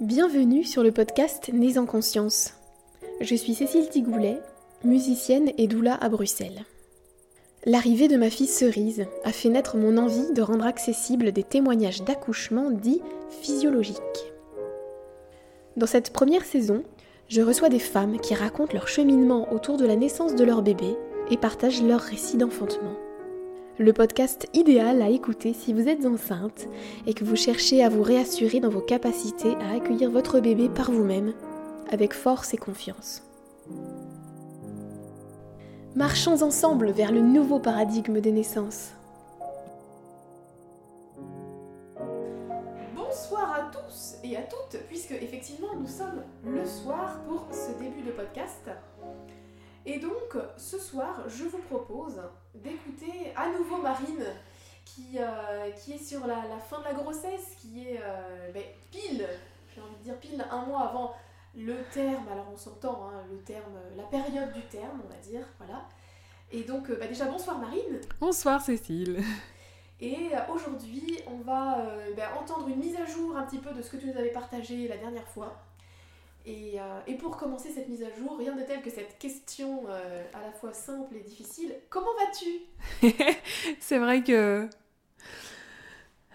Bienvenue 0.00 0.64
sur 0.64 0.82
le 0.82 0.90
podcast 0.90 1.52
Nés 1.52 1.78
en 1.78 1.86
conscience. 1.86 2.54
Je 3.20 3.36
suis 3.36 3.54
Cécile 3.54 3.88
Tigoulet, 3.88 4.40
musicienne 4.82 5.52
et 5.56 5.68
doula 5.68 5.94
à 5.94 6.08
Bruxelles. 6.08 6.64
L'arrivée 7.64 8.08
de 8.08 8.16
ma 8.16 8.28
fille 8.28 8.48
Cerise 8.48 9.06
a 9.22 9.30
fait 9.30 9.50
naître 9.50 9.76
mon 9.76 9.96
envie 9.96 10.32
de 10.32 10.42
rendre 10.42 10.66
accessibles 10.66 11.30
des 11.30 11.44
témoignages 11.44 12.02
d'accouchement 12.02 12.72
dits 12.72 13.02
physiologiques. 13.40 14.32
Dans 15.76 15.86
cette 15.86 16.12
première 16.12 16.44
saison, 16.44 16.82
je 17.28 17.42
reçois 17.42 17.68
des 17.68 17.78
femmes 17.78 18.18
qui 18.18 18.34
racontent 18.34 18.74
leur 18.74 18.88
cheminement 18.88 19.52
autour 19.52 19.76
de 19.76 19.86
la 19.86 19.94
naissance 19.94 20.34
de 20.34 20.42
leur 20.42 20.62
bébé 20.62 20.96
et 21.30 21.36
partagent 21.36 21.84
leur 21.84 22.00
récit 22.00 22.36
d'enfantement. 22.36 22.96
Le 23.76 23.92
podcast 23.92 24.48
idéal 24.54 25.02
à 25.02 25.08
écouter 25.08 25.52
si 25.52 25.72
vous 25.72 25.88
êtes 25.88 26.06
enceinte 26.06 26.68
et 27.08 27.14
que 27.14 27.24
vous 27.24 27.34
cherchez 27.34 27.82
à 27.82 27.88
vous 27.88 28.04
réassurer 28.04 28.60
dans 28.60 28.68
vos 28.68 28.80
capacités 28.80 29.56
à 29.56 29.74
accueillir 29.74 30.12
votre 30.12 30.38
bébé 30.38 30.68
par 30.68 30.92
vous-même, 30.92 31.32
avec 31.90 32.14
force 32.14 32.54
et 32.54 32.56
confiance. 32.56 33.24
Marchons 35.96 36.40
ensemble 36.42 36.92
vers 36.92 37.10
le 37.10 37.20
nouveau 37.20 37.58
paradigme 37.58 38.20
des 38.20 38.30
naissances. 38.30 38.92
Bonsoir 42.94 43.52
à 43.54 43.72
tous 43.72 44.18
et 44.22 44.36
à 44.36 44.42
toutes, 44.42 44.80
puisque 44.86 45.12
effectivement 45.20 45.74
nous 45.76 45.88
sommes 45.88 46.22
le 46.46 46.64
soir 46.64 47.18
pour 47.26 47.48
ce 47.50 47.76
début 47.82 48.02
de 48.02 48.12
podcast. 48.12 48.70
Et 49.86 49.98
donc 49.98 50.36
ce 50.56 50.78
soir, 50.78 51.28
je 51.28 51.44
vous 51.44 51.58
propose 51.58 52.20
d'écouter 52.54 53.32
à 53.36 53.50
nouveau 53.50 53.78
Marine, 53.78 54.24
qui, 54.84 55.18
euh, 55.18 55.70
qui 55.72 55.92
est 55.92 56.04
sur 56.04 56.26
la, 56.26 56.42
fin 56.58 56.78
de 56.80 56.84
la 56.84 56.94
grossesse, 56.94 57.54
qui 57.58 57.88
est 57.88 58.00
euh, 58.02 58.50
ben, 58.52 58.62
pile, 58.90 59.26
j'ai 59.74 59.80
envie 59.80 59.96
de 59.96 60.02
dire 60.04 60.18
pile 60.18 60.44
un 60.50 60.64
mois 60.64 60.88
avant 60.88 61.14
le 61.56 61.76
terme, 61.92 62.26
alors 62.30 62.48
on 62.52 62.56
s'entend, 62.56 63.08
hein, 63.08 63.22
le 63.30 63.38
terme, 63.38 63.78
la 63.96 64.04
période 64.04 64.52
du 64.52 64.62
terme, 64.62 65.02
on 65.04 65.08
va 65.08 65.20
dire, 65.20 65.46
voilà. 65.58 65.86
Et 66.50 66.62
donc, 66.62 66.90
euh, 66.90 66.96
bah, 66.98 67.06
déjà, 67.06 67.26
bonsoir 67.26 67.58
Marine. 67.58 68.00
Bonsoir 68.20 68.60
Cécile. 68.60 69.22
Et 70.00 70.30
aujourd'hui, 70.52 71.20
on 71.26 71.38
va 71.38 71.78
euh, 71.78 72.14
bah, 72.16 72.32
entendre 72.38 72.68
une 72.68 72.78
mise 72.78 72.96
à 72.96 73.06
jour 73.06 73.36
un 73.36 73.44
petit 73.44 73.58
peu 73.58 73.72
de 73.72 73.80
ce 73.80 73.90
que 73.90 73.96
tu 73.96 74.06
nous 74.06 74.18
avais 74.18 74.30
partagé 74.30 74.88
la 74.88 74.96
dernière 74.96 75.26
fois. 75.28 75.63
Et, 76.46 76.76
et 77.06 77.14
pour 77.14 77.36
commencer 77.38 77.70
cette 77.70 77.88
mise 77.88 78.02
à 78.02 78.14
jour, 78.18 78.36
rien 78.38 78.54
de 78.54 78.62
tel 78.62 78.82
que 78.82 78.90
cette 78.90 79.18
question 79.18 79.86
à 79.88 80.42
la 80.42 80.52
fois 80.52 80.72
simple 80.74 81.16
et 81.16 81.20
difficile. 81.20 81.74
Comment 81.88 82.12
vas-tu? 82.18 83.08
C'est 83.80 83.98
vrai 83.98 84.22
que 84.22 84.68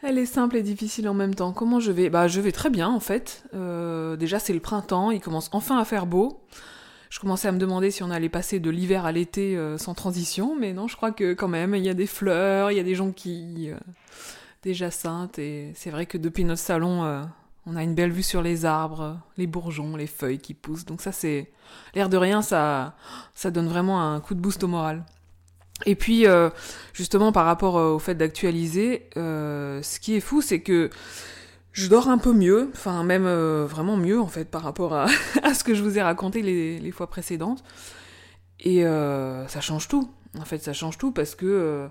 elle 0.02 0.18
est 0.18 0.26
simple 0.26 0.56
et 0.56 0.64
difficile 0.64 1.10
en 1.10 1.14
même 1.14 1.36
temps. 1.36 1.52
Comment 1.52 1.80
je 1.80 1.92
vais? 1.92 2.10
Bah 2.10 2.28
je 2.28 2.40
vais 2.40 2.52
très 2.52 2.70
bien 2.70 2.88
en 2.88 3.00
fait. 3.00 3.44
Euh, 3.54 4.16
déjà 4.16 4.40
c'est 4.40 4.54
le 4.54 4.62
printemps, 4.62 5.12
il 5.12 5.20
commence 5.20 5.50
enfin 5.52 5.78
à 5.78 5.86
faire 5.86 6.06
beau. 6.06 6.42
Je 7.10 7.20
commençais 7.20 7.48
à 7.48 7.52
me 7.52 7.58
demander 7.58 7.92
si 7.92 8.04
on 8.04 8.12
allait 8.12 8.30
passer 8.30 8.60
de 8.60 8.70
l'hiver 8.70 9.06
à 9.06 9.12
l'été 9.12 9.58
euh, 9.58 9.78
sans 9.78 9.96
transition, 9.96 10.56
mais 10.58 10.74
non, 10.74 10.88
je 10.88 10.96
crois 10.96 11.12
que 11.12 11.34
quand 11.34 11.48
même 11.48 11.76
il 11.76 11.84
y 11.84 11.90
a 11.90 11.96
des 11.96 12.06
fleurs, 12.06 12.72
il 12.72 12.78
y 12.78 12.80
a 12.80 12.84
des 12.84 12.98
euh, 13.00 13.76
des 14.62 14.74
jacinthes 14.74 15.40
et 15.40 15.72
c'est 15.76 15.90
vrai 15.90 16.06
que 16.06 16.18
depuis 16.18 16.46
notre 16.46 16.62
salon 16.62 17.24
on 17.70 17.76
a 17.76 17.84
une 17.84 17.96
belle 17.96 18.12
vue 18.12 18.24
sur 18.24 18.42
les 18.42 18.66
arbres, 18.66 19.20
les 19.38 19.48
bourgeons, 19.48 19.96
les 19.96 20.08
feuilles 20.08 20.40
qui 20.40 20.54
poussent. 20.54 20.86
Donc 20.86 21.02
ça 21.02 21.12
c'est 21.12 21.52
l'air 21.94 22.10
de 22.10 22.18
rien, 22.18 22.42
ça 22.42 22.96
ça 23.36 23.52
donne 23.52 23.68
vraiment 23.68 24.02
un 24.02 24.20
coup 24.20 24.34
de 24.34 24.42
boost 24.42 24.64
au 24.64 24.68
moral. 24.68 25.06
Et 25.86 25.96
puis, 25.96 26.28
euh, 26.28 26.50
justement, 26.94 27.32
par 27.32 27.46
rapport 27.46 27.78
euh, 27.78 27.94
au 27.94 28.00
fait 28.00 28.16
d'actualiser, 28.16 29.10
euh, 29.18 29.82
ce 29.82 30.00
qui 30.00 30.16
est 30.16 30.20
fou, 30.20 30.42
c'est 30.42 30.62
que 30.62 30.90
je 31.72 31.88
dors 31.88 32.10
un 32.10 32.18
peu 32.18 32.34
mieux, 32.34 32.70
enfin 32.74 33.04
même 33.04 33.28
vraiment 33.64 33.96
mieux 33.96 34.20
en 34.20 34.28
fait 34.28 34.46
par 34.46 34.64
rapport 34.64 34.94
à, 35.44 35.54
ce 35.54 35.64
que 35.64 35.74
je 35.74 35.84
vous 35.84 35.98
ai 35.98 36.02
raconté 36.02 36.42
les 36.42 36.92
fois 36.92 37.08
précédentes. 37.08 37.64
Et 38.60 38.84
ça 38.84 39.62
change 39.62 39.88
tout. 39.88 40.12
En 40.38 40.46
fait, 40.46 40.60
ça 40.60 40.74
change 40.74 40.98
tout 40.98 41.12
parce 41.12 41.36
que 41.36 41.88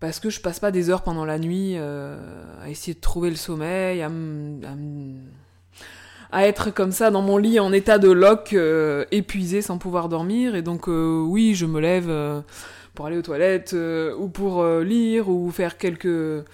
parce 0.00 0.18
que 0.18 0.30
je 0.30 0.40
passe 0.40 0.58
pas 0.58 0.70
des 0.70 0.90
heures 0.90 1.02
pendant 1.02 1.24
la 1.24 1.38
nuit 1.38 1.76
à 1.76 2.68
essayer 2.68 2.94
de 2.94 3.00
trouver 3.00 3.30
le 3.30 3.36
sommeil, 3.36 4.02
à, 4.02 4.10
à, 6.32 6.46
être 6.46 6.70
comme 6.70 6.90
ça 6.90 7.10
dans 7.10 7.22
mon 7.22 7.36
lit 7.36 7.60
en 7.60 7.72
état 7.72 7.98
de 7.98 8.10
lock, 8.10 8.56
épuisé 9.12 9.62
sans 9.62 9.78
pouvoir 9.78 10.08
dormir. 10.08 10.54
Et 10.54 10.62
donc 10.62 10.86
oui, 10.86 11.54
je 11.54 11.66
me 11.66 11.80
lève 11.80 12.10
pour 12.94 13.06
aller 13.06 13.16
aux 13.16 13.22
toilettes 13.22 13.72
euh, 13.74 14.14
ou 14.16 14.28
pour 14.28 14.60
euh, 14.60 14.82
lire 14.82 15.28
ou 15.28 15.50
faire 15.50 15.78
quelques 15.78 16.44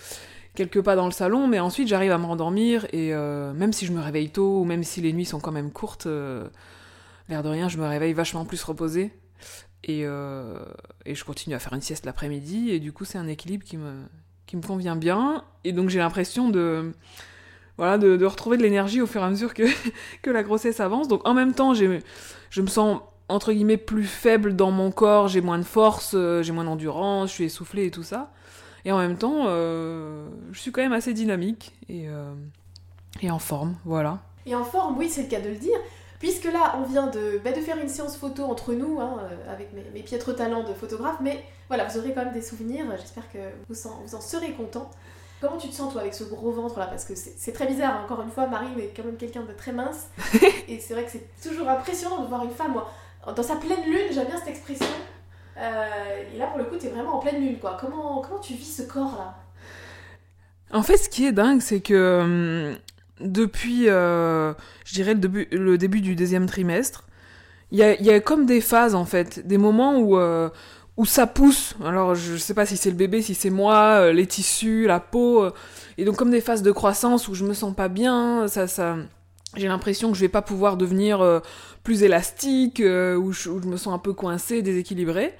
quelques 0.55 0.81
pas 0.81 0.97
dans 0.97 1.05
le 1.05 1.13
salon, 1.13 1.47
mais 1.47 1.61
ensuite 1.61 1.87
j'arrive 1.87 2.13
à 2.13 2.19
me 2.19 2.25
rendormir 2.25 2.87
et 2.93 3.13
euh, 3.13 3.53
même 3.53 3.73
si 3.75 3.85
je 3.85 3.93
me 3.93 4.01
réveille 4.01 4.31
tôt 4.31 4.61
ou 4.61 4.65
même 4.65 4.85
si 4.85 5.03
les 5.03 5.13
nuits 5.13 5.27
sont 5.27 5.39
quand 5.39 5.53
même 5.53 5.71
courtes, 5.71 6.07
l'air 7.29 7.43
de 7.43 7.49
rien, 7.49 7.69
je 7.69 7.77
me 7.77 7.87
réveille 7.87 8.15
vachement 8.15 8.47
plus 8.47 8.63
reposée 8.63 9.11
et, 9.85 10.01
et 10.01 11.15
je 11.15 11.25
continue 11.25 11.55
à 11.55 11.59
faire 11.59 11.73
une 11.73 11.81
sieste 11.81 12.07
l'après-midi 12.07 12.71
et 12.71 12.81
du 12.81 12.93
coup 12.93 13.05
c'est 13.05 13.19
un 13.19 13.29
équilibre 13.29 13.65
qui 13.65 13.77
me 13.77 13.93
qui 14.47 14.57
me 14.57 14.63
convient 14.63 14.97
bien 14.97 15.45
et 15.65 15.73
donc 15.73 15.91
j'ai 15.91 15.99
l'impression 15.99 16.49
de 16.49 16.93
voilà 17.77 17.99
de, 17.99 18.25
retrouver 18.25 18.57
de 18.57 18.63
l'énergie 18.63 19.01
au 19.01 19.07
fur 19.07 19.21
et 19.21 19.25
à 19.25 19.31
mesure 19.31 19.55
que 19.55 19.65
que 20.23 20.31
la 20.31 20.43
grossesse 20.43 20.81
avance. 20.81 21.09
Donc 21.09 21.27
en 21.29 21.35
même 21.35 21.55
temps 21.55 21.75
je 21.75 22.61
me 22.61 22.67
sens 22.67 23.01
entre 23.29 23.53
guillemets 23.53 23.77
plus 23.77 24.05
faible 24.05 24.55
dans 24.55 24.71
mon 24.71 24.91
corps, 24.91 25.29
j'ai 25.29 25.41
moins 25.41 25.59
de 25.59 25.65
force, 25.65 26.13
euh, 26.15 26.43
j'ai 26.43 26.53
moins 26.53 26.65
d'endurance, 26.65 27.31
je 27.31 27.35
suis 27.35 27.45
essoufflée 27.45 27.87
et 27.87 27.91
tout 27.91 28.03
ça. 28.03 28.33
Et 28.85 28.93
en 28.93 28.99
même 28.99 29.17
temps, 29.17 29.47
euh, 29.47 30.29
je 30.53 30.61
suis 30.61 30.71
quand 30.71 30.81
même 30.81 30.93
assez 30.93 31.13
dynamique 31.13 31.73
et, 31.89 32.09
euh, 32.09 32.33
et 33.21 33.31
en 33.31 33.41
forme, 33.41 33.77
voilà. 33.85 34.21
Et 34.47 34.55
en 34.55 34.65
forme, 34.65 34.97
oui, 34.97 35.09
c'est 35.09 35.25
le 35.25 35.29
cas 35.29 35.41
de 35.41 35.49
le 35.49 35.57
dire. 35.57 35.77
Puisque 36.19 36.45
là, 36.45 36.77
on 36.79 36.83
vient 36.83 37.09
de, 37.09 37.41
bah, 37.45 37.53
de 37.53 37.61
faire 37.61 37.79
une 37.79 37.89
séance 37.89 38.17
photo 38.17 38.45
entre 38.45 38.73
nous, 38.73 39.01
hein, 39.01 39.19
avec 39.51 39.73
mes, 39.73 39.85
mes, 39.93 40.03
piètres 40.03 40.33
talents 40.33 40.65
de 40.65 40.73
photographe, 40.73 41.17
mais 41.21 41.45
voilà, 41.69 41.85
vous 41.85 41.99
aurez 41.99 42.13
quand 42.13 42.25
même 42.25 42.33
des 42.33 42.43
souvenirs, 42.43 42.85
j'espère 42.99 43.31
que 43.31 43.39
vous 43.69 43.87
en, 43.87 44.01
vous 44.05 44.15
en 44.15 44.21
serez 44.21 44.53
content. 44.53 44.91
Comment 45.41 45.59
tu 45.59 45.69
te 45.69 45.75
sens 45.75 45.93
toi 45.93 46.01
avec 46.01 46.15
ce 46.15 46.25
gros 46.25 46.51
ventre 46.51 46.79
là? 46.79 46.87
Parce 46.87 47.05
que 47.05 47.15
c'est 47.15 47.53
très 47.53 47.67
bizarre, 47.67 48.03
encore 48.03 48.23
une 48.23 48.31
fois, 48.31 48.47
Marie 48.47 48.69
est 48.79 48.93
quand 48.97 49.05
même 49.05 49.17
quelqu'un 49.17 49.43
de 49.43 49.53
très 49.53 49.73
mince, 49.73 50.09
et 50.69 50.79
c'est 50.79 50.95
vrai 50.95 51.05
que 51.05 51.11
c'est 51.11 51.29
toujours 51.43 51.69
impressionnant 51.69 52.23
de 52.23 52.27
voir 52.27 52.45
une 52.45 52.51
femme, 52.51 52.73
moi, 52.73 52.91
dans 53.35 53.43
sa 53.43 53.57
pleine 53.57 53.85
lune, 53.85 54.13
j'aime 54.13 54.27
bien 54.27 54.39
cette 54.39 54.49
expression. 54.49 54.87
Euh, 55.59 56.23
et 56.33 56.39
là, 56.39 56.47
pour 56.47 56.59
le 56.59 56.65
coup, 56.65 56.77
t'es 56.77 56.89
vraiment 56.89 57.17
en 57.17 57.19
pleine 57.19 57.41
lune, 57.41 57.59
quoi. 57.59 57.77
Comment, 57.81 58.21
comment 58.21 58.41
tu 58.41 58.55
vis 58.55 58.77
ce 58.77 58.83
corps-là 58.83 59.35
En 60.73 60.83
fait, 60.83 60.97
ce 60.97 61.09
qui 61.09 61.27
est 61.27 61.33
dingue, 61.33 61.61
c'est 61.61 61.81
que 61.81 62.21
hum, 62.21 62.79
depuis, 63.21 63.89
euh, 63.89 64.53
je 64.85 64.95
dirais, 64.95 65.15
le 65.15 65.21
début, 65.21 65.49
le 65.51 65.79
début 65.79 66.01
du 66.01 66.15
deuxième 66.15 66.47
trimestre, 66.47 67.05
il 67.71 67.79
y 67.79 67.83
a, 67.83 68.01
y 68.01 68.11
a, 68.11 68.21
comme 68.21 68.47
des 68.47 68.61
phases, 68.61 68.95
en 68.95 69.05
fait. 69.05 69.47
Des 69.47 69.59
moments 69.59 69.99
où, 69.99 70.17
euh, 70.17 70.49
où 70.97 71.05
ça 71.05 71.27
pousse. 71.27 71.75
Alors, 71.85 72.15
je 72.15 72.37
sais 72.37 72.55
pas 72.55 72.67
si 72.67 72.77
c'est 72.77 72.91
le 72.91 72.97
bébé, 72.97 73.23
si 73.23 73.35
c'est 73.35 73.51
moi, 73.51 74.13
les 74.13 74.27
tissus, 74.27 74.87
la 74.87 75.01
peau. 75.01 75.49
et 75.99 76.05
donc, 76.05 76.17
comme 76.17 76.31
des 76.31 76.41
phases 76.41 76.63
de 76.63 76.73
croissance 76.73 77.29
où 77.29 77.35
je 77.35 77.45
me 77.45 77.55
sens 77.55 77.75
pas 77.75 77.89
bien, 77.89 78.49
ça... 78.49 78.67
ça 78.67 78.97
j'ai 79.57 79.69
l'impression 79.69 80.11
que 80.11 80.17
je 80.17 80.21
vais 80.21 80.29
pas 80.29 80.43
pouvoir 80.43 80.77
devenir 80.77 81.21
euh, 81.21 81.41
plus 81.83 82.03
élastique, 82.03 82.81
euh, 82.81 83.17
ou 83.17 83.33
je, 83.33 83.51
me 83.51 83.77
sens 83.77 83.95
un 83.95 83.99
peu 83.99 84.13
coincée, 84.13 84.63
déséquilibrée. 84.63 85.35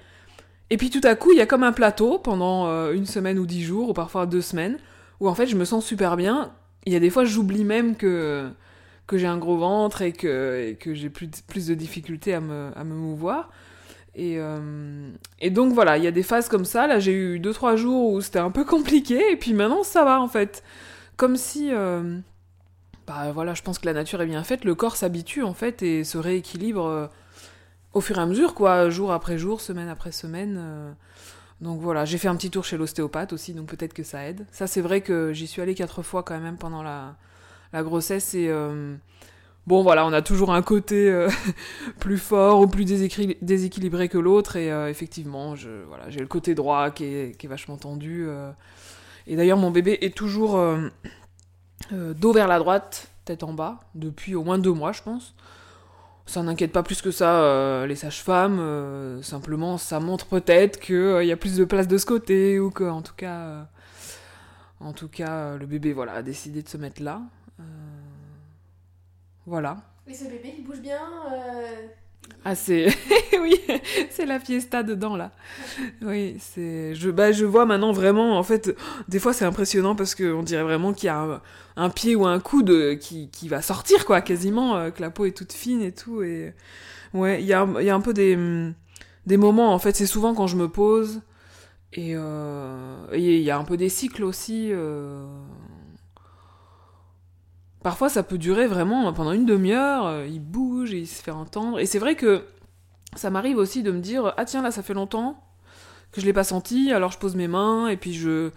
Et 0.71 0.77
puis 0.77 0.91
tout 0.91 1.01
à 1.05 1.15
coup, 1.15 1.33
il 1.33 1.39
y 1.39 1.41
a 1.41 1.47
comme 1.47 1.63
un 1.63 1.73
plateau 1.73 2.19
pendant 2.19 2.67
euh, 2.67 2.93
une 2.93 3.07
semaine 3.07 3.39
ou 3.39 3.47
dix 3.47 3.63
jours, 3.63 3.91
ou 3.91 3.93
parfois 3.93 4.27
deux 4.27 4.41
semaines, 4.41 4.79
où 5.21 5.29
en 5.29 5.35
fait 5.35 5.47
je 5.47 5.57
me 5.57 5.65
sens 5.65 5.85
super 5.85 6.17
bien. 6.17 6.53
Il 6.87 6.93
y 6.93 6.97
a 6.97 7.01
des 7.01 7.11
fois, 7.11 7.25
j'oublie 7.25 7.65
même 7.65 7.97
que, 7.97 8.49
que 9.07 9.19
j'ai 9.19 9.27
un 9.27 9.39
gros 9.39 9.59
ventre 9.59 10.03
et 10.03 10.13
que, 10.13 10.75
que 10.81 10.95
j'ai 10.95 11.11
plus, 11.11 11.29
plus 11.47 11.67
de 11.67 11.75
difficultés 11.75 12.35
à 12.35 12.41
me, 12.41 12.71
à 12.77 12.85
me 12.85 12.95
mouvoir. 12.95 13.51
Et, 14.15 14.39
et 15.41 15.51
donc 15.51 15.75
voilà, 15.75 15.99
il 15.99 16.05
y 16.05 16.07
a 16.07 16.11
des 16.11 16.23
phases 16.23 16.49
comme 16.49 16.65
ça. 16.65 16.87
Là, 16.87 16.99
j'ai 17.01 17.13
eu 17.13 17.39
deux 17.39 17.53
trois 17.53 17.77
jours 17.77 18.13
où 18.13 18.21
c'était 18.23 18.39
un 18.39 18.51
peu 18.51 18.65
compliqué, 18.77 19.33
et 19.33 19.37
puis 19.37 19.53
maintenant 19.53 19.83
ça 19.83 20.05
va 20.05 20.21
en 20.21 20.29
fait. 20.29 20.63
Comme 21.17 21.37
si 21.37 21.71
bah 23.07 23.31
voilà, 23.33 23.55
je 23.55 23.63
pense 23.63 23.79
que 23.79 23.87
la 23.87 23.93
nature 23.93 24.21
est 24.21 24.27
bien 24.27 24.43
faite, 24.43 24.65
le 24.65 24.75
corps 24.75 24.97
s'habitue 24.97 25.43
en 25.43 25.55
fait 25.55 25.83
et 25.83 26.03
se 26.03 26.19
rééquilibre 26.19 26.87
euh, 26.87 27.07
au 27.93 28.01
fur 28.01 28.19
et 28.19 28.21
à 28.21 28.27
mesure, 28.27 28.55
quoi, 28.55 28.91
jour 28.91 29.13
après 29.13 29.39
jour, 29.39 29.61
semaine 29.61 29.89
après 29.89 30.13
semaine. 30.13 30.61
Euh. 31.61 31.65
Donc 31.65 31.81
voilà, 31.81 32.05
j'ai 32.05 32.19
fait 32.19 32.29
un 32.29 32.37
petit 32.37 32.51
tour 32.51 32.65
chez 32.65 32.77
l'ostéopathe 32.77 33.33
aussi, 33.33 33.55
donc 33.55 33.67
peut-être 33.67 33.95
que 33.95 34.03
ça 34.03 34.27
aide. 34.27 34.47
Ça, 34.53 34.67
c'est 34.67 34.81
vrai 34.81 35.01
que 35.01 35.33
j'y 35.33 35.47
suis 35.47 35.63
allée 35.63 35.75
quatre 35.75 36.03
fois 36.03 36.23
quand 36.23 36.39
même 36.39 36.57
pendant 36.57 36.83
la, 36.83 37.17
la 37.73 37.83
grossesse 37.83 38.35
et 38.35 38.49
euh, 38.49 38.95
bon 39.67 39.83
voilà, 39.83 40.07
on 40.07 40.13
a 40.13 40.23
toujours 40.23 40.53
un 40.53 40.63
côté 40.63 41.27
plus 42.01 42.19
fort 42.19 42.61
ou 42.61 42.67
plus 42.67 42.85
déséquilibré 42.85 44.09
que 44.09 44.19
l'autre 44.19 44.57
et 44.57 44.69
effectivement, 44.91 45.57
je 45.57 45.85
voilà, 45.89 46.11
j'ai 46.11 46.21
le 46.21 46.27
côté 46.27 46.55
droit 46.55 46.91
qui 46.91 47.05
est, 47.05 47.47
vachement 47.47 47.77
tendu. 47.77 48.29
et 49.27 49.37
d'ailleurs, 49.37 49.59
mon 49.59 49.71
bébé 49.71 49.99
est 50.03 50.17
toujours 50.17 50.61
euh, 51.93 52.15
dos 52.15 52.33
vers 52.33 52.49
la 52.49 52.59
droite, 52.59 53.11
tête 53.25 53.43
en 53.43 53.53
bas, 53.53 53.81
depuis 53.95 54.35
au 54.35 54.43
moins 54.43 54.59
deux 54.59 54.73
mois, 54.73 54.93
je 54.93 55.03
pense. 55.03 55.35
Ça 56.27 56.43
n'inquiète 56.43 56.73
pas 56.73 56.83
plus 56.83 57.03
que 57.03 57.11
ça 57.11 57.41
euh, 57.43 57.87
les 57.87 57.95
sages-femmes. 57.97 58.59
Euh, 58.59 59.23
simplement, 59.23 59.79
ça 59.79 60.01
montre 60.01 60.27
peut-être 60.27 60.81
qu'il 60.81 61.25
y 61.25 61.33
a 61.33 61.37
plus 61.37 61.57
de 61.57 61.65
place 61.65 61.87
de 61.87 61.99
ce 61.99 62.07
côté 62.07 62.59
ou 62.59 62.71
que, 62.71 62.85
en 62.85 63.01
tout 63.03 63.15
cas, 63.17 63.69
en 64.81 64.93
tout 64.93 65.09
cas, 65.09 65.57
le 65.57 65.67
bébé 65.67 65.93
voilà 65.93 66.13
a 66.15 66.23
décidé 66.23 66.63
de 66.63 66.69
se 66.69 66.77
mettre 66.77 67.03
là. 67.03 67.23
voilà. 69.47 69.79
Et 70.09 70.15
ce 70.15 70.25
bébé, 70.25 70.55
il 70.59 70.65
bouge 70.65 70.81
bien 70.81 71.01
euh, 71.33 71.87
Ah, 72.45 72.55
c'est. 72.55 72.87
oui, 73.43 73.61
c'est 74.11 74.27
la 74.27 74.39
fiesta 74.41 74.83
dedans, 74.83 75.17
là. 75.17 75.33
Oui, 76.03 76.37
c'est. 76.39 76.95
Je, 76.95 77.11
bah, 77.11 77.33
je 77.33 77.45
vois 77.45 77.67
maintenant 77.67 77.93
vraiment, 77.93 78.39
en 78.39 78.43
fait, 78.43 78.77
des 79.09 79.19
fois 79.19 79.33
c'est 79.33 79.45
impressionnant 79.45 79.95
parce 79.97 80.15
qu'on 80.15 80.43
dirait 80.43 80.63
vraiment 80.63 80.93
qu'il 80.93 81.07
y 81.07 81.11
a 81.11 81.43
un, 81.77 81.91
pied 81.91 82.15
ou 82.17 82.27
un 82.27 82.39
coude 82.41 82.99
qui, 83.01 83.29
qui 83.31 83.49
va 83.49 83.63
sortir, 83.63 84.05
quoi, 84.07 84.21
quasiment, 84.21 84.77
euh, 84.77 84.91
que 84.91 85.01
la 85.03 85.11
peau 85.11 85.25
est 85.27 85.37
toute 85.37 85.53
fine 85.53 85.83
et 85.83 85.93
tout. 85.93 86.23
Et. 86.23 86.55
Ouais, 87.15 87.41
il 87.43 87.47
y 87.47 87.53
a, 87.55 87.67
y 87.81 87.91
a 87.91 87.95
un 87.95 88.01
peu 88.01 88.13
des, 88.13 88.37
des 89.27 89.37
moments, 89.37 89.73
en 89.75 89.79
fait, 89.79 89.97
c'est 89.97 90.07
souvent 90.07 90.35
quand 90.35 90.47
je 90.47 90.57
me 90.57 90.69
pose. 90.69 91.23
Et 91.93 92.13
euh, 92.15 93.07
il 93.15 93.41
y 93.41 93.51
a 93.51 93.59
un 93.59 93.65
peu 93.65 93.77
des 93.77 93.89
cycles 93.89 94.25
aussi. 94.25 94.71
euh. 94.73 95.25
Parfois, 97.87 98.09
ça 98.09 98.25
peut 98.25 98.37
durer 98.37 98.67
vraiment 98.67 99.13
pendant 99.13 99.31
une 99.31 99.47
demi-heure. 99.47 100.07
euh, 100.07 100.27
Il 100.29 100.41
bouge 100.41 100.91
il 100.91 101.07
se 101.07 101.23
fait 101.23 101.31
entendre. 101.31 101.79
Et 101.79 101.87
c'est 101.87 102.01
vrai 102.01 102.17
que 102.17 102.43
ça 103.15 103.31
m'arrive 103.31 103.59
aussi 103.59 103.85
de 103.85 103.93
me 103.93 104.01
dire 104.01 104.35
Ah, 104.37 104.45
tiens, 104.45 104.61
là, 104.61 104.73
ça 104.73 104.83
fait 104.83 104.93
longtemps 104.93 105.41
que 106.11 106.21
je 106.21 106.27
l'ai 106.27 106.33
pas 106.33 106.43
senti. 106.43 106.91
Alors, 106.91 107.13
je 107.13 107.19
pose 107.19 107.37
mes 107.37 107.47
mains 107.47 107.87
et 107.87 107.97
puis 107.97 108.13
je, 108.13 108.51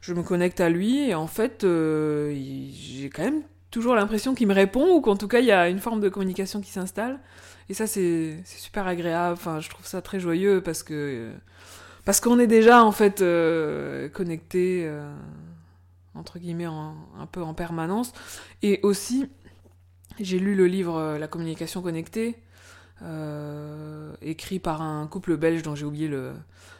je 0.00 0.14
me 0.14 0.22
connecte 0.22 0.60
à 0.60 0.68
lui. 0.68 1.10
Et 1.10 1.16
en 1.16 1.26
fait, 1.26 1.64
euh, 1.64 2.32
j'ai 2.70 3.10
quand 3.10 3.24
même 3.24 3.42
toujours 3.72 3.96
l'impression 3.96 4.36
qu'il 4.36 4.46
me 4.46 4.54
répond 4.54 4.94
ou 4.94 5.00
qu'en 5.00 5.16
tout 5.16 5.26
cas, 5.26 5.40
il 5.40 5.46
y 5.46 5.50
a 5.50 5.68
une 5.68 5.80
forme 5.80 6.00
de 6.00 6.08
communication 6.08 6.60
qui 6.60 6.70
s'installe. 6.70 7.18
Et 7.68 7.74
ça, 7.74 7.88
c'est 7.88 8.36
super 8.44 8.86
agréable. 8.86 9.32
Enfin, 9.32 9.58
je 9.58 9.68
trouve 9.70 9.86
ça 9.88 10.02
très 10.02 10.20
joyeux 10.20 10.60
parce 10.60 10.84
que. 10.84 11.32
Parce 12.04 12.20
qu'on 12.20 12.38
est 12.38 12.46
déjà, 12.46 12.84
en 12.84 12.92
fait, 12.92 13.22
euh, 13.22 14.08
connecté, 14.08 14.88
entre 16.14 16.38
guillemets, 16.38 16.64
un 16.64 17.26
peu 17.30 17.42
en 17.42 17.54
permanence. 17.54 18.12
Et 18.62 18.80
aussi, 18.82 19.26
j'ai 20.20 20.38
lu 20.38 20.54
le 20.54 20.66
livre 20.66 20.96
euh, 20.96 21.18
La 21.18 21.28
communication 21.28 21.82
connectée, 21.82 22.36
euh, 23.02 24.12
écrit 24.22 24.58
par 24.58 24.82
un 24.82 25.06
couple 25.06 25.36
belge 25.36 25.62
dont 25.62 25.76
j'ai 25.76 25.84
oublié 25.84 26.08
le, 26.08 26.32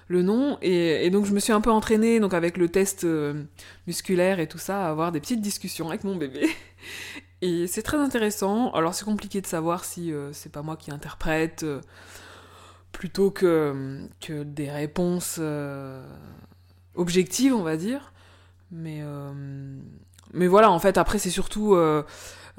le 0.09 0.23
nom. 0.23 0.59
Et, 0.63 1.09
donc, 1.11 1.27
je 1.27 1.33
me 1.33 1.39
suis 1.39 1.53
un 1.53 1.61
peu 1.61 1.71
entraînée, 1.71 2.19
donc 2.19 2.35
avec 2.35 2.57
le 2.57 2.69
test 2.69 3.05
euh, 3.05 3.45
musculaire 3.87 4.41
et 4.41 4.49
tout 4.49 4.59
ça, 4.59 4.87
à 4.87 4.91
avoir 4.91 5.13
des 5.13 5.21
petites 5.21 5.41
discussions 5.41 5.89
avec 5.89 6.05
mon 6.05 6.17
bébé. 6.17 6.49
Et 7.41 7.69
c'est 7.69 7.83
très 7.83 7.99
intéressant. 7.99 8.73
Alors, 8.73 8.95
c'est 8.95 9.05
compliqué 9.05 9.41
de 9.41 9.47
savoir 9.47 9.85
si 9.85 10.13
euh, 10.13 10.33
c'est 10.33 10.51
pas 10.51 10.63
moi 10.63 10.77
qui 10.77 10.91
interprète. 10.91 11.65
plutôt 12.91 13.31
que, 13.31 14.01
que 14.21 14.43
des 14.43 14.71
réponses 14.71 15.41
objectives, 16.97 17.55
on 17.55 17.63
va 17.63 17.77
dire. 17.77 18.13
Mais, 18.71 19.01
euh, 19.03 19.33
mais 20.33 20.47
voilà, 20.47 20.71
en 20.71 20.79
fait, 20.79 20.99
après, 20.99 21.19
c'est 21.19 21.31
surtout 21.31 21.75
euh, 21.75 22.03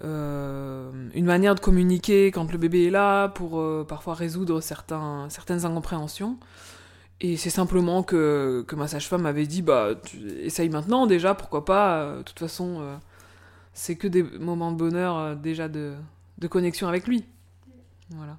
euh, 0.04 0.92
une 1.14 1.26
manière 1.26 1.56
de 1.56 1.60
communiquer 1.60 2.32
quand 2.32 2.52
le 2.52 2.58
bébé 2.58 2.88
est 2.88 2.92
là 2.92 3.28
pour 3.30 3.64
parfois 3.88 4.14
résoudre 4.14 4.62
certains, 4.62 5.28
certaines 5.30 5.66
incompréhensions. 5.66 6.38
Et 7.22 7.36
c'est 7.36 7.50
simplement 7.50 8.02
que, 8.02 8.64
que 8.68 8.76
ma 8.76 8.88
sage-femme 8.88 9.24
m'avait 9.24 9.46
dit 9.46 9.62
bah, 9.62 9.90
essaye 10.42 10.70
maintenant 10.70 11.06
déjà, 11.06 11.36
pourquoi 11.36 11.66
pas. 11.66 12.16
De 12.18 12.22
toute 12.24 12.40
façon, 12.40 12.82
c'est 13.74 13.98
que 13.98 14.08
des 14.08 14.24
moments 14.24 14.72
de 14.72 14.78
bonheur 14.78 15.36
déjà 15.36 15.68
de, 15.68 15.96
de 16.38 16.48
connexion 16.48 16.88
avec 16.88 17.08
lui. 17.08 17.26
Voilà. 18.12 18.38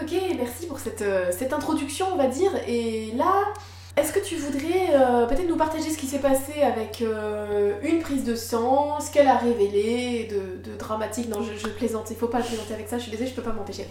Ok, 0.00 0.12
merci 0.36 0.66
pour 0.66 0.78
cette, 0.78 1.04
cette 1.32 1.52
introduction, 1.52 2.06
on 2.12 2.16
va 2.16 2.28
dire. 2.28 2.52
Et 2.66 3.12
là, 3.12 3.52
est-ce 3.98 4.12
que 4.12 4.20
tu 4.20 4.36
voudrais 4.36 4.94
euh, 4.94 5.26
peut-être 5.26 5.48
nous 5.48 5.56
partager 5.56 5.90
ce 5.90 5.98
qui 5.98 6.06
s'est 6.06 6.20
passé 6.20 6.62
avec 6.62 7.02
euh, 7.02 7.78
une 7.82 8.00
prise 8.00 8.24
de 8.24 8.34
sang, 8.34 9.00
ce 9.00 9.10
qu'elle 9.10 9.28
a 9.28 9.36
révélé 9.36 10.28
de, 10.30 10.76
dramatique? 10.76 11.28
Non, 11.28 11.42
je, 11.42 11.68
plaisante, 11.68 12.08
il 12.10 12.16
faut 12.16 12.28
pas 12.28 12.40
plaisanter 12.40 12.74
avec 12.74 12.88
ça, 12.88 12.98
je 12.98 13.02
suis 13.02 13.10
désolée, 13.10 13.28
je 13.28 13.34
peux 13.34 13.42
pas 13.42 13.52
m'empêcher. 13.52 13.86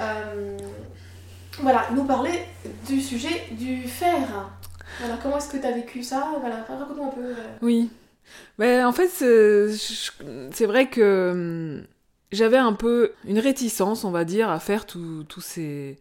Euh, 0.00 0.56
voilà, 1.60 1.86
nous 1.94 2.04
parler 2.04 2.32
du 2.86 3.00
sujet 3.00 3.42
du 3.52 3.82
fer. 3.82 4.50
Voilà, 5.00 5.18
comment 5.22 5.38
est-ce 5.38 5.48
que 5.48 5.56
tu 5.56 5.66
as 5.66 5.72
vécu 5.72 6.02
ça? 6.02 6.34
Voilà, 6.40 6.64
raconte-nous 6.68 7.04
un 7.04 7.08
peu. 7.08 7.34
Oui. 7.62 7.90
Ben, 8.58 8.86
en 8.86 8.92
fait, 8.92 9.08
c'est 9.08 10.66
vrai 10.66 10.88
que 10.88 11.30
hum, 11.32 11.84
j'avais 12.30 12.58
un 12.58 12.72
peu 12.72 13.12
une 13.26 13.38
réticence, 13.38 14.04
on 14.04 14.10
va 14.10 14.24
dire, 14.24 14.48
à 14.48 14.60
faire 14.60 14.86
tous 14.86 15.26
ces, 15.40 15.98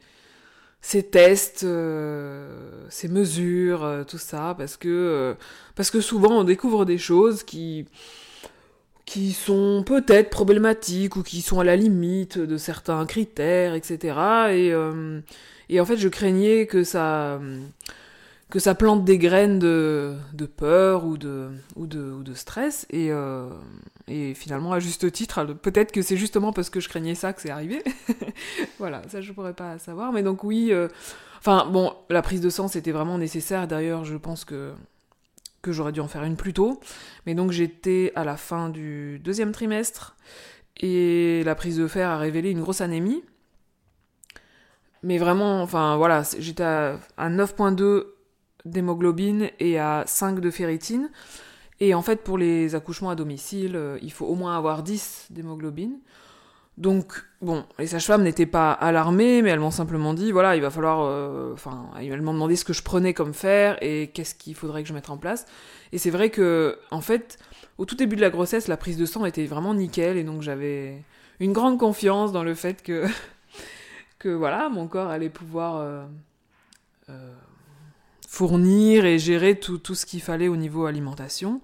ces 0.82 1.04
tests, 1.04 1.64
euh, 1.64 2.86
ces 2.90 3.08
mesures, 3.08 3.84
euh, 3.84 4.04
tout 4.04 4.18
ça, 4.18 4.56
parce 4.58 4.78
que, 4.78 4.88
euh, 4.90 5.34
parce 5.76 5.92
que 5.92 6.02
souvent 6.02 6.40
on 6.42 6.44
découvre 6.44 6.86
des 6.86 6.98
choses 6.98 7.44
qui, 7.44 7.86
qui 9.06 9.34
sont 9.34 9.84
peut-être 9.86 10.30
problématiques 10.30 11.16
ou 11.18 11.24
qui 11.24 11.42
sont 11.42 11.60
à 11.60 11.64
la 11.64 11.76
limite 11.76 12.38
de 12.40 12.58
certains 12.58 13.06
critères, 13.06 13.74
etc. 13.76 13.98
Et, 14.52 14.72
euh, 14.74 15.20
et 15.70 15.80
en 15.82 15.86
fait, 15.86 15.98
je 15.98 16.08
craignais 16.08 16.66
que 16.66 16.84
ça 16.84 17.40
que 18.52 18.60
ça 18.60 18.76
plante 18.76 19.06
des 19.06 19.18
graines 19.18 19.60
de, 19.60 20.18
peur 20.58 21.06
ou 21.06 21.18
de, 21.18 21.50
ou 21.78 21.88
de, 21.88 22.12
ou 22.12 22.22
de 22.22 22.34
stress. 22.34 22.86
Et, 22.90 23.08
euh, 23.10 23.50
et 24.08 24.34
finalement, 24.34 24.74
à 24.74 24.80
juste 24.80 25.10
titre, 25.12 25.44
peut-être 25.46 25.94
que 25.94 26.02
c'est 26.02 26.18
justement 26.18 26.52
parce 26.52 26.70
que 26.70 26.82
je 26.82 26.90
craignais 26.90 27.16
ça 27.16 27.32
que 27.32 27.42
c'est 27.42 27.50
arrivé. 27.50 27.82
voilà, 28.78 29.02
ça 29.08 29.22
je 29.22 29.32
pourrais 29.32 29.54
pas 29.54 29.80
savoir. 29.80 30.12
Mais 30.12 30.22
donc 30.22 30.44
oui, 30.44 30.68
euh, 30.72 30.90
enfin 31.40 31.66
bon, 31.66 31.94
la 32.10 32.22
prise 32.22 32.42
de 32.42 32.50
sang 32.50 32.68
c'était 32.68 32.92
vraiment 32.92 33.18
nécessaire. 33.18 33.68
D'ailleurs, 33.68 34.04
je 34.04 34.18
pense 34.18 34.46
que 34.46 34.74
que 35.62 35.72
j'aurais 35.72 35.92
dû 35.92 36.02
en 36.02 36.08
faire 36.08 36.24
une 36.24 36.36
plus 36.36 36.54
tôt. 36.54 36.82
Mais 37.26 37.36
donc 37.36 37.52
j'étais 37.52 38.12
à 38.16 38.26
la 38.26 38.36
fin 38.36 38.68
du 38.68 39.20
deuxième 39.20 39.54
trimestre 39.54 40.18
et 40.78 41.44
la 41.46 41.56
prise 41.56 41.78
de 41.78 41.88
fer 41.88 42.10
a 42.10 42.18
révélé 42.18 42.52
une 42.52 42.62
grosse 42.62 42.82
anémie. 42.82 43.24
Mais 45.04 45.18
vraiment, 45.18 45.62
enfin 45.62 45.96
voilà, 45.96 46.24
j'étais 46.38 46.64
à 46.64 46.98
9.2 47.18 48.08
d'hémoglobine 48.66 49.50
et 49.60 49.80
à 49.80 50.04
5 50.06 50.40
de 50.40 50.50
ferritine. 50.52 51.10
Et 51.80 51.94
en 51.96 52.02
fait, 52.02 52.18
pour 52.24 52.38
les 52.38 52.76
accouchements 52.76 53.10
à 53.10 53.16
domicile, 53.16 53.76
euh, 53.76 53.98
il 54.02 54.12
faut 54.12 54.26
au 54.28 54.36
moins 54.36 54.56
avoir 54.56 54.84
10 54.84 55.28
d'hémoglobine. 55.32 55.98
Donc, 56.78 57.24
bon, 57.42 57.66
les 57.80 57.88
sages-femmes 57.88 58.24
n'étaient 58.24 58.46
pas 58.46 58.72
alarmées, 58.72 59.42
mais 59.42 59.50
elles 59.50 59.60
m'ont 59.60 59.72
simplement 59.72 60.14
dit, 60.14 60.32
voilà, 60.32 60.56
il 60.56 60.62
va 60.62 60.70
falloir... 60.70 61.02
euh, 61.02 61.54
Enfin, 61.54 61.90
elles 62.00 62.22
m'ont 62.22 62.34
demandé 62.34 62.56
ce 62.56 62.64
que 62.66 62.74
je 62.74 62.82
prenais 62.82 63.14
comme 63.14 63.34
fer 63.34 63.78
et 63.82 64.08
qu'est-ce 64.14 64.36
qu'il 64.36 64.56
faudrait 64.56 64.82
que 64.84 64.90
je 64.90 64.94
mette 64.94 65.10
en 65.10 65.18
place. 65.18 65.46
Et 65.92 65.98
c'est 65.98 66.12
vrai 66.12 66.30
que, 66.30 66.78
en 66.92 67.02
fait, 67.02 67.38
au 67.78 67.86
tout 67.86 67.96
début 67.96 68.16
de 68.16 68.22
la 68.22 68.30
grossesse, 68.30 68.68
la 68.68 68.78
prise 68.78 68.98
de 68.98 69.06
sang 69.06 69.26
était 69.26 69.46
vraiment 69.46 69.74
nickel, 69.74 70.18
et 70.18 70.24
donc 70.24 70.42
j'avais 70.44 71.04
une 71.40 71.52
grande 71.52 71.78
confiance 71.80 72.32
dans 72.32 72.44
le 72.44 72.54
fait 72.54 72.82
que, 72.84 73.06
que 74.20 74.30
voilà, 74.30 74.70
mon 74.70 74.88
corps 74.88 75.10
allait 75.10 75.30
pouvoir... 75.30 75.78
euh, 77.10 77.34
fournir 78.32 79.04
et 79.04 79.20
gérer 79.20 79.56
tout, 79.56 79.78
tout 79.78 79.94
ce 79.94 80.06
qu'il 80.06 80.22
fallait 80.22 80.48
au 80.48 80.56
niveau 80.56 80.86
alimentation. 80.86 81.60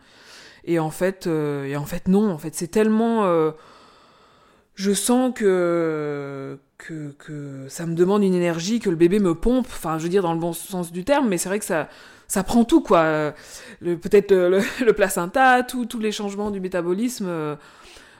Et 0.65 0.79
en 0.79 0.89
fait, 0.89 1.25
euh, 1.25 1.63
et 1.63 1.77
en 1.77 1.85
fait 1.85 2.09
non, 2.09 2.29
en 2.29 2.37
fait 2.37 2.53
c'est 2.55 2.67
tellement... 2.67 3.23
euh, 3.23 3.51
je 4.75 4.91
sens 4.91 5.31
que, 5.33 6.59
que, 6.77 7.15
que 7.19 7.65
ça 7.69 7.85
me 7.85 7.95
demande 7.95 8.21
une 8.21 8.33
énergie, 8.33 8.81
que 8.81 8.89
le 8.89 8.97
bébé 8.97 9.19
me 9.19 9.33
pompe, 9.33 9.65
enfin 9.69 9.97
je 9.97 10.03
veux 10.03 10.09
dire 10.09 10.21
dans 10.23 10.33
le 10.33 10.39
bon 10.41 10.51
sens 10.51 10.91
du 10.91 11.05
terme, 11.05 11.29
mais 11.29 11.37
c'est 11.37 11.47
vrai 11.47 11.59
que 11.59 11.65
ça, 11.65 11.87
ça 12.27 12.43
prend 12.43 12.65
tout 12.65 12.81
quoi. 12.81 12.99
Euh, 12.99 13.31
Peut-être 13.79 14.31
le, 14.31 14.59
le, 14.85 14.91
placenta, 14.91 15.63
tous 15.63 15.87
les 15.99 16.11
changements 16.11 16.51
du 16.51 16.59
métabolisme 16.59 17.29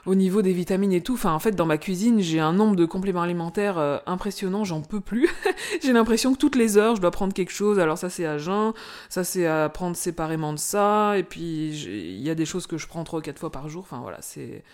au 0.06 0.14
niveau 0.14 0.42
des 0.42 0.52
vitamines 0.52 0.92
et 0.92 1.00
tout. 1.00 1.18
En 1.24 1.38
fait 1.38 1.52
dans 1.52 1.66
ma 1.66 1.78
cuisine 1.78 2.20
j'ai 2.20 2.40
un 2.40 2.52
nombre 2.52 2.76
de 2.76 2.84
compléments 2.84 3.22
alimentaires 3.22 3.78
euh, 3.78 3.98
impressionnant, 4.06 4.64
j'en 4.64 4.80
peux 4.80 5.00
plus. 5.00 5.28
j'ai 5.82 5.92
l'impression 5.92 6.32
que 6.32 6.38
toutes 6.38 6.56
les 6.56 6.76
heures 6.76 6.96
je 6.96 7.00
dois 7.00 7.10
prendre 7.10 7.32
quelque 7.32 7.52
chose. 7.52 7.78
Alors 7.78 7.98
ça 7.98 8.10
c'est 8.10 8.26
à 8.26 8.38
jeun, 8.38 8.72
ça 9.08 9.24
c'est 9.24 9.46
à 9.46 9.68
prendre 9.68 9.96
séparément 9.96 10.52
de 10.52 10.58
ça, 10.58 11.18
et 11.18 11.22
puis 11.22 11.70
il 11.70 12.22
y 12.22 12.30
a 12.30 12.34
des 12.34 12.46
choses 12.46 12.66
que 12.66 12.78
je 12.78 12.86
prends 12.86 13.04
trois 13.04 13.20
ou 13.20 13.22
quatre 13.22 13.38
fois 13.38 13.52
par 13.52 13.68
jour. 13.68 13.82
Enfin 13.82 14.00
voilà 14.00 14.18
c'est 14.20 14.64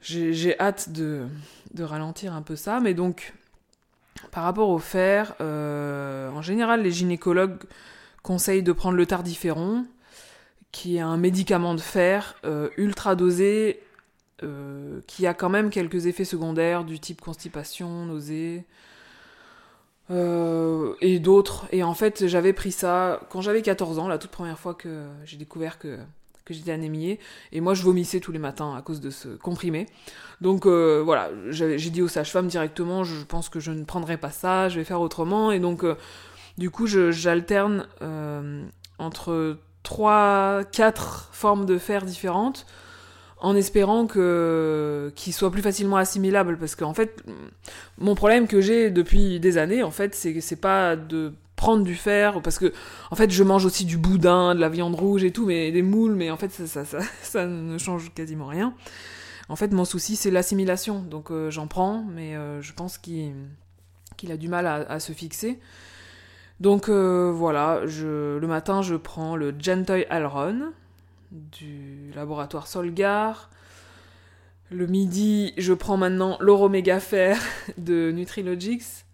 j'ai 0.00 0.32
j'ai 0.32 0.58
hâte 0.60 0.92
de, 0.92 1.26
de 1.74 1.82
ralentir 1.82 2.34
un 2.34 2.42
peu 2.42 2.56
ça, 2.56 2.80
mais 2.80 2.94
donc 2.94 3.34
par 4.30 4.44
rapport 4.44 4.68
au 4.68 4.78
fer, 4.78 5.34
euh, 5.40 6.30
en 6.30 6.42
général 6.42 6.82
les 6.82 6.90
gynécologues 6.90 7.58
conseillent 8.22 8.62
de 8.62 8.72
prendre 8.72 8.96
le 8.96 9.06
tardiféron, 9.06 9.86
qui 10.72 10.96
est 10.96 11.00
un 11.00 11.16
médicament 11.16 11.74
de 11.74 11.80
fer 11.80 12.36
euh, 12.44 12.68
ultra 12.76 13.14
dosé, 13.14 13.80
euh, 14.42 15.00
qui 15.06 15.26
a 15.26 15.32
quand 15.32 15.48
même 15.48 15.70
quelques 15.70 16.04
effets 16.04 16.26
secondaires 16.26 16.84
du 16.84 17.00
type 17.00 17.22
constipation, 17.22 18.04
nausée, 18.04 18.64
euh, 20.10 20.92
et 21.00 21.18
d'autres. 21.20 21.66
Et 21.72 21.82
en 21.82 21.94
fait, 21.94 22.26
j'avais 22.26 22.52
pris 22.52 22.70
ça 22.70 23.20
quand 23.30 23.40
j'avais 23.40 23.62
14 23.62 23.98
ans, 23.98 24.08
la 24.08 24.18
toute 24.18 24.30
première 24.30 24.58
fois 24.58 24.74
que 24.74 25.06
j'ai 25.24 25.38
découvert 25.38 25.78
que, 25.78 25.98
que 26.44 26.52
j'étais 26.52 26.72
anémiée. 26.72 27.18
Et 27.52 27.62
moi, 27.62 27.72
je 27.72 27.82
vomissais 27.82 28.20
tous 28.20 28.30
les 28.30 28.38
matins 28.38 28.76
à 28.76 28.82
cause 28.82 29.00
de 29.00 29.08
ce 29.08 29.28
comprimé. 29.28 29.86
Donc 30.42 30.66
euh, 30.66 31.00
voilà, 31.02 31.30
j'ai 31.48 31.78
dit 31.78 32.02
aux 32.02 32.08
sages-femmes 32.08 32.48
directement, 32.48 33.04
je 33.04 33.24
pense 33.24 33.48
que 33.48 33.58
je 33.58 33.72
ne 33.72 33.84
prendrai 33.84 34.18
pas 34.18 34.30
ça, 34.30 34.68
je 34.68 34.76
vais 34.78 34.84
faire 34.84 35.00
autrement. 35.00 35.50
Et 35.50 35.60
donc, 35.60 35.82
du 36.58 36.68
coup, 36.70 36.86
j'alterne 36.86 37.88
entre 38.98 39.56
3, 39.82 40.64
4 40.72 41.30
formes 41.32 41.64
de 41.64 41.78
fer 41.78 42.04
différentes. 42.04 42.66
En 43.38 43.54
espérant 43.54 44.06
que 44.06 45.12
qu'il 45.14 45.32
soit 45.32 45.50
plus 45.50 45.62
facilement 45.62 45.96
assimilable 45.96 46.56
parce 46.58 46.74
qu'en 46.74 46.94
fait 46.94 47.22
mon 47.98 48.14
problème 48.14 48.46
que 48.46 48.60
j'ai 48.60 48.90
depuis 48.90 49.40
des 49.40 49.58
années 49.58 49.82
en 49.82 49.90
fait 49.90 50.14
c'est 50.14 50.40
c'est 50.40 50.56
pas 50.56 50.96
de 50.96 51.34
prendre 51.54 51.84
du 51.84 51.94
fer 51.94 52.40
parce 52.42 52.58
que 52.58 52.72
en 53.10 53.16
fait 53.16 53.30
je 53.30 53.42
mange 53.42 53.64
aussi 53.64 53.84
du 53.84 53.98
boudin 53.98 54.54
de 54.54 54.60
la 54.60 54.68
viande 54.68 54.94
rouge 54.94 55.24
et 55.24 55.32
tout 55.32 55.46
mais 55.46 55.70
des 55.70 55.82
moules 55.82 56.14
mais 56.14 56.30
en 56.30 56.36
fait 56.36 56.50
ça 56.50 56.66
ça, 56.66 56.84
ça, 56.84 56.98
ça 57.22 57.46
ne 57.46 57.76
change 57.78 58.12
quasiment 58.14 58.46
rien. 58.46 58.74
En 59.48 59.56
fait 59.56 59.72
mon 59.72 59.84
souci 59.84 60.16
c'est 60.16 60.30
l'assimilation. 60.30 61.00
Donc 61.00 61.30
euh, 61.30 61.50
j'en 61.50 61.66
prends 61.66 62.04
mais 62.14 62.36
euh, 62.36 62.62
je 62.62 62.72
pense 62.72 62.96
qu'il 62.98 63.34
qu'il 64.16 64.32
a 64.32 64.38
du 64.38 64.48
mal 64.48 64.66
à, 64.66 64.76
à 64.76 64.98
se 64.98 65.12
fixer. 65.12 65.58
Donc 66.60 66.88
euh, 66.88 67.30
voilà 67.34 67.86
je, 67.86 68.38
le 68.38 68.46
matin 68.46 68.80
je 68.80 68.94
prends 68.94 69.36
le 69.36 69.54
Gentoy 69.58 70.06
Alron 70.08 70.72
du 71.52 72.12
laboratoire 72.14 72.66
Solgar. 72.66 73.50
Le 74.70 74.86
midi 74.86 75.54
je 75.58 75.72
prends 75.72 75.96
maintenant 75.96 76.36
l'Oroméga 76.40 77.00
Fer 77.00 77.40
de 77.78 78.10
Nutrilogics. 78.10 79.04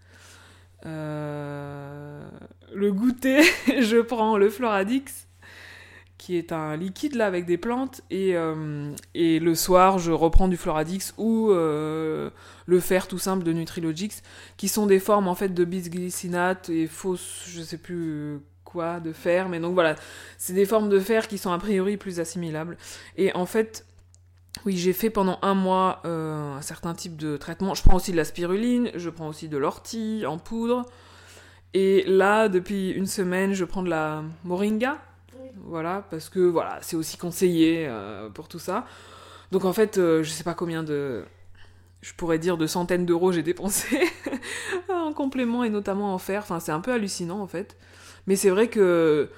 Euh, 0.87 2.27
le 2.75 2.93
goûter, 2.93 3.43
je 3.67 4.01
prends 4.01 4.37
le 4.37 4.51
Floradix, 4.51 5.29
qui 6.19 6.37
est 6.37 6.53
un 6.53 6.77
liquide 6.77 7.15
là 7.15 7.27
avec 7.27 7.47
des 7.47 7.59
plantes, 7.59 8.01
et, 8.11 8.35
euh, 8.35 8.93
le 9.15 9.55
soir, 9.55 9.99
je 9.99 10.11
reprends 10.11 10.49
du 10.49 10.57
Floradix 10.57 11.15
ou 11.19 11.51
euh, 11.51 12.31
le 12.67 12.81
fer 12.81 13.07
tout 13.07 13.19
simple 13.19 13.45
de 13.45 13.53
Nutrilogix, 13.53 14.23
qui 14.57 14.69
sont 14.69 14.87
des 14.87 14.99
formes 14.99 15.29
en 15.29 15.35
fait 15.35 15.51
de 15.51 15.65
bisglycinate 15.65 16.69
et 16.69 16.87
fausses, 16.87 17.45
je 17.47 17.63
sais 17.63 17.79
plus 17.79 18.41
quoi, 18.73 19.01
de 19.01 19.13
fer, 19.13 19.49
mais 19.49 19.61
donc 19.61 19.75
voilà, 19.75 19.95
c'est 20.39 20.55
des 20.55 20.67
formes 20.67 20.89
de 20.89 20.99
fer 20.99 21.29
qui 21.29 21.39
sont 21.39 21.53
a 21.53 21.59
priori 21.59 21.97
plus 21.97 22.19
assimilables. 22.19 22.77
Et 23.17 23.35
en 23.35 23.47
fait, 23.47 23.87
oui, 24.65 24.77
j'ai 24.77 24.93
fait 24.93 25.11
pendant 25.11 25.39
un 25.43 25.55
mois 25.55 26.01
euh, 26.05 26.57
un 26.57 26.63
certain 26.63 26.95
type 26.95 27.17
de 27.17 27.37
traitement. 27.37 27.75
Je 27.75 27.83
prends 27.83 27.97
aussi 27.97 28.13
de 28.13 28.17
la 28.17 28.25
spiruline, 28.25 28.91
je 28.95 29.11
prends 29.11 29.29
aussi 29.29 29.49
de 29.49 29.57
l'ortie 29.57 30.25
en 30.27 30.39
poudre. 30.39 30.87
Et 31.75 32.05
là, 32.07 32.49
depuis 32.49 32.91
une 32.91 33.07
semaine, 33.07 33.55
je 33.55 33.65
prends 33.65 33.83
de 33.83 33.91
la 33.91 34.23
moringa. 34.45 34.99
Voilà, 35.65 36.07
parce 36.11 36.29
que 36.29 36.41
voilà, 36.41 36.79
c'est 36.83 36.97
aussi 36.97 37.17
conseillé 37.17 37.87
euh, 37.89 38.29
pour 38.31 38.49
tout 38.49 38.59
ça. 38.59 38.87
Donc 39.51 39.65
en 39.65 39.73
fait, 39.73 39.99
euh, 39.99 40.23
je 40.23 40.31
sais 40.31 40.45
pas 40.45 40.55
combien 40.55 40.83
de. 40.83 41.25
Je 42.01 42.13
pourrais 42.15 42.39
dire 42.39 42.57
de 42.57 42.67
centaines 42.67 43.07
d'euros 43.07 43.31
j'ai 43.31 43.45
dépensé 43.45 44.01
en 44.89 45.13
complément 45.13 45.63
et 45.63 45.71
notamment 45.71 46.15
en 46.15 46.19
fer. 46.19 46.43
Enfin, 46.43 46.61
c'est 46.61 46.73
un 46.73 46.81
peu 46.81 46.93
hallucinant 46.93 47.41
en 47.41 47.47
fait. 47.47 47.77
Mais 48.27 48.37
c'est 48.37 48.51
vrai 48.51 48.69
que 48.69 49.29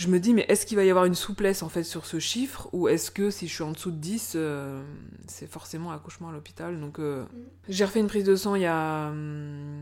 je 0.00 0.08
me 0.08 0.18
dis, 0.18 0.32
mais 0.32 0.46
est-ce 0.48 0.64
qu'il 0.64 0.78
va 0.78 0.84
y 0.84 0.88
avoir 0.88 1.04
une 1.04 1.14
souplesse 1.14 1.62
en 1.62 1.68
fait 1.68 1.82
sur 1.82 2.06
ce 2.06 2.18
chiffre 2.18 2.70
ou 2.72 2.88
est-ce 2.88 3.10
que 3.10 3.30
si 3.30 3.46
je 3.46 3.52
suis 3.52 3.62
en 3.62 3.72
dessous 3.72 3.90
de 3.90 3.98
10, 3.98 4.32
euh, 4.34 4.82
c'est 5.26 5.46
forcément 5.46 5.92
accouchement 5.92 6.30
à 6.30 6.32
l'hôpital 6.32 6.80
Donc 6.80 6.98
euh, 6.98 7.24
mm. 7.24 7.28
j'ai 7.68 7.84
refait 7.84 8.00
une 8.00 8.06
prise 8.06 8.24
de 8.24 8.34
sang 8.34 8.54
il 8.54 8.62
y 8.62 8.66
a 8.66 9.08
hum, 9.08 9.78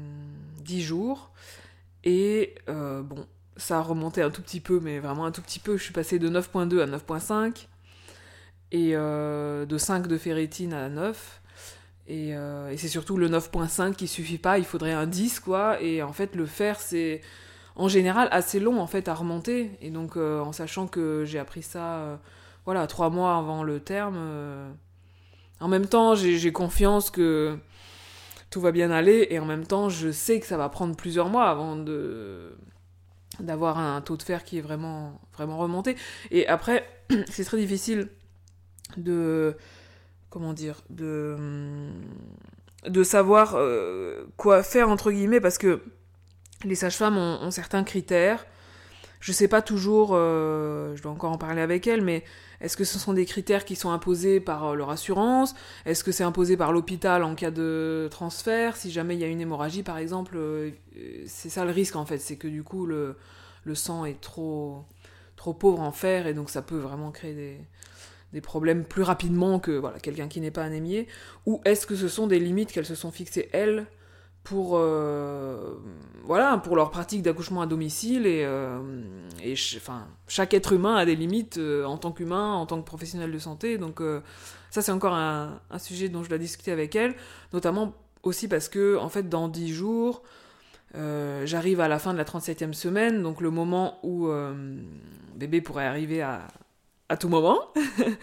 10 0.64 0.82
jours 0.82 1.30
et 2.02 2.56
euh, 2.68 3.02
bon, 3.02 3.28
ça 3.56 3.78
a 3.78 3.80
remonté 3.80 4.20
un 4.20 4.30
tout 4.30 4.42
petit 4.42 4.58
peu, 4.58 4.80
mais 4.80 4.98
vraiment 4.98 5.24
un 5.24 5.30
tout 5.30 5.40
petit 5.42 5.60
peu. 5.60 5.76
Je 5.76 5.84
suis 5.84 5.92
passée 5.92 6.18
de 6.18 6.28
9.2 6.28 6.80
à 6.80 6.86
9.5 6.86 7.66
et 8.72 8.96
euh, 8.96 9.66
de 9.66 9.78
5 9.78 10.08
de 10.08 10.18
ferritine 10.18 10.72
à 10.72 10.88
9. 10.88 11.42
Et, 12.08 12.30
et 12.30 12.76
c'est 12.76 12.88
surtout 12.88 13.18
le 13.18 13.28
9.5 13.28 13.94
qui 13.94 14.08
suffit 14.08 14.38
pas, 14.38 14.58
il 14.58 14.64
faudrait 14.64 14.94
un 14.94 15.06
10 15.06 15.38
quoi. 15.38 15.80
Et 15.80 16.02
en 16.02 16.12
fait, 16.12 16.34
le 16.34 16.46
fer, 16.46 16.80
c'est 16.80 17.20
en 17.78 17.88
général 17.88 18.28
assez 18.32 18.60
long 18.60 18.80
en 18.80 18.86
fait 18.86 19.08
à 19.08 19.14
remonter. 19.14 19.70
Et 19.80 19.90
donc 19.90 20.16
euh, 20.16 20.40
en 20.40 20.52
sachant 20.52 20.86
que 20.86 21.24
j'ai 21.24 21.38
appris 21.38 21.62
ça 21.62 21.94
euh, 21.94 22.16
voilà 22.66 22.86
trois 22.86 23.08
mois 23.08 23.38
avant 23.38 23.62
le 23.62 23.80
terme, 23.80 24.16
euh, 24.18 24.70
en 25.60 25.68
même 25.68 25.86
temps 25.86 26.14
j'ai 26.14 26.52
confiance 26.52 27.10
que 27.10 27.56
tout 28.50 28.60
va 28.60 28.72
bien 28.72 28.90
aller 28.90 29.28
et 29.30 29.38
en 29.38 29.46
même 29.46 29.66
temps 29.66 29.88
je 29.88 30.10
sais 30.10 30.40
que 30.40 30.46
ça 30.46 30.56
va 30.56 30.68
prendre 30.68 30.96
plusieurs 30.96 31.28
mois 31.28 31.48
avant 31.48 31.76
de 31.76 32.56
d'avoir 33.40 33.78
un 33.78 34.00
taux 34.00 34.16
de 34.16 34.22
fer 34.22 34.42
qui 34.42 34.58
est 34.58 34.62
vraiment 34.62 35.20
vraiment 35.32 35.56
remonté. 35.56 35.96
Et 36.30 36.46
après 36.48 36.84
c'est 37.30 37.44
très 37.44 37.58
difficile 37.58 38.08
de 38.96 39.56
comment 40.30 40.52
dire 40.52 40.82
de 40.90 41.36
de 42.86 43.02
savoir 43.04 43.56
quoi 44.36 44.62
faire 44.62 44.88
entre 44.88 45.12
guillemets 45.12 45.40
parce 45.40 45.58
que 45.58 45.82
les 46.64 46.74
sages-femmes 46.74 47.16
ont, 47.18 47.50
certains 47.50 47.84
critères. 47.84 48.46
Je 49.20 49.32
sais 49.32 49.48
pas 49.48 49.62
toujours, 49.62 50.10
euh, 50.12 50.94
je 50.94 51.02
dois 51.02 51.10
encore 51.10 51.32
en 51.32 51.38
parler 51.38 51.60
avec 51.60 51.88
elles, 51.88 52.02
mais 52.02 52.22
est-ce 52.60 52.76
que 52.76 52.84
ce 52.84 53.00
sont 53.00 53.12
des 53.12 53.26
critères 53.26 53.64
qui 53.64 53.74
sont 53.74 53.90
imposés 53.90 54.38
par 54.38 54.64
euh, 54.64 54.74
leur 54.76 54.90
assurance? 54.90 55.56
Est-ce 55.86 56.04
que 56.04 56.12
c'est 56.12 56.22
imposé 56.22 56.56
par 56.56 56.72
l'hôpital 56.72 57.24
en 57.24 57.34
cas 57.34 57.50
de 57.50 58.06
transfert? 58.12 58.76
Si 58.76 58.92
jamais 58.92 59.14
il 59.14 59.20
y 59.20 59.24
a 59.24 59.26
une 59.26 59.40
hémorragie, 59.40 59.82
par 59.82 59.98
exemple, 59.98 60.36
euh, 60.36 60.70
c'est 61.26 61.48
ça 61.48 61.64
le 61.64 61.72
risque 61.72 61.96
en 61.96 62.04
fait, 62.04 62.18
c'est 62.18 62.36
que 62.36 62.46
du 62.46 62.62
coup 62.62 62.86
le, 62.86 63.16
le 63.64 63.74
sang 63.74 64.04
est 64.04 64.20
trop, 64.20 64.84
trop 65.34 65.52
pauvre 65.52 65.80
en 65.80 65.92
fer 65.92 66.28
et 66.28 66.34
donc 66.34 66.48
ça 66.48 66.62
peut 66.62 66.78
vraiment 66.78 67.10
créer 67.10 67.34
des, 67.34 67.56
des 68.32 68.40
problèmes 68.40 68.84
plus 68.84 69.02
rapidement 69.02 69.58
que 69.58 69.72
voilà, 69.72 69.98
quelqu'un 69.98 70.28
qui 70.28 70.40
n'est 70.40 70.52
pas 70.52 70.64
anémié. 70.64 71.08
Ou 71.46 71.60
est-ce 71.64 71.88
que 71.88 71.96
ce 71.96 72.06
sont 72.06 72.28
des 72.28 72.38
limites 72.38 72.70
qu'elles 72.70 72.86
se 72.86 72.94
sont 72.94 73.10
fixées 73.10 73.48
elles 73.52 73.86
pour 74.48 74.78
euh, 74.78 75.74
voilà 76.24 76.56
pour 76.56 76.74
leur 76.74 76.90
pratique 76.90 77.20
d'accouchement 77.20 77.60
à 77.60 77.66
domicile 77.66 78.26
et, 78.26 78.44
euh, 78.44 78.78
enfin 79.76 80.06
chaque 80.26 80.54
être 80.54 80.72
humain 80.72 80.96
a 80.96 81.04
des 81.04 81.16
limites 81.16 81.58
euh, 81.58 81.84
en 81.84 81.98
tant 81.98 82.12
qu'humain 82.12 82.54
en 82.54 82.64
tant 82.64 82.80
que 82.80 82.86
professionnel 82.86 83.30
de 83.30 83.38
santé. 83.38 83.76
Donc 83.76 84.00
ça 84.70 84.80
c'est 84.80 84.92
encore 84.92 85.12
un, 85.12 85.60
sujet 85.76 86.08
dont 86.08 86.22
je 86.22 86.30
dois 86.30 86.38
discuter 86.38 86.72
avec 86.72 86.96
elle 86.96 87.14
notamment 87.52 87.92
aussi 88.22 88.48
parce 88.48 88.70
que 88.70 88.96
en 88.96 89.10
fait 89.10 89.28
dans 89.28 89.48
10 89.48 89.68
jours 89.68 90.22
j'arrive 90.94 91.80
à 91.80 91.88
la 91.88 91.98
fin 91.98 92.14
de 92.14 92.18
la 92.18 92.24
37e 92.24 92.72
semaine 92.72 93.22
donc 93.22 93.42
le 93.42 93.50
moment 93.50 93.98
où 94.02 94.30
bébé 95.36 95.60
pourrait 95.60 95.86
arriver 95.86 96.22
à, 96.22 96.48
à 97.10 97.18
tout 97.18 97.28
moment 97.28 97.60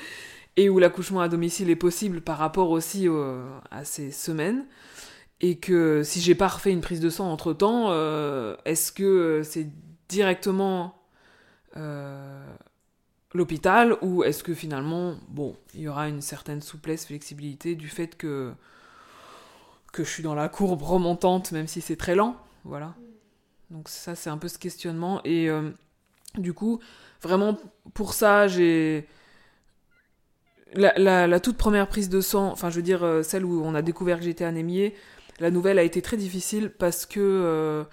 et 0.57 0.69
où 0.69 0.79
l'accouchement 0.79 1.21
à 1.21 1.27
domicile 1.27 1.69
est 1.69 1.75
possible 1.75 2.21
par 2.21 2.39
rapport 2.39 2.71
aussi 2.71 3.07
à 3.69 3.85
ces 3.85 4.09
semaines 4.11 4.65
et 5.47 5.57
que 5.57 6.01
si 6.01 6.21
j'ai 6.21 6.33
pas 6.33 6.47
refait 6.47 6.71
une 6.71 6.81
prise 6.81 6.99
de 6.99 7.09
sang 7.11 7.31
entre 7.31 7.53
temps, 7.53 7.91
euh, 7.91 8.55
est-ce 8.65 8.91
que 8.91 9.41
c'est 9.43 9.67
directement 10.09 10.95
euh, 11.77 12.43
l'hôpital 13.31 13.95
ou 14.01 14.23
est-ce 14.23 14.43
que 14.43 14.55
finalement, 14.55 15.13
bon, 15.29 15.55
il 15.75 15.81
y 15.81 15.87
aura 15.87 16.09
une 16.09 16.21
certaine 16.21 16.63
souplesse, 16.63 17.05
flexibilité 17.05 17.75
du 17.75 17.89
fait 17.89 18.17
que 18.17 18.53
que 19.93 20.03
je 20.03 20.09
suis 20.09 20.23
dans 20.23 20.33
la 20.33 20.49
courbe 20.49 20.81
remontante, 20.81 21.51
même 21.51 21.67
si 21.67 21.79
c'est 21.79 21.95
très 21.95 22.15
lent, 22.15 22.35
voilà. 22.63 22.95
Donc 23.69 23.87
ça, 23.87 24.15
c'est 24.15 24.31
un 24.31 24.37
peu 24.39 24.47
ce 24.47 24.57
questionnement 24.57 25.21
et 25.23 25.47
euh, 25.47 25.69
du 26.39 26.53
coup, 26.53 26.79
vraiment 27.21 27.55
pour 27.93 28.15
ça, 28.15 28.47
j'ai 28.47 29.07
la, 30.73 31.39
toute 31.39 31.55
première 31.55 31.87
prise 31.87 32.09
de 32.09 32.19
sang, 32.19 32.47
enfin 32.47 32.71
je 32.71 32.77
veux 32.77 32.81
dire 32.81 33.19
celle 33.21 33.45
où 33.45 33.61
on 33.63 33.75
a 33.75 33.83
découvert 33.83 34.17
que 34.17 34.25
j'étais 34.25 34.43
anémiée, 34.43 34.95
la 35.39 35.51
nouvelle 35.51 35.79
a 35.79 35.83
été 35.83 36.01
très 36.01 36.17
difficile 36.17 36.69
parce 36.69 37.05
que 37.05 37.19
euh, 37.19 37.83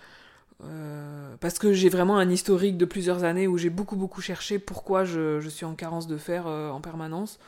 euh, 0.65 1.35
parce 1.41 1.59
que 1.59 1.73
j'ai 1.73 1.89
vraiment 1.89 2.19
un 2.19 2.31
historique 2.31 2.77
de 2.77 2.85
plusieurs 2.85 3.25
années 3.25 3.49
où 3.49 3.59
j'ai 3.59 3.71
beaucoup 3.71 3.97
beaucoup 3.97 4.21
cherché 4.21 4.59
pourquoi 4.59 5.05
je, 5.05 5.41
suis 5.49 5.65
en 5.65 5.75
carence 5.75 6.07
de 6.07 6.17
fer 6.17 6.47
euh, 6.47 6.71
en 6.71 6.81
permanence 6.81 7.39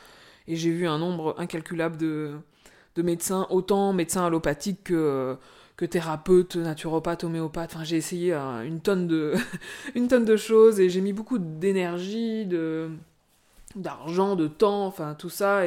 et 0.48 0.56
j'ai 0.56 0.70
vu 0.70 0.86
un 0.86 0.98
nombre 0.98 1.34
incalculable 1.38 1.96
de, 1.96 2.32
de 2.96 3.02
médecins, 3.02 3.46
autant 3.50 3.92
médecins 3.92 4.26
allopathiques 4.26 4.92
que 5.76 5.84
thérapeutes, 5.84 6.56
naturopathes, 6.56 7.24
homéopathes. 7.24 7.76
J'ai 7.82 7.96
essayé 7.96 8.32
euh, 8.32 8.62
une 8.64 8.80
tonne 8.80 9.06
de 9.06 10.36
choses 10.36 10.80
et 10.80 10.88
j'ai 10.88 11.00
mis 11.00 11.12
beaucoup 11.12 11.38
d'énergie, 11.38 12.46
de 12.46 12.90
d'argent, 13.76 14.36
de 14.36 14.46
temps, 14.46 14.86
enfin 14.86 15.14
tout 15.14 15.30
ça 15.30 15.66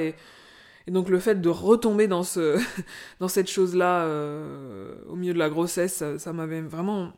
et 0.88 0.91
donc 0.91 1.10
le 1.10 1.20
fait 1.20 1.36
de 1.41 1.50
retomber 1.50 2.08
dans, 2.08 2.24
ce, 2.24 2.58
dans 3.20 3.27
cette 3.27 3.50
chose-là 3.50 4.03
euh, 4.03 4.96
au 5.08 5.15
milieu 5.15 5.34
de 5.34 5.39
la 5.39 5.50
grossesse, 5.50 5.96
ça, 5.96 6.17
ça 6.17 6.34
m'avait 6.34 6.62
vraiment 6.62 7.12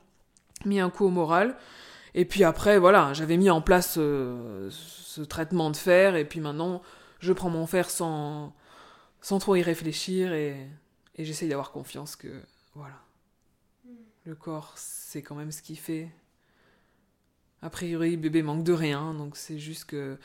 mis 0.65 0.79
un 0.79 0.89
coup 0.89 1.05
au 1.05 1.09
moral. 1.09 1.55
Et 2.15 2.25
puis 2.25 2.43
après, 2.43 2.79
voilà, 2.79 3.13
j'avais 3.13 3.37
mis 3.37 3.51
en 3.51 3.61
place 3.61 3.95
euh, 3.97 4.67
ce 4.71 5.21
traitement 5.21 5.69
de 5.69 5.77
fer, 5.77 6.15
et 6.15 6.25
puis 6.25 6.39
maintenant, 6.39 6.81
je 7.19 7.31
prends 7.31 7.51
mon 7.51 7.67
fer 7.67 7.91
sans, 7.91 8.53
sans 9.21 9.37
trop 9.37 9.55
y 9.55 9.61
réfléchir, 9.61 10.33
et, 10.33 10.67
et 11.15 11.23
j'essaye 11.23 11.49
d'avoir 11.49 11.71
confiance 11.71 12.15
que, 12.15 12.27
voilà, 12.73 12.95
le 14.25 14.33
corps, 14.33 14.73
c'est 14.75 15.21
quand 15.21 15.35
même 15.35 15.51
ce 15.51 15.61
qu'il 15.61 15.77
fait. 15.77 16.09
A 17.61 17.69
priori, 17.69 18.15
bébé 18.15 18.41
manque 18.41 18.63
de 18.63 18.71
rien, 18.71 19.13
donc 19.13 19.35
c'est 19.35 19.59
juste 19.59 19.85
que. 19.85 20.17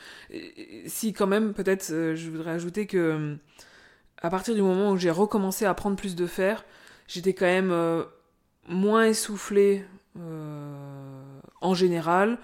Si, 0.87 1.11
quand 1.11 1.27
même, 1.27 1.53
peut-être, 1.53 1.91
euh, 1.91 2.15
je 2.15 2.29
voudrais 2.29 2.51
ajouter 2.51 2.87
que. 2.87 3.37
À 4.21 4.29
partir 4.29 4.55
du 4.55 4.61
moment 4.61 4.91
où 4.91 4.97
j'ai 4.97 5.11
recommencé 5.11 5.65
à 5.65 5.73
prendre 5.73 5.97
plus 5.97 6.15
de 6.15 6.25
fer, 6.25 6.63
j'étais 7.07 7.33
quand 7.33 7.45
même 7.45 7.71
euh, 7.71 8.03
moins 8.69 9.03
essoufflée 9.05 9.85
euh, 10.17 11.39
en 11.59 11.73
général. 11.73 12.39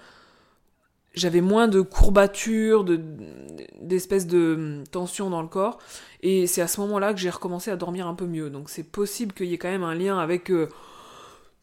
j'avais 1.14 1.40
moins 1.40 1.68
de 1.68 1.80
courbatures, 1.80 2.84
de, 2.84 3.00
d'espèces 3.80 4.26
de 4.26 4.84
tension 4.90 5.30
dans 5.30 5.40
le 5.40 5.48
corps. 5.48 5.78
Et 6.20 6.46
c'est 6.46 6.60
à 6.60 6.68
ce 6.68 6.80
moment-là 6.82 7.14
que 7.14 7.20
j'ai 7.20 7.30
recommencé 7.30 7.70
à 7.70 7.76
dormir 7.76 8.06
un 8.06 8.14
peu 8.14 8.26
mieux. 8.26 8.50
Donc 8.50 8.68
c'est 8.68 8.84
possible 8.84 9.32
qu'il 9.32 9.46
y 9.46 9.54
ait 9.54 9.58
quand 9.58 9.70
même 9.70 9.82
un 9.82 9.94
lien 9.94 10.18
avec 10.18 10.52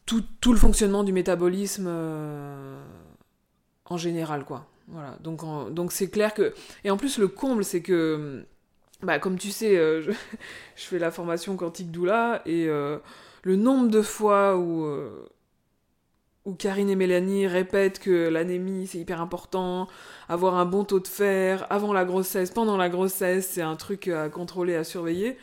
tout, 0.06 0.24
le 0.52 0.58
fonctionnement 0.58 1.04
du 1.04 1.12
métabolisme 1.12 1.88
en 3.90 3.98
général, 3.98 4.44
quoi. 4.44 4.66
Voilà. 4.88 5.16
Donc, 5.20 5.42
donc 5.72 5.92
c'est 5.92 6.08
clair 6.08 6.32
que. 6.32 6.54
Et 6.84 6.90
en 6.90 6.96
plus, 6.96 7.18
le 7.18 7.28
comble, 7.28 7.64
c'est 7.64 7.82
que. 7.82 8.44
Bah, 9.02 9.18
comme 9.18 9.38
tu 9.38 9.50
sais, 9.50 9.76
euh, 9.76 10.02
je, 10.02 10.12
fais 10.76 10.98
la 10.98 11.10
formation 11.10 11.56
quantique 11.56 11.90
doula 11.90 12.42
et 12.46 12.66
le 12.66 13.56
nombre 13.56 13.88
de 13.90 14.02
fois 14.02 14.56
où 14.56 14.86
où 16.44 16.54
Karine 16.54 16.88
et 16.88 16.96
Mélanie 16.96 17.46
répètent 17.46 17.98
que 17.98 18.28
l'anémie 18.28 18.86
c'est 18.86 18.98
hyper 18.98 19.20
important, 19.20 19.88
avoir 20.28 20.54
un 20.56 20.64
bon 20.64 20.84
taux 20.84 21.00
de 21.00 21.08
fer 21.08 21.66
avant 21.70 21.92
la 21.92 22.04
grossesse, 22.04 22.50
pendant 22.50 22.76
la 22.76 22.88
grossesse, 22.88 23.48
c'est 23.48 23.62
un 23.62 23.76
truc 23.76 24.08
à 24.08 24.28
contrôler, 24.28 24.74
à 24.74 24.84
surveiller. 24.84 25.36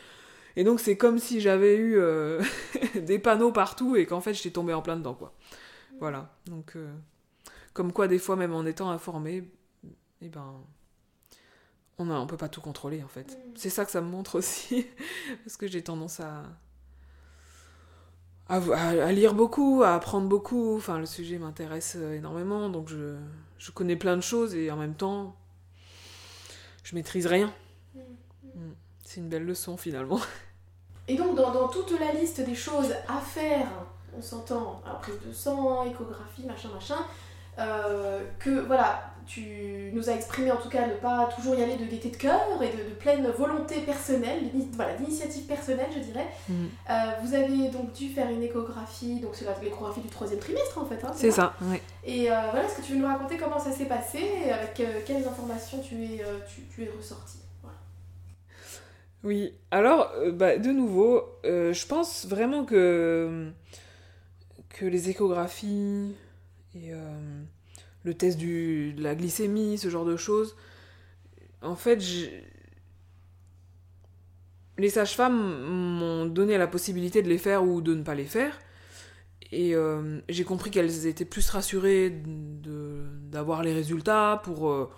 Et 0.56 0.64
donc 0.64 0.80
c'est 0.80 0.96
comme 0.96 1.18
si 1.18 1.40
j'avais 1.40 1.76
eu 1.76 1.98
euh, 1.98 2.42
des 2.96 3.18
panneaux 3.18 3.52
partout 3.52 3.94
et 3.96 4.06
qu'en 4.06 4.20
fait 4.20 4.34
j'étais 4.34 4.50
tombée 4.50 4.74
en 4.74 4.82
plein 4.82 4.96
dedans 4.96 5.14
quoi. 5.14 5.32
Voilà. 6.00 6.30
Donc 6.46 6.72
euh, 6.74 6.88
comme 7.78 7.92
quoi 7.92 8.08
des 8.08 8.18
fois 8.18 8.34
même 8.34 8.54
en 8.54 8.66
étant 8.66 8.90
informée, 8.90 9.48
eh 10.20 10.28
ben 10.28 10.52
on 11.96 12.10
a, 12.10 12.14
on 12.14 12.26
peut 12.26 12.36
pas 12.36 12.48
tout 12.48 12.60
contrôler 12.60 13.04
en 13.04 13.06
fait. 13.08 13.38
Mm. 13.38 13.52
C'est 13.54 13.70
ça 13.70 13.84
que 13.84 13.92
ça 13.92 14.00
me 14.00 14.08
montre 14.08 14.34
aussi 14.36 14.84
parce 15.44 15.56
que 15.56 15.68
j'ai 15.68 15.84
tendance 15.84 16.18
à 16.18 16.42
à, 18.48 19.12
lire 19.12 19.32
beaucoup, 19.34 19.84
à 19.84 19.94
apprendre 19.94 20.26
beaucoup. 20.26 20.74
Enfin, 20.76 20.98
le 20.98 21.06
sujet 21.06 21.38
m'intéresse 21.38 21.94
euh, 21.96 22.16
énormément, 22.16 22.68
donc 22.68 22.88
je, 22.88 23.16
je, 23.58 23.70
connais 23.70 23.94
plein 23.94 24.16
de 24.16 24.22
choses 24.22 24.56
et 24.56 24.72
en 24.72 24.76
même 24.76 24.94
temps, 24.94 25.36
je 26.82 26.96
maîtrise 26.96 27.28
rien. 27.28 27.52
Mm. 27.94 28.00
Mm. 28.56 28.74
C'est 29.04 29.20
une 29.20 29.28
belle 29.28 29.44
leçon 29.44 29.76
finalement. 29.76 30.18
Et 31.06 31.14
donc, 31.14 31.36
dans, 31.36 31.52
dans, 31.52 31.68
toute 31.68 31.92
la 32.00 32.12
liste 32.12 32.40
des 32.40 32.56
choses 32.56 32.92
à 33.06 33.20
faire, 33.20 33.68
on 34.16 34.20
s'entend, 34.20 34.82
prise 35.00 35.20
de 35.24 35.32
sang, 35.32 35.84
échographie, 35.84 36.44
machin, 36.44 36.70
machin, 36.74 36.98
euh, 37.58 38.20
que 38.38 38.50
voilà, 38.50 39.02
tu 39.26 39.90
nous 39.92 40.08
as 40.08 40.14
exprimé 40.14 40.52
en 40.52 40.56
tout 40.56 40.68
cas 40.68 40.86
ne 40.86 40.94
pas 40.94 41.28
toujours 41.34 41.56
y 41.56 41.62
aller 41.62 41.76
de 41.76 41.84
gaieté 41.84 42.10
de 42.10 42.16
cœur 42.16 42.40
et 42.62 42.68
de, 42.68 42.94
pleine 42.94 43.26
volonté 43.36 43.80
personnelle, 43.80 44.42
voilà, 44.72 44.94
d'initiative 44.94 45.44
personnelle, 45.44 45.88
je 45.92 46.00
dirais. 46.00 46.26
Mm. 46.48 46.64
Euh, 46.90 46.94
vous 47.22 47.34
avez 47.34 47.68
donc 47.68 47.92
dû 47.92 48.10
faire 48.10 48.30
une 48.30 48.42
échographie, 48.42 49.20
donc 49.20 49.32
c'est 49.34 49.44
l'échographie 49.62 50.00
du 50.00 50.08
troisième 50.08 50.38
trimestre 50.38 50.78
en 50.78 50.86
fait. 50.86 51.04
Hein, 51.04 51.10
c'est 51.14 51.32
ça, 51.32 51.54
oui. 51.62 51.78
Et 52.04 52.30
euh, 52.30 52.34
voilà, 52.50 52.66
est-ce 52.66 52.76
que 52.76 52.82
tu 52.82 52.92
veux 52.92 52.98
nous 52.98 53.06
raconter 53.06 53.36
comment 53.36 53.58
ça 53.58 53.72
s'est 53.72 53.86
passé 53.86 54.20
et 54.46 54.52
avec 54.52 54.74
quelles 55.04 55.26
informations 55.26 55.80
tu 55.80 55.96
es, 56.04 56.22
tu, 56.48 56.62
tu 56.74 56.84
es 56.84 56.90
ressorti? 56.96 57.38
Oui, 59.24 59.52
alors, 59.72 60.12
bah, 60.32 60.58
de 60.58 60.70
nouveau, 60.70 61.24
je 61.42 61.86
pense 61.86 62.24
vraiment 62.26 62.64
que, 62.64 63.50
que 64.68 64.84
les 64.84 65.10
échographies 65.10 66.14
et 66.74 66.92
euh, 66.92 67.42
le 68.04 68.14
test 68.14 68.38
du, 68.38 68.92
de 68.92 69.02
la 69.02 69.14
glycémie, 69.14 69.78
ce 69.78 69.88
genre 69.88 70.04
de 70.04 70.16
choses. 70.16 70.56
En 71.62 71.74
fait, 71.74 72.02
les 74.78 74.90
sages-femmes 74.90 75.64
m'ont 75.64 76.26
donné 76.26 76.56
la 76.58 76.66
possibilité 76.66 77.22
de 77.22 77.28
les 77.28 77.38
faire 77.38 77.64
ou 77.64 77.80
de 77.80 77.94
ne 77.94 78.02
pas 78.02 78.14
les 78.14 78.24
faire. 78.24 78.58
Et 79.50 79.74
euh, 79.74 80.20
j'ai 80.28 80.44
compris 80.44 80.70
qu'elles 80.70 81.06
étaient 81.06 81.24
plus 81.24 81.48
rassurées 81.50 82.22
d'avoir 83.30 83.62
les 83.62 83.72
résultats 83.72 84.40
pour, 84.44 84.70
euh, 84.70 84.90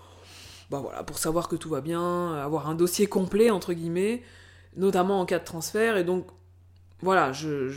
bah 0.70 0.80
voilà, 0.80 1.04
pour 1.04 1.18
savoir 1.18 1.48
que 1.48 1.56
tout 1.56 1.68
va 1.68 1.80
bien, 1.80 2.34
avoir 2.34 2.68
un 2.68 2.74
dossier 2.74 3.06
complet, 3.06 3.50
entre 3.50 3.72
guillemets, 3.72 4.22
notamment 4.76 5.20
en 5.20 5.26
cas 5.26 5.38
de 5.38 5.44
transfert. 5.44 5.96
Et 5.96 6.04
donc, 6.04 6.26
voilà, 7.00 7.32
je, 7.32 7.68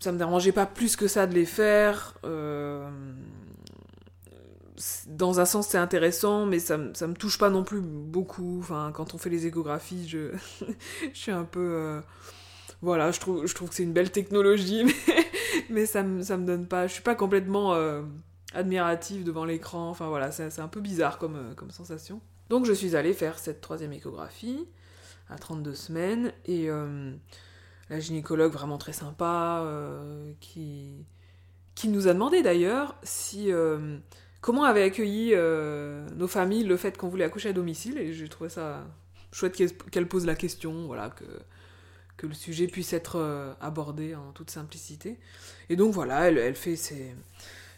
ça 0.00 0.12
me 0.12 0.18
dérangeait 0.18 0.52
pas 0.52 0.66
plus 0.66 0.96
que 0.96 1.06
ça 1.06 1.26
de 1.26 1.34
les 1.34 1.44
faire. 1.44 2.14
Euh, 2.24 2.88
dans 5.06 5.40
un 5.40 5.44
sens, 5.44 5.68
c'est 5.68 5.78
intéressant, 5.78 6.46
mais 6.46 6.58
ça, 6.58 6.78
ça 6.94 7.06
me 7.06 7.14
touche 7.14 7.38
pas 7.38 7.50
non 7.50 7.62
plus 7.62 7.82
beaucoup. 7.82 8.58
Enfin, 8.60 8.92
quand 8.94 9.14
on 9.14 9.18
fait 9.18 9.28
les 9.28 9.46
échographies, 9.46 10.08
je, 10.08 10.34
suis 11.12 11.30
un 11.30 11.44
peu. 11.44 11.60
Euh, 11.60 12.00
voilà, 12.80 13.12
je 13.12 13.20
trouve, 13.20 13.44
que 13.44 13.74
c'est 13.74 13.82
une 13.82 13.92
belle 13.92 14.10
technologie, 14.10 14.84
mais, 15.70 15.84
ça, 15.84 16.02
me, 16.02 16.20
me 16.20 16.46
donne 16.46 16.66
pas. 16.66 16.86
Je 16.86 16.94
suis 16.94 17.02
pas 17.02 17.14
complètement 17.14 17.74
euh, 17.74 18.00
admirative 18.54 19.22
devant 19.22 19.44
l'écran. 19.44 19.90
Enfin, 19.90 20.08
voilà, 20.08 20.32
c'est 20.32 20.60
un 20.60 20.68
peu 20.68 20.80
bizarre 20.80 21.18
comme, 21.18 21.54
comme 21.56 21.70
sensation. 21.70 22.22
Donc, 22.48 22.64
je 22.64 22.72
suis 22.72 22.96
allée 22.96 23.12
faire 23.12 23.38
cette 23.38 23.60
troisième 23.60 23.92
échographie 23.92 24.66
à 25.28 25.36
32 25.36 25.74
semaines 25.74 26.32
et 26.46 26.68
la 27.90 27.98
gynécologue 27.98 28.52
vraiment 28.52 28.78
très 28.78 28.92
sympa, 28.92 29.62
euh, 29.64 30.32
qui, 30.40 31.04
qui 31.74 31.88
nous 31.88 32.08
a 32.08 32.14
demandé 32.14 32.40
d'ailleurs 32.40 32.96
si 33.02 33.52
euh, 33.52 33.98
comment 34.40 34.64
avait 34.64 34.84
accueilli 34.84 35.32
euh, 35.34 36.08
nos 36.16 36.28
familles 36.28 36.64
le 36.64 36.76
fait 36.76 36.96
qu'on 36.96 37.08
voulait 37.08 37.24
accoucher 37.24 37.50
à 37.50 37.52
domicile, 37.52 37.98
et 37.98 38.12
j'ai 38.12 38.28
trouvé 38.28 38.48
ça 38.48 38.86
chouette 39.32 39.56
qu'elle 39.90 40.08
pose 40.08 40.24
la 40.24 40.36
question, 40.36 40.86
voilà, 40.86 41.10
que, 41.10 41.24
le 42.26 42.34
sujet 42.34 42.66
puisse 42.66 42.92
être 42.92 43.56
abordé 43.62 44.14
en 44.14 44.32
toute 44.32 44.50
simplicité. 44.50 45.18
Et 45.70 45.76
donc 45.76 45.94
voilà, 45.94 46.28
elle 46.30 46.54
fait 46.54 46.76
ses, 46.76 47.14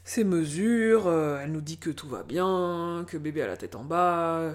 ses 0.05 0.25
mesures, 0.25 1.07
euh, 1.07 1.41
elle 1.43 1.53
nous 1.53 1.61
dit 1.61 1.79
que 1.79 1.91
tout 1.91 2.09
va 2.09 2.25
bien, 2.25 3.05
que 3.07 3.17
bébé 3.17 3.43
a 3.43 3.47
la 3.47 3.57
tête 3.57 3.77
en 3.77 3.85
bas, 3.85 4.53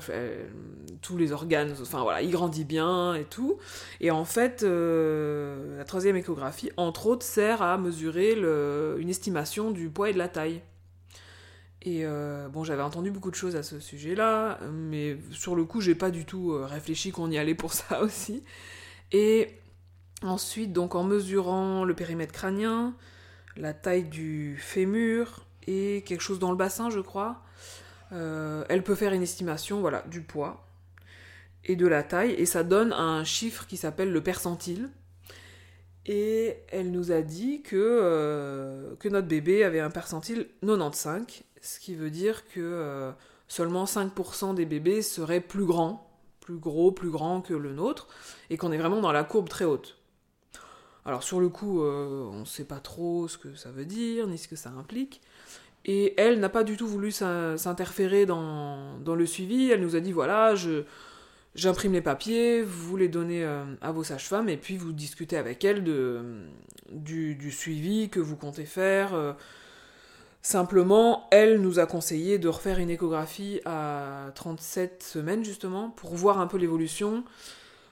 tous 1.02 1.18
les 1.18 1.32
organes, 1.32 1.74
enfin 1.82 2.02
voilà, 2.02 2.22
il 2.22 2.32
grandit 2.32 2.66
bien 2.66 3.16
et 3.16 3.24
tout. 3.24 3.58
Et 4.02 4.12
en 4.12 4.26
fait, 4.26 4.64
euh, 4.64 5.78
la 5.78 5.86
troisième 5.86 6.18
échographie, 6.18 6.70
entre 6.76 7.08
autres, 7.08 7.26
sert 7.26 7.62
à 7.62 7.78
mesurer 7.78 8.34
une 8.34 9.10
estimation 9.10 9.72
du 9.72 9.90
poids 9.90 10.10
et 10.10 10.14
de 10.14 10.18
la 10.18 10.28
taille. 10.28 10.62
Et 11.82 12.02
euh, 12.04 12.50
bon, 12.50 12.66
j'avais 12.66 12.82
entendu 12.82 13.12
beaucoup 13.12 13.32
de 13.32 13.36
choses 13.36 13.56
à 13.56 13.64
ce 13.64 13.80
sujet-là, 13.80 14.60
mais 14.74 15.18
sur 15.32 15.56
le 15.56 15.64
coup, 15.64 15.80
j'ai 15.80 15.96
pas 15.96 16.12
du 16.12 16.26
tout 16.26 16.58
réfléchi 16.62 17.12
qu'on 17.12 17.32
y 17.32 17.38
allait 17.38 17.56
pour 17.56 17.72
ça 17.74 18.02
aussi. 18.02 18.44
Et 19.14 19.48
ensuite, 20.24 20.74
donc 20.74 20.96
en 20.96 21.04
mesurant 21.04 21.86
le 21.86 21.94
périmètre 21.94 22.34
crânien, 22.34 22.94
la 23.58 23.74
taille 23.74 24.04
du 24.04 24.58
fémur 24.58 25.46
et 25.68 26.04
quelque 26.06 26.22
chose 26.22 26.40
dans 26.40 26.52
le 26.52 26.58
bassin, 26.58 26.90
je 26.90 27.00
crois. 27.00 27.42
Euh, 28.14 28.64
elle 28.70 28.84
peut 28.84 28.96
faire 28.96 29.14
une 29.14 29.24
estimation 29.24 29.82
voilà, 29.82 30.04
du 30.08 30.22
poids 30.22 30.66
et 31.66 31.76
de 31.76 31.88
la 31.88 32.04
taille, 32.04 32.32
et 32.32 32.46
ça 32.46 32.64
donne 32.64 32.94
un 32.94 33.24
chiffre 33.26 33.68
qui 33.68 33.76
s'appelle 33.76 34.12
le 34.12 34.24
percentile. 34.24 34.90
Et 36.06 36.56
elle 36.70 36.92
nous 36.92 37.12
a 37.12 37.22
dit 37.22 37.62
que, 37.62 37.76
euh, 37.76 38.96
que 38.96 39.10
notre 39.10 39.28
bébé 39.28 39.66
avait 39.66 39.82
un 39.82 39.90
percentile 39.90 40.48
95, 40.62 41.44
ce 41.62 41.80
qui 41.80 41.96
veut 41.96 42.10
dire 42.10 42.48
que 42.48 42.62
euh, 42.62 43.12
seulement 43.50 43.84
5% 43.84 44.56
des 44.56 44.66
bébés 44.66 45.02
seraient 45.02 45.42
plus 45.42 45.66
grands, 45.66 46.10
plus 46.40 46.58
gros, 46.58 46.94
plus 46.94 47.10
grands 47.10 47.42
que 47.42 47.54
le 47.54 47.74
nôtre, 47.74 48.08
et 48.50 48.56
qu'on 48.56 48.72
est 48.72 48.78
vraiment 48.78 49.02
dans 49.02 49.12
la 49.12 49.26
courbe 49.26 49.50
très 49.50 49.66
haute. 49.66 49.97
Alors 51.08 51.24
sur 51.24 51.40
le 51.40 51.48
coup, 51.48 51.84
euh, 51.84 52.30
on 52.34 52.42
ne 52.42 52.46
sait 52.46 52.66
pas 52.66 52.82
trop 52.82 53.30
ce 53.30 53.38
que 53.38 53.56
ça 53.56 53.72
veut 53.72 53.86
dire, 53.86 54.28
ni 54.28 54.38
ce 54.38 54.50
que 54.50 54.58
ça 54.58 54.72
implique. 54.78 55.22
Et 55.86 56.14
elle 56.18 56.42
n'a 56.42 56.50
pas 56.50 56.66
du 56.66 56.76
tout 56.76 56.86
voulu 56.86 57.12
s'interférer 57.12 58.26
dans, 58.26 59.00
le 59.06 59.26
suivi. 59.26 59.72
Elle 59.72 59.80
nous 59.80 59.96
a 59.96 60.02
dit, 60.02 60.12
voilà, 60.12 60.54
j'imprime 61.56 61.94
les 61.94 62.02
papiers, 62.02 62.62
vous 62.62 62.98
les 62.98 63.08
donnez 63.08 63.46
euh, 63.46 63.64
à 63.82 63.94
vos 63.94 64.04
sages-femmes, 64.04 64.50
et 64.50 64.58
puis 64.58 64.76
vous 64.76 64.92
discutez 64.92 65.38
avec 65.38 65.64
elles 65.64 65.82
du, 66.92 67.52
suivi 67.52 68.10
que 68.10 68.20
vous 68.20 68.36
comptez 68.36 68.66
faire. 68.66 69.14
Euh. 69.14 69.32
Simplement, 70.42 71.30
elle 71.32 71.62
nous 71.62 71.80
a 71.80 71.86
conseillé 71.86 72.38
de 72.38 72.50
refaire 72.50 72.80
une 72.80 72.90
échographie 72.90 73.62
à 73.64 74.32
37 74.36 75.04
semaines, 75.04 75.46
justement, 75.46 75.90
pour 75.90 76.16
voir 76.16 76.42
un 76.42 76.48
peu 76.48 76.58
l'évolution 76.58 77.24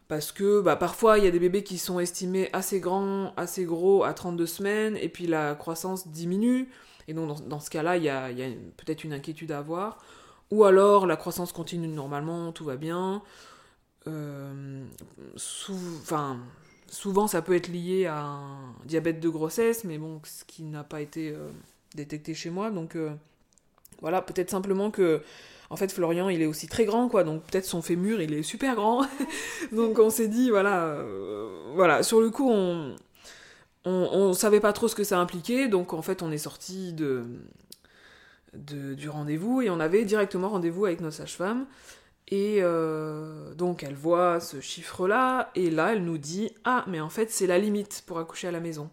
parce 0.07 0.31
que 0.31 0.61
bah, 0.61 0.75
parfois 0.75 1.17
il 1.17 1.25
y 1.25 1.27
a 1.27 1.31
des 1.31 1.39
bébés 1.39 1.63
qui 1.63 1.77
sont 1.77 1.99
estimés 1.99 2.49
assez 2.53 2.79
grands, 2.79 3.33
assez 3.37 3.65
gros 3.65 4.03
à 4.03 4.13
32 4.13 4.45
semaines, 4.45 4.97
et 4.97 5.09
puis 5.09 5.27
la 5.27 5.55
croissance 5.55 6.07
diminue, 6.07 6.69
et 7.07 7.13
donc 7.13 7.47
dans, 7.47 7.59
ce 7.59 7.69
cas-là, 7.69 7.97
il 7.97 8.03
y 8.03 8.09
a, 8.09 8.29
peut-être 8.77 9.03
une 9.03 9.13
inquiétude 9.13 9.51
à 9.51 9.59
avoir. 9.59 9.99
Ou 10.51 10.63
alors 10.63 11.07
la 11.07 11.15
croissance 11.15 11.51
continue 11.51 11.87
normalement, 11.87 12.51
tout 12.51 12.65
va 12.65 12.77
bien. 12.77 13.23
Euh, 14.07 14.85
souvent 15.35 17.27
ça 17.27 17.41
peut 17.41 17.55
être 17.55 17.67
lié 17.67 18.05
à 18.05 18.21
un 18.21 18.75
diabète 18.85 19.19
de 19.19 19.29
grossesse, 19.29 19.83
mais 19.83 19.97
bon, 19.97 20.21
ce 20.23 20.43
qui 20.45 20.63
n'a 20.63 20.83
pas 20.83 21.01
été 21.01 21.31
euh, 21.31 21.49
détecté 21.95 22.35
chez 22.35 22.51
moi, 22.51 22.69
donc 22.69 22.95
euh, 22.95 23.11
voilà, 24.01 24.21
peut-être 24.21 24.51
simplement 24.51 24.91
que 24.91 25.23
en 25.69 25.75
fait, 25.75 25.91
Florian, 25.91 26.29
il 26.29 26.41
est 26.41 26.45
aussi 26.45 26.67
très 26.67 26.85
grand, 26.85 27.09
quoi. 27.09 27.23
Donc 27.23 27.43
peut-être 27.43 27.65
son 27.65 27.81
fémur, 27.81 28.21
il 28.21 28.33
est 28.33 28.43
super 28.43 28.75
grand. 28.75 29.05
donc 29.71 29.99
on 29.99 30.09
s'est 30.09 30.27
dit, 30.27 30.49
voilà, 30.49 30.85
euh, 30.85 31.71
voilà. 31.73 32.03
Sur 32.03 32.21
le 32.21 32.29
coup, 32.29 32.49
on, 32.49 32.95
on, 33.85 34.33
savait 34.33 34.59
pas 34.59 34.73
trop 34.73 34.87
ce 34.87 34.95
que 34.95 35.03
ça 35.03 35.19
impliquait. 35.19 35.67
Donc 35.67 35.93
en 35.93 36.01
fait, 36.01 36.21
on 36.21 36.31
est 36.31 36.37
sorti 36.37 36.93
de 36.93 37.23
du 38.57 39.09
rendez-vous 39.09 39.61
et 39.61 39.69
on 39.69 39.81
avait 39.81 40.05
directement 40.05 40.47
rendez-vous 40.47 40.85
avec 40.85 41.01
notre 41.01 41.17
sage-femme. 41.17 41.65
Et 42.27 42.57
euh, 42.61 43.53
donc 43.53 43.83
elle 43.83 43.93
voit 43.93 44.39
ce 44.39 44.59
chiffre-là 44.59 45.51
et 45.53 45.69
là 45.69 45.93
elle 45.93 46.03
nous 46.03 46.17
dit 46.17 46.51
Ah, 46.63 46.83
mais 46.87 46.99
en 46.99 47.09
fait 47.09 47.31
c'est 47.31 47.45
la 47.45 47.59
limite 47.59 48.03
pour 48.07 48.17
accoucher 48.17 48.47
à 48.47 48.51
la 48.51 48.59
maison. 48.59 48.89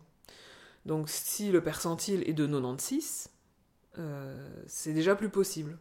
Donc 0.85 1.09
si 1.09 1.51
le 1.51 1.63
percentile 1.63 2.29
est 2.29 2.35
de 2.35 2.47
96, 2.47 3.31
euh, 3.99 4.49
c'est 4.67 4.93
déjà 4.93 5.15
plus 5.15 5.31
possible. 5.31 5.79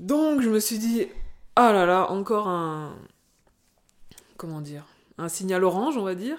Donc 0.00 0.40
je 0.40 0.48
me 0.48 0.58
suis 0.58 0.78
dit 0.78 1.06
Ah 1.56 1.72
là 1.72 1.86
là, 1.86 2.10
encore 2.10 2.48
un. 2.48 2.96
Comment 4.38 4.62
dire 4.62 4.86
Un 5.18 5.28
signal 5.28 5.62
orange, 5.62 5.98
on 5.98 6.04
va 6.04 6.14
dire. 6.14 6.38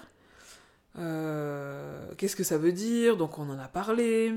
Euh, 0.97 2.12
qu'est-ce 2.17 2.36
que 2.36 2.43
ça 2.43 2.58
veut 2.58 2.71
dire? 2.74 3.17
Donc 3.17 3.38
on 3.38 3.47
en 3.50 3.60
a 3.60 3.67
parlé. 3.67 4.34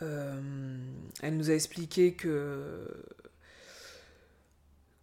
elle 0.00 1.36
nous 1.36 1.50
a 1.50 1.54
expliqué 1.54 2.14
que 2.14 2.86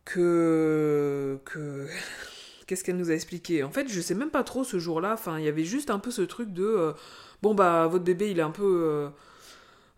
que 0.05 1.39
que 1.43 1.87
qu'est-ce 2.67 2.85
qu'elle 2.85 2.97
nous 2.97 3.11
a 3.11 3.13
expliqué? 3.13 3.63
En 3.63 3.69
fait, 3.71 3.89
je 3.89 3.99
sais 3.99 4.15
même 4.15 4.29
pas 4.31 4.43
trop 4.43 4.63
ce 4.63 4.79
jour-là. 4.79 5.13
Enfin, 5.13 5.39
il 5.39 5.45
y 5.45 5.49
avait 5.49 5.65
juste 5.65 5.89
un 5.89 5.99
peu 5.99 6.09
ce 6.11 6.21
truc 6.21 6.53
de 6.53 6.63
euh, 6.63 6.93
bon 7.41 7.53
bah 7.53 7.87
votre 7.87 8.05
bébé 8.05 8.31
il 8.31 8.39
est 8.39 8.43
un 8.43 8.51
peu 8.51 8.63
euh, 8.85 9.09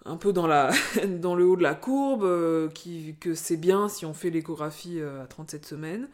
un 0.08 0.18
peu 0.18 0.34
dans 0.34 0.48
le 0.48 1.46
haut 1.46 1.56
de 1.56 1.64
la 1.64 1.76
courbe, 1.76 2.24
euh, 2.24 2.70
qui, 2.70 3.16
que 3.20 3.36
c'est 3.36 3.58
bien 3.58 3.90
si 3.90 4.06
on 4.06 4.14
fait 4.14 4.30
l'échographie 4.30 5.02
à 5.02 5.28
37 5.28 5.66
semaines 5.66 6.08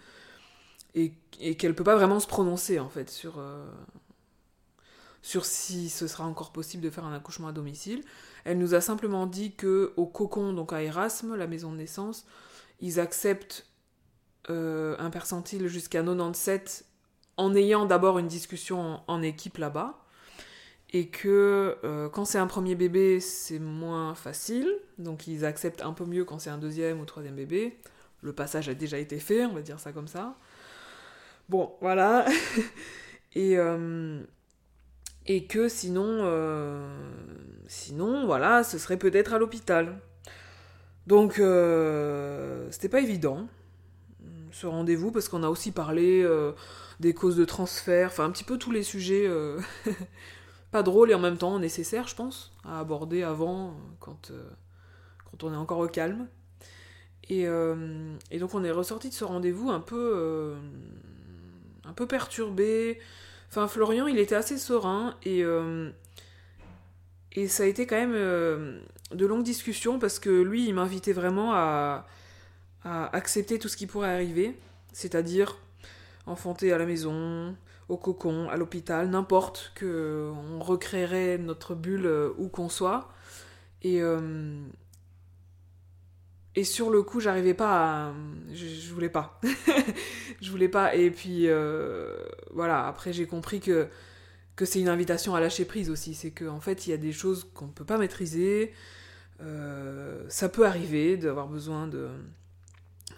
et, 0.96 1.14
et 1.40 1.56
qu'elle 1.56 1.76
peut 1.76 1.84
pas 1.84 1.96
vraiment 1.96 2.20
se 2.20 2.28
prononcer 2.28 2.80
en 2.80 2.90
fait 2.90 3.10
sur 3.10 3.40
sur 5.24 5.46
si 5.46 5.90
ce 5.90 6.06
sera 6.06 6.26
encore 6.26 6.52
possible 6.52 6.84
de 6.84 6.90
faire 6.90 7.06
un 7.06 7.16
accouchement 7.16 7.48
à 7.48 7.54
domicile. 7.54 8.04
Elle 8.44 8.60
nous 8.60 8.76
a 8.76 8.82
simplement 8.82 9.26
dit 9.26 9.54
que 9.54 9.94
au 9.96 10.06
cocon 10.06 10.54
donc 10.54 10.74
à 10.74 10.84
Erasme, 10.84 11.36
la 11.36 11.48
maison 11.48 11.72
de 11.72 11.78
naissance, 11.78 12.26
ils 12.82 13.00
acceptent 13.00 13.66
euh, 14.50 14.96
un 15.00 15.10
percentile 15.10 15.68
jusqu'à 15.68 16.04
97 16.04 16.86
en 17.38 17.56
ayant 17.56 17.86
d'abord 17.86 18.20
une 18.20 18.28
discussion 18.28 19.00
en, 19.08 19.22
équipe 19.22 19.58
là-bas. 19.58 20.03
Et 20.94 21.08
que 21.08 21.78
euh, 21.84 22.08
quand 22.10 22.26
c'est 22.26 22.38
un 22.38 22.48
premier 22.48 22.76
bébé, 22.76 23.20
c'est 23.20 23.60
moins 23.60 24.16
facile. 24.16 24.72
Donc 24.98 25.28
ils 25.28 25.44
acceptent 25.46 25.82
un 25.82 25.94
peu 25.94 26.06
mieux 26.06 26.24
quand 26.24 26.40
c'est 26.40 26.52
un 26.52 26.58
deuxième 26.58 27.00
ou 27.00 27.06
troisième 27.06 27.36
bébé. 27.36 27.78
Le 28.22 28.32
passage 28.32 28.70
a 28.70 28.74
déjà 28.74 28.98
été 29.00 29.20
fait, 29.20 29.46
on 29.46 29.54
va 29.54 29.62
dire 29.62 29.80
ça 29.80 29.92
comme 29.92 30.08
ça. 30.08 30.36
Bon, 31.50 31.74
voilà. 31.82 32.26
et, 33.36 33.58
euh, 33.58 34.22
et 35.26 35.46
que 35.46 35.68
sinon, 35.68 36.30
sinon, 37.68 38.26
voilà, 38.26 38.64
ce 38.64 38.78
serait 38.78 38.98
peut-être 38.98 39.34
à 39.34 39.40
l'hôpital. 39.40 40.00
Donc, 41.08 41.34
c'était 42.72 42.90
pas 42.90 43.02
évident 43.02 43.48
ce 44.54 44.68
rendez-vous 44.68 45.12
parce 45.12 45.28
qu'on 45.28 45.44
a 45.44 45.50
aussi 45.50 45.72
parlé 45.72 46.22
euh, 46.24 46.52
des 47.00 47.14
causes 47.14 47.36
de 47.36 47.46
transfert, 47.46 48.08
enfin 48.08 48.26
un 48.26 48.32
petit 48.32 48.44
peu 48.44 48.58
tous 48.58 48.72
les 48.72 48.84
sujets 48.84 49.26
euh, 49.28 49.60
pas 50.74 50.84
drôles 50.84 51.12
et 51.12 51.14
en 51.14 51.20
même 51.20 51.38
temps 51.38 51.58
nécessaires, 51.60 52.08
je 52.08 52.16
pense, 52.16 52.52
à 52.66 52.82
aborder 52.82 53.24
avant 53.24 53.74
quand, 54.02 54.32
euh, 54.32 54.44
quand 55.24 55.46
on 55.46 55.54
est 55.54 55.58
encore 55.58 55.80
au 55.80 55.88
calme. 55.88 56.28
Et, 57.30 57.46
et 58.32 58.38
donc 58.38 58.54
on 58.54 58.66
est 58.66 58.72
ressorti 58.72 59.08
de 59.08 59.14
ce 59.14 59.24
rendez-vous 59.24 59.70
un 59.70 59.80
peu 59.80 60.58
un 61.86 61.94
peu 61.94 62.06
perturbé. 62.06 63.00
Enfin 63.50 63.70
Florian, 63.70 64.08
il 64.08 64.20
était 64.20 64.36
assez 64.36 64.58
serein 64.58 65.16
et 65.24 65.42
et 67.32 67.48
ça 67.48 67.64
a 67.64 67.66
été 67.66 67.88
quand 67.88 67.96
même 67.96 68.12
de 68.12 69.26
longues 69.26 69.46
discussions 69.46 70.00
parce 70.00 70.20
que 70.20 70.30
lui, 70.30 70.68
il 70.68 70.74
m'invitait 70.74 71.14
vraiment 71.14 71.54
à 71.54 72.06
à 72.86 73.16
accepter 73.16 73.60
tout 73.60 73.70
ce 73.70 73.78
qui 73.78 73.88
pourrait 73.88 74.14
arriver, 74.14 74.58
c'est-à-dire 74.92 75.58
enfanter 76.26 76.72
à 76.74 76.78
la 76.78 76.86
maison, 76.86 77.56
au 77.94 77.98
cocon, 77.98 78.50
à 78.50 78.58
l'hôpital, 78.58 79.10
n'importe, 79.10 79.72
que 79.76 80.32
on 80.52 80.60
recréerait 80.60 81.38
notre 81.38 81.76
bulle 81.76 82.08
euh, 82.08 82.30
où 82.38 82.50
qu'on 82.50 82.70
soit. 82.70 83.10
Et, 83.84 84.02
euh, 84.02 84.62
et 86.56 86.64
sur 86.64 86.90
le 86.90 87.04
coup, 87.04 87.20
j'arrivais 87.20 87.54
pas 87.54 88.08
à. 88.08 88.14
Je, 88.52 88.92
voulais 88.94 89.10
pas. 89.10 89.40
je 90.42 90.52
voulais 90.52 90.70
pas. 90.70 90.96
Et 90.96 91.12
puis, 91.12 91.48
euh, 91.48 92.18
voilà, 92.52 92.88
après, 92.88 93.14
j'ai 93.14 93.28
compris 93.28 93.60
que, 93.60 93.88
que 94.56 94.66
c'est 94.66 94.82
une 94.82 94.90
invitation 94.90 95.36
à 95.36 95.40
lâcher 95.40 95.66
prise 95.66 95.90
aussi. 95.90 96.16
C'est 96.16 96.32
qu'en 96.32 96.56
en 96.56 96.60
fait, 96.60 96.88
il 96.88 96.92
y 96.92 96.94
a 96.94 96.98
des 96.98 97.12
choses 97.12 97.48
qu'on 97.54 97.68
ne 97.68 97.72
peut 97.72 97.86
pas 97.86 97.98
maîtriser. 97.98 98.74
ça 100.30 100.50
peut 100.50 100.66
arriver 100.66 101.18
d'avoir 101.18 101.48
besoin 101.48 101.88
de 101.88 102.10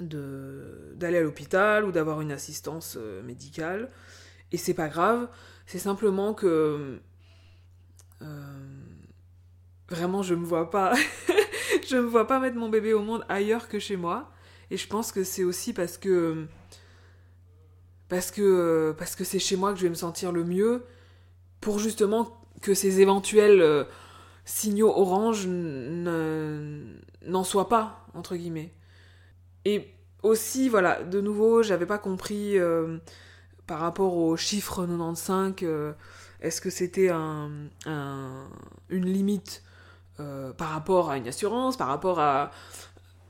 d'aller 0.01 1.19
à 1.19 1.21
l'hôpital 1.21 1.85
ou 1.85 1.91
d'avoir 1.93 2.19
une 2.19 2.33
assistance 2.33 2.97
médicale. 3.23 3.89
Et 4.51 4.57
c'est 4.57 4.73
pas 4.73 4.87
grave, 4.87 5.27
c'est 5.65 5.79
simplement 5.79 6.33
que 6.33 6.99
euh, 8.21 8.25
vraiment 9.89 10.23
je 10.23 10.35
me 10.35 10.45
vois 10.45 10.69
pas 10.69 10.93
je 11.87 11.97
me 11.97 12.07
vois 12.07 12.27
pas 12.27 12.39
mettre 12.39 12.55
mon 12.55 12.69
bébé 12.69 12.93
au 12.93 13.01
monde 13.01 13.25
ailleurs 13.29 13.67
que 13.67 13.79
chez 13.79 13.97
moi. 13.97 14.31
Et 14.71 14.77
je 14.77 14.87
pense 14.87 15.11
que 15.11 15.23
c'est 15.23 15.43
aussi 15.43 15.73
parce 15.73 15.97
que 15.97 16.47
parce 18.09 18.31
que 18.31 18.95
parce 18.97 19.15
que 19.15 19.23
c'est 19.23 19.39
chez 19.39 19.55
moi 19.57 19.73
que 19.73 19.79
je 19.79 19.83
vais 19.83 19.89
me 19.89 19.95
sentir 19.95 20.31
le 20.31 20.43
mieux 20.43 20.83
pour 21.61 21.79
justement 21.79 22.41
que 22.61 22.73
ces 22.73 23.01
éventuels 23.01 23.61
euh, 23.61 23.83
signaux 24.45 24.89
orange 24.89 25.47
n'en 25.47 27.43
soient 27.43 27.69
pas 27.69 28.07
entre 28.13 28.35
guillemets. 28.35 28.73
Et 29.65 29.95
aussi, 30.23 30.69
voilà, 30.69 31.03
de 31.03 31.21
nouveau, 31.21 31.63
j'avais 31.63 31.85
pas 31.85 31.97
compris 31.97 32.57
euh, 32.57 32.97
par 33.67 33.79
rapport 33.79 34.15
au 34.15 34.35
chiffre 34.37 34.85
95, 34.85 35.53
euh, 35.63 35.93
est-ce 36.41 36.61
que 36.61 36.69
c'était 36.69 37.09
un, 37.09 37.49
une 38.89 39.05
limite 39.05 39.63
euh, 40.19 40.53
par 40.53 40.69
rapport 40.69 41.09
à 41.09 41.17
une 41.17 41.27
assurance, 41.27 41.77
par 41.77 41.87
rapport 41.87 42.19
à 42.19 42.51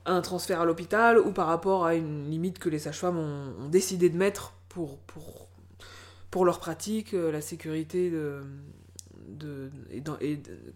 un 0.04 0.20
transfert 0.20 0.60
à 0.60 0.64
l'hôpital 0.64 1.18
ou 1.18 1.32
par 1.32 1.46
rapport 1.46 1.84
à 1.84 1.94
une 1.94 2.30
limite 2.30 2.58
que 2.58 2.68
les 2.68 2.78
sages-femmes 2.78 3.18
ont, 3.18 3.68
décidé 3.68 4.08
de 4.08 4.16
mettre 4.16 4.52
pour, 4.68 4.98
pour, 4.98 5.48
pour 6.30 6.44
leur 6.44 6.60
pratique, 6.60 7.12
la 7.12 7.40
sécurité 7.40 8.12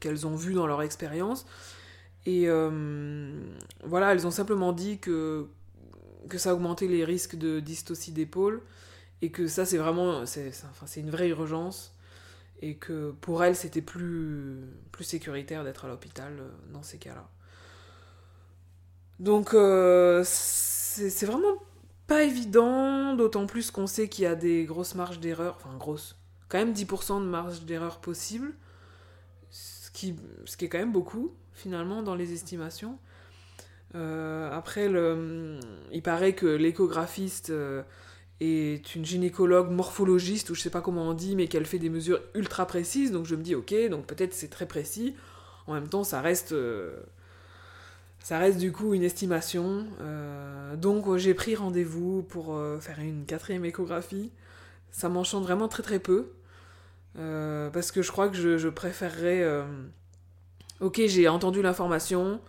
qu'elles 0.01 0.27
ont 0.27 0.35
vu 0.35 0.55
dans 0.55 0.67
leur 0.67 0.83
expérience? 0.83 1.47
Et 2.27 2.49
voilà, 3.85 4.13
elles 4.13 4.27
ont 4.27 4.33
simplement 4.33 4.73
dit 4.73 4.99
que, 4.99 5.47
que 6.29 6.39
ça 6.39 6.53
augmentait 6.53 6.89
les 6.89 7.05
risques 7.05 7.37
de 7.37 7.61
dystocie 7.61 8.11
d'épaule 8.11 8.63
et 9.23 9.31
que 9.31 9.47
ça 9.47 9.65
c'est 9.65 9.79
vraiment 9.79 10.27
c'est 10.27 10.53
enfin, 10.71 10.87
une 10.97 11.11
vraie 11.11 11.29
urgence 11.29 11.95
et 12.63 12.77
que 12.77 13.13
pour 13.21 13.43
elle 13.45 13.57
c'était 13.57 13.83
plus 13.83 14.61
plus 14.93 15.05
sécuritaire 15.05 15.65
d'être 15.65 15.85
à 15.85 15.89
l'hôpital 15.89 16.33
euh, 16.39 16.49
dans 16.73 16.83
ces 16.83 16.99
cas-là. 16.99 17.29
Donc 19.19 19.55
euh, 19.55 20.23
c'est 20.25 21.27
vraiment 21.27 21.55
pas 22.07 22.25
évident, 22.25 23.15
d'autant 23.15 23.47
plus 23.47 23.71
qu'on 23.71 23.87
sait 23.87 24.09
qu'il 24.09 24.25
y 24.25 24.27
a 24.27 24.35
des 24.35 24.65
grosses 24.65 24.95
marges 24.97 25.21
d'erreur, 25.21 25.57
enfin 25.57 25.77
grosses, 25.77 26.17
quand 26.49 26.59
même 26.59 26.73
10% 26.73 27.21
de 27.21 27.27
marge 27.27 27.63
d'erreur 27.63 28.01
possible, 28.01 28.53
ce 29.51 29.91
qui, 29.93 30.17
ce 30.45 30.57
qui 30.57 30.65
est 30.65 30.69
quand 30.69 30.79
même 30.79 30.93
beaucoup 30.93 31.33
finalement 31.55 32.03
dans 32.03 32.17
les 32.17 32.33
estimations. 32.33 32.99
Euh, 33.95 34.51
après, 34.51 34.91
il 35.93 36.03
paraît 36.03 36.33
que 36.33 36.47
l'échographiste 36.47 37.53
est 38.41 38.95
une 38.95 39.05
gynécologue 39.05 39.71
morphologiste, 39.71 40.51
ou 40.51 40.55
je 40.55 40.61
sais 40.61 40.71
pas 40.71 40.81
comment 40.81 41.09
on 41.09 41.15
dit, 41.15 41.37
mais 41.37 41.47
qu'elle 41.47 41.67
fait 41.67 41.79
des 41.79 41.91
mesures 41.91 42.21
ultra 42.35 42.67
précises. 42.67 43.13
Donc 43.13 43.27
je 43.27 43.35
me 43.35 43.43
dis, 43.43 43.55
ok, 43.55 43.75
donc 43.91 44.07
peut-être 44.07 44.35
c'est 44.35 44.49
très 44.49 44.67
précis. 44.67 45.15
En 45.67 45.75
même 45.75 45.89
temps, 45.89 46.05
ça 46.05 46.21
reste, 46.21 46.53
euh, 46.53 46.97
ça 48.21 48.39
reste 48.39 48.59
du 48.59 48.73
coup 48.73 48.95
une 48.95 49.03
estimation. 49.03 49.87
donc 50.77 51.17
j'ai 51.17 51.35
pris 51.35 51.55
rendez-vous 51.55 52.23
pour 52.23 52.59
faire 52.81 52.99
une 53.01 53.25
quatrième 53.27 53.65
échographie. 53.65 54.31
Ça 54.91 55.09
m'enchante 55.09 55.45
vraiment 55.45 55.69
très 55.69 55.83
très 55.83 55.99
peu. 55.99 56.31
parce 57.15 57.93
que 57.93 58.03
je 58.03 58.11
crois 58.11 58.29
que 58.29 58.37
je, 58.37 58.69
préférerais. 58.69 59.65
ok, 60.81 61.03
j'ai 61.07 61.29
entendu 61.29 61.63
l'information 61.63 62.41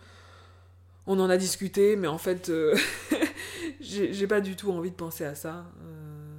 on 1.06 1.18
en 1.18 1.30
a 1.30 1.36
discuté, 1.36 1.96
mais 1.96 2.08
en 2.08 2.18
fait, 2.18 2.48
euh, 2.48 2.76
j'ai 3.82 4.26
pas 4.26 4.40
du 4.40 4.56
tout 4.56 4.70
envie 4.72 4.90
de 4.90 4.96
penser 4.96 5.24
à 5.24 5.34
ça. 5.34 5.66
Euh, 5.82 6.38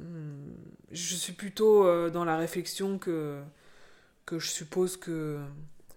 hmm, 0.00 0.54
je 0.90 1.14
suis 1.14 1.32
plutôt 1.32 1.86
euh, 1.86 2.10
dans 2.10 2.24
la 2.24 2.36
réflexion 2.36 2.98
que, 2.98 3.40
que 4.26 4.38
je 4.38 4.48
suppose 4.48 4.96
que, 4.96 5.40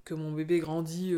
que 0.05 0.13
mon 0.13 0.31
bébé 0.31 0.59
grandit 0.59 1.15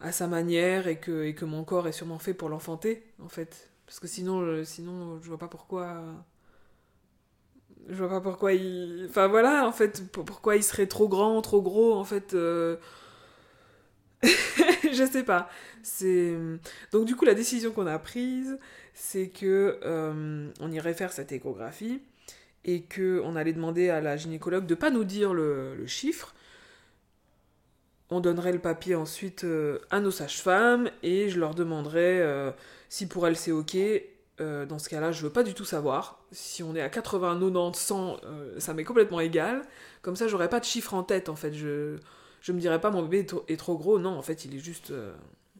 à 0.00 0.12
sa 0.12 0.26
manière 0.26 0.88
et 0.88 0.98
que, 0.98 1.24
et 1.24 1.34
que 1.34 1.44
mon 1.44 1.64
corps 1.64 1.88
est 1.88 1.92
sûrement 1.92 2.18
fait 2.18 2.34
pour 2.34 2.48
l'enfanter, 2.48 3.04
en 3.22 3.28
fait. 3.28 3.70
Parce 3.86 4.00
que 4.00 4.06
sinon, 4.06 4.64
sinon, 4.64 5.20
je 5.22 5.28
vois 5.28 5.38
pas 5.38 5.48
pourquoi. 5.48 6.02
Je 7.88 7.96
vois 7.96 8.08
pas 8.08 8.20
pourquoi 8.20 8.52
il. 8.54 9.06
Enfin 9.08 9.28
voilà, 9.28 9.66
en 9.66 9.72
fait, 9.72 10.10
pourquoi 10.10 10.56
il 10.56 10.62
serait 10.64 10.86
trop 10.86 11.08
grand, 11.08 11.40
trop 11.42 11.60
gros, 11.62 11.94
en 11.94 12.04
fait 12.04 12.34
je 14.96 15.04
sais 15.04 15.22
pas. 15.22 15.48
C'est 15.82 16.36
donc 16.92 17.04
du 17.06 17.16
coup 17.16 17.24
la 17.24 17.34
décision 17.34 17.72
qu'on 17.72 17.86
a 17.86 17.98
prise, 17.98 18.58
c'est 18.94 19.28
que 19.28 19.78
euh, 19.84 20.48
on 20.60 20.72
irait 20.72 20.94
faire 20.94 21.12
cette 21.12 21.32
échographie 21.32 22.00
et 22.64 22.82
que 22.82 23.20
on 23.24 23.36
allait 23.36 23.52
demander 23.52 23.90
à 23.90 24.00
la 24.00 24.16
gynécologue 24.16 24.66
de 24.66 24.74
pas 24.74 24.90
nous 24.90 25.04
dire 25.04 25.34
le, 25.34 25.86
chiffre. 25.86 26.34
On 28.10 28.20
donnerait 28.20 28.52
le 28.52 28.58
papier 28.58 28.94
ensuite 28.94 29.44
euh, 29.44 29.78
à 29.90 30.00
nos 30.00 30.10
sages-femmes 30.10 30.90
et 31.02 31.28
je 31.28 31.40
leur 31.40 31.54
demanderais 31.54 32.20
euh, 32.20 32.52
si 32.88 33.06
pour 33.06 33.26
elles 33.26 33.36
c'est 33.36 33.52
ok. 33.52 33.76
dans 34.38 34.78
ce 34.78 34.88
cas-là, 34.88 35.10
je 35.12 35.22
veux 35.22 35.30
pas 35.30 35.42
du 35.42 35.54
tout 35.54 35.64
savoir. 35.64 36.24
Si 36.30 36.62
on 36.62 36.74
est 36.74 36.82
à 36.82 36.88
80, 36.88 37.40
90, 37.40 37.78
100, 37.78 38.16
ça 38.58 38.74
m'est 38.74 38.84
complètement 38.84 39.20
égal. 39.20 39.62
Comme 40.02 40.16
ça, 40.16 40.28
j'aurais 40.28 40.48
pas 40.48 40.60
de 40.60 40.64
chiffre 40.64 40.94
en 40.94 41.02
tête 41.02 41.28
en 41.28 41.36
fait. 41.36 41.52
Je 41.52 41.96
je 42.44 42.52
me 42.52 42.60
dirais 42.60 42.80
pas 42.80 42.90
mon 42.90 43.02
bébé 43.02 43.26
est 43.48 43.56
trop, 43.56 43.78
gros. 43.78 43.98
Non, 43.98 44.16
en 44.16 44.22
fait, 44.22 44.44
il 44.44 44.54
est 44.54 44.58
juste 44.58 44.92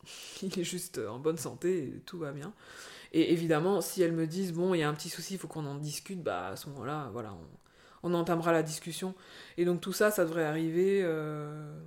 il 0.42 0.58
est 0.58 0.64
juste 0.64 1.00
en 1.08 1.18
bonne 1.18 1.38
santé 1.38 2.02
tout 2.06 2.18
va 2.18 2.30
bien. 2.30 2.52
Et 3.12 3.32
évidemment, 3.32 3.80
si 3.80 4.02
elles 4.02 4.12
me 4.12 4.26
disent, 4.26 4.52
bon, 4.52 4.74
il 4.74 4.80
y 4.80 4.82
a 4.82 4.88
un 4.88 4.94
petit 4.94 5.08
souci, 5.08 5.34
il 5.34 5.38
faut 5.38 5.46
qu'on 5.46 5.66
en 5.66 5.76
discute, 5.76 6.20
bah 6.20 6.48
à 6.48 6.56
ce 6.56 6.68
moment-là, 6.70 7.10
voilà, 7.12 7.32
on, 8.02 8.12
entamera 8.12 8.52
la 8.52 8.64
discussion. 8.64 9.14
Et 9.56 9.64
donc 9.64 9.80
tout 9.80 9.92
ça, 9.92 10.10
ça 10.10 10.24
devrait 10.24 10.44
arriver 10.44 11.00
euh, 11.04 11.80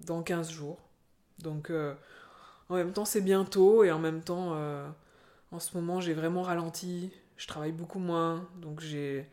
dans 0.00 0.22
15 0.22 0.50
jours. 0.50 0.80
Donc 1.38 1.70
euh, 1.70 1.94
en 2.68 2.74
même 2.74 2.92
temps, 2.92 3.04
c'est 3.04 3.20
bientôt, 3.20 3.84
et 3.84 3.92
en 3.92 4.00
même 4.00 4.20
temps, 4.20 4.54
euh, 4.54 4.88
en 5.52 5.60
ce 5.60 5.76
moment, 5.76 6.00
j'ai 6.00 6.12
vraiment 6.12 6.42
ralenti, 6.42 7.12
je 7.36 7.46
travaille 7.46 7.72
beaucoup 7.72 8.00
moins, 8.00 8.48
donc 8.60 8.80
j'ai 8.80 9.28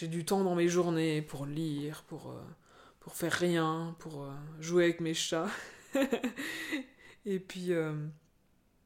du 0.00 0.24
temps 0.24 0.44
dans 0.44 0.54
mes 0.54 0.68
journées 0.68 1.22
pour 1.22 1.44
lire, 1.44 2.04
pour, 2.06 2.36
pour 3.02 3.14
faire 3.14 3.32
rien, 3.32 3.94
pour 3.98 4.26
jouer 4.60 4.84
avec 4.84 5.00
mes 5.00 5.14
chats. 5.14 5.48
Et 7.26 7.38
puis, 7.38 7.72
euh, 7.72 7.92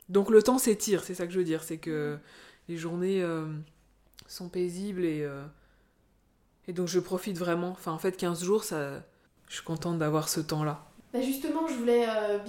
donc 0.08 0.30
le 0.30 0.42
temps 0.42 0.58
s'étire, 0.58 1.04
c'est 1.04 1.14
ça 1.14 1.26
que 1.26 1.32
je 1.32 1.38
veux 1.38 1.44
dire, 1.44 1.62
c'est 1.62 1.78
que 1.78 2.18
les 2.68 2.76
journées 2.76 3.22
euh, 3.22 3.46
sont 4.26 4.48
paisibles 4.48 5.04
et, 5.04 5.22
euh, 5.22 5.44
et 6.66 6.72
donc 6.72 6.88
je 6.88 7.00
profite 7.00 7.38
vraiment. 7.38 7.70
Enfin, 7.70 7.92
en 7.92 7.98
fait, 7.98 8.16
15 8.16 8.44
jours, 8.44 8.64
ça, 8.64 9.02
je 9.48 9.54
suis 9.54 9.64
contente 9.64 9.98
d'avoir 9.98 10.28
ce 10.28 10.40
temps-là. 10.40 10.84
Bah 11.12 11.22
justement, 11.22 11.66
je 11.66 11.74
voulais, 11.74 12.06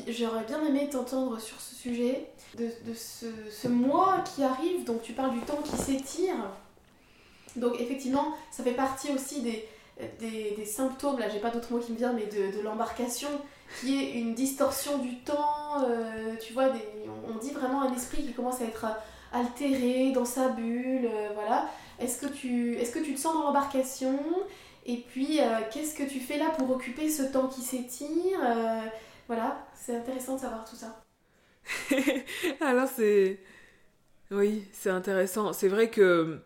j'aurais 0.10 0.44
bien 0.44 0.66
aimé 0.66 0.90
t'entendre 0.90 1.40
sur 1.40 1.62
ce 1.62 1.76
sujet, 1.76 2.28
de, 2.58 2.66
de 2.66 2.94
ce, 2.94 3.28
ce, 3.50 3.68
mois 3.68 4.24
qui 4.36 4.44
arrive, 4.44 4.84
donc 4.84 5.04
tu 5.04 5.14
parles 5.14 5.34
du 5.34 5.42
temps 5.42 5.62
qui 5.62 5.78
s'étire. 5.78 6.36
Donc 7.56 7.80
effectivement, 7.80 8.36
ça 8.52 8.64
fait 8.64 8.74
partie 8.74 9.12
aussi 9.14 9.42
des, 9.42 9.70
des, 10.20 10.54
des 10.56 10.66
symptômes, 10.66 11.20
là 11.20 11.30
j'ai 11.30 11.40
pas 11.40 11.50
d'autres 11.50 11.72
mots 11.72 11.80
qui 11.80 11.92
me 11.92 11.98
viennent, 11.98 12.16
mais 12.16 12.26
de, 12.26 12.58
de 12.58 12.64
l'embarcation 12.64 13.30
qui 13.82 14.02
est 14.02 14.12
une 14.14 14.34
distorsion 14.34 14.98
du 15.00 15.20
temps, 15.20 15.84
euh, 15.84 16.36
tu 16.40 16.54
vois, 16.54 16.72
on, 17.28 17.38
dit 17.38 17.52
vraiment 17.52 17.84
un 17.84 17.94
esprit 17.94 18.24
qui 18.24 18.34
commence 18.34 18.62
à 18.62 18.66
être 18.66 18.86
altéré 19.32 20.12
dans 20.12 20.26
sa 20.26 20.50
bulle, 20.50 21.06
euh, 21.06 21.30
voilà. 21.36 21.70
Est-ce 22.00 22.22
que, 22.26 22.32
tu, 22.32 22.78
est 22.78 22.92
que 22.92 23.00
tu 23.00 23.14
te 23.14 23.20
sens 23.20 23.34
dans 23.34 23.44
l'embarcation? 23.44 24.20
Et 24.86 24.98
puis, 24.98 25.40
euh, 25.42 25.60
qu'est-ce 25.72 25.96
que 25.96 26.04
tu 26.04 26.20
fais 26.20 26.38
là 26.38 26.50
pour 26.58 26.70
occuper 26.72 27.10
ce 27.10 27.24
temps 27.24 27.48
qui 27.48 27.62
s'étire 27.62 28.40
Voilà, 29.28 29.68
c'est 29.76 29.96
intéressant 29.96 30.36
de 30.36 30.42
savoir 30.42 30.64
tout 30.64 30.76
ça. 30.76 31.04
Alors, 32.62 32.88
c'est... 32.88 33.40
Oui, 34.32 34.66
c'est 34.72 34.90
intéressant. 34.90 35.54
C'est 35.54 35.68
vrai 35.68 35.90
que 35.90 36.40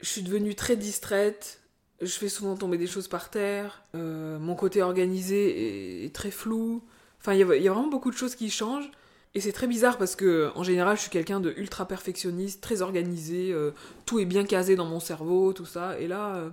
je 0.00 0.08
suis 0.08 0.22
devenue 0.22 0.54
très 0.54 0.76
distraite 0.76 1.60
je 2.00 2.12
fais 2.12 2.28
souvent 2.28 2.56
tomber 2.56 2.78
des 2.78 2.86
choses 2.86 3.08
par 3.08 3.30
terre. 3.30 3.82
Euh, 3.94 4.38
mon 4.38 4.54
côté 4.54 4.82
organisé 4.82 6.04
est, 6.04 6.14
très 6.14 6.30
flou. 6.30 6.82
Enfin, 7.20 7.34
il 7.34 7.40
y, 7.40 7.68
a 7.68 7.72
vraiment 7.72 7.88
beaucoup 7.88 8.10
de 8.10 8.16
choses 8.16 8.34
qui 8.34 8.50
changent. 8.50 8.90
Et 9.34 9.40
c'est 9.40 9.52
très 9.52 9.66
bizarre 9.66 9.98
parce 9.98 10.16
que, 10.16 10.50
en 10.54 10.62
général, 10.64 10.96
je 10.96 11.02
suis 11.02 11.10
quelqu'un 11.10 11.40
de 11.40 11.52
ultra 11.56 11.86
perfectionniste, 11.86 12.62
très 12.62 12.82
organisé. 12.82 13.52
Euh, 13.52 13.72
tout 14.06 14.18
est 14.18 14.24
bien 14.24 14.44
casé 14.44 14.76
dans 14.76 14.86
mon 14.86 14.98
cerveau, 14.98 15.52
tout 15.52 15.66
ça. 15.66 15.98
Et 16.00 16.08
là, 16.08 16.36
euh, 16.36 16.50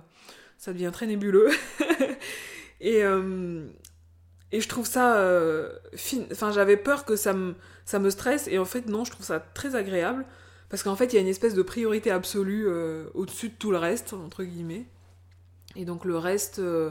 ça 0.58 0.72
devient 0.72 0.90
très 0.92 1.06
nébuleux. 1.06 1.48
et, 2.80 3.00
et 4.52 4.60
je 4.60 4.68
trouve 4.68 4.86
ça. 4.86 5.14
Enfin, 6.30 6.52
j'avais 6.52 6.76
peur 6.76 7.06
que 7.06 7.16
ça 7.16 7.34
ça 7.86 7.98
me 7.98 8.10
stresse. 8.10 8.48
Et 8.48 8.58
en 8.58 8.66
fait, 8.66 8.86
non, 8.86 9.04
je 9.04 9.12
trouve 9.12 9.24
ça 9.24 9.40
très 9.40 9.74
agréable. 9.74 10.26
Parce 10.68 10.82
qu'en 10.82 10.96
fait, 10.96 11.12
il 11.12 11.16
y 11.16 11.18
a 11.18 11.22
une 11.22 11.28
espèce 11.28 11.54
de 11.54 11.62
priorité 11.62 12.10
absolue 12.10 12.68
au-dessus 13.14 13.48
de 13.48 13.54
tout 13.54 13.70
le 13.70 13.78
reste, 13.78 14.12
entre 14.12 14.44
guillemets. 14.44 14.86
Et 15.76 15.84
donc 15.84 16.04
le 16.04 16.18
reste, 16.18 16.58
euh, 16.58 16.90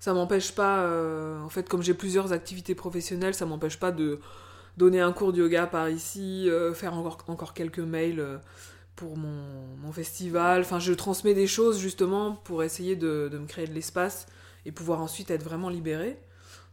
ça 0.00 0.12
m'empêche 0.12 0.52
pas, 0.54 0.80
euh, 0.80 1.40
en 1.42 1.48
fait, 1.48 1.68
comme 1.68 1.82
j'ai 1.82 1.94
plusieurs 1.94 2.32
activités 2.32 2.74
professionnelles, 2.74 3.34
ça 3.34 3.46
m'empêche 3.46 3.78
pas 3.78 3.92
de 3.92 4.20
donner 4.76 5.00
un 5.00 5.12
cours 5.12 5.32
de 5.32 5.38
yoga 5.38 5.66
par 5.66 5.88
ici, 5.88 6.48
euh, 6.50 6.74
faire 6.74 6.94
encore, 6.94 7.18
encore 7.28 7.54
quelques 7.54 7.78
mails 7.78 8.40
pour 8.94 9.16
mon, 9.16 9.92
festival. 9.92 10.60
Enfin, 10.60 10.78
je 10.78 10.92
transmets 10.92 11.32
des 11.32 11.46
choses 11.46 11.78
justement 11.78 12.32
pour 12.32 12.62
essayer 12.62 12.96
de, 12.96 13.30
me 13.32 13.46
créer 13.46 13.66
de 13.66 13.72
l'espace 13.72 14.26
et 14.66 14.72
pouvoir 14.72 15.00
ensuite 15.00 15.30
être 15.30 15.42
vraiment 15.42 15.70
libérée. 15.70 16.18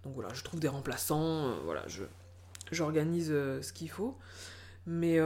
Donc 0.03 0.15
voilà, 0.15 0.33
je 0.33 0.43
trouve 0.43 0.59
des 0.59 0.67
remplaçants, 0.67 1.53
voilà, 1.63 1.83
je, 1.87 2.03
j'organise 2.73 3.29
ce 3.29 3.71
qu'il 3.71 3.89
faut. 3.89 4.17
Mais 4.85 5.17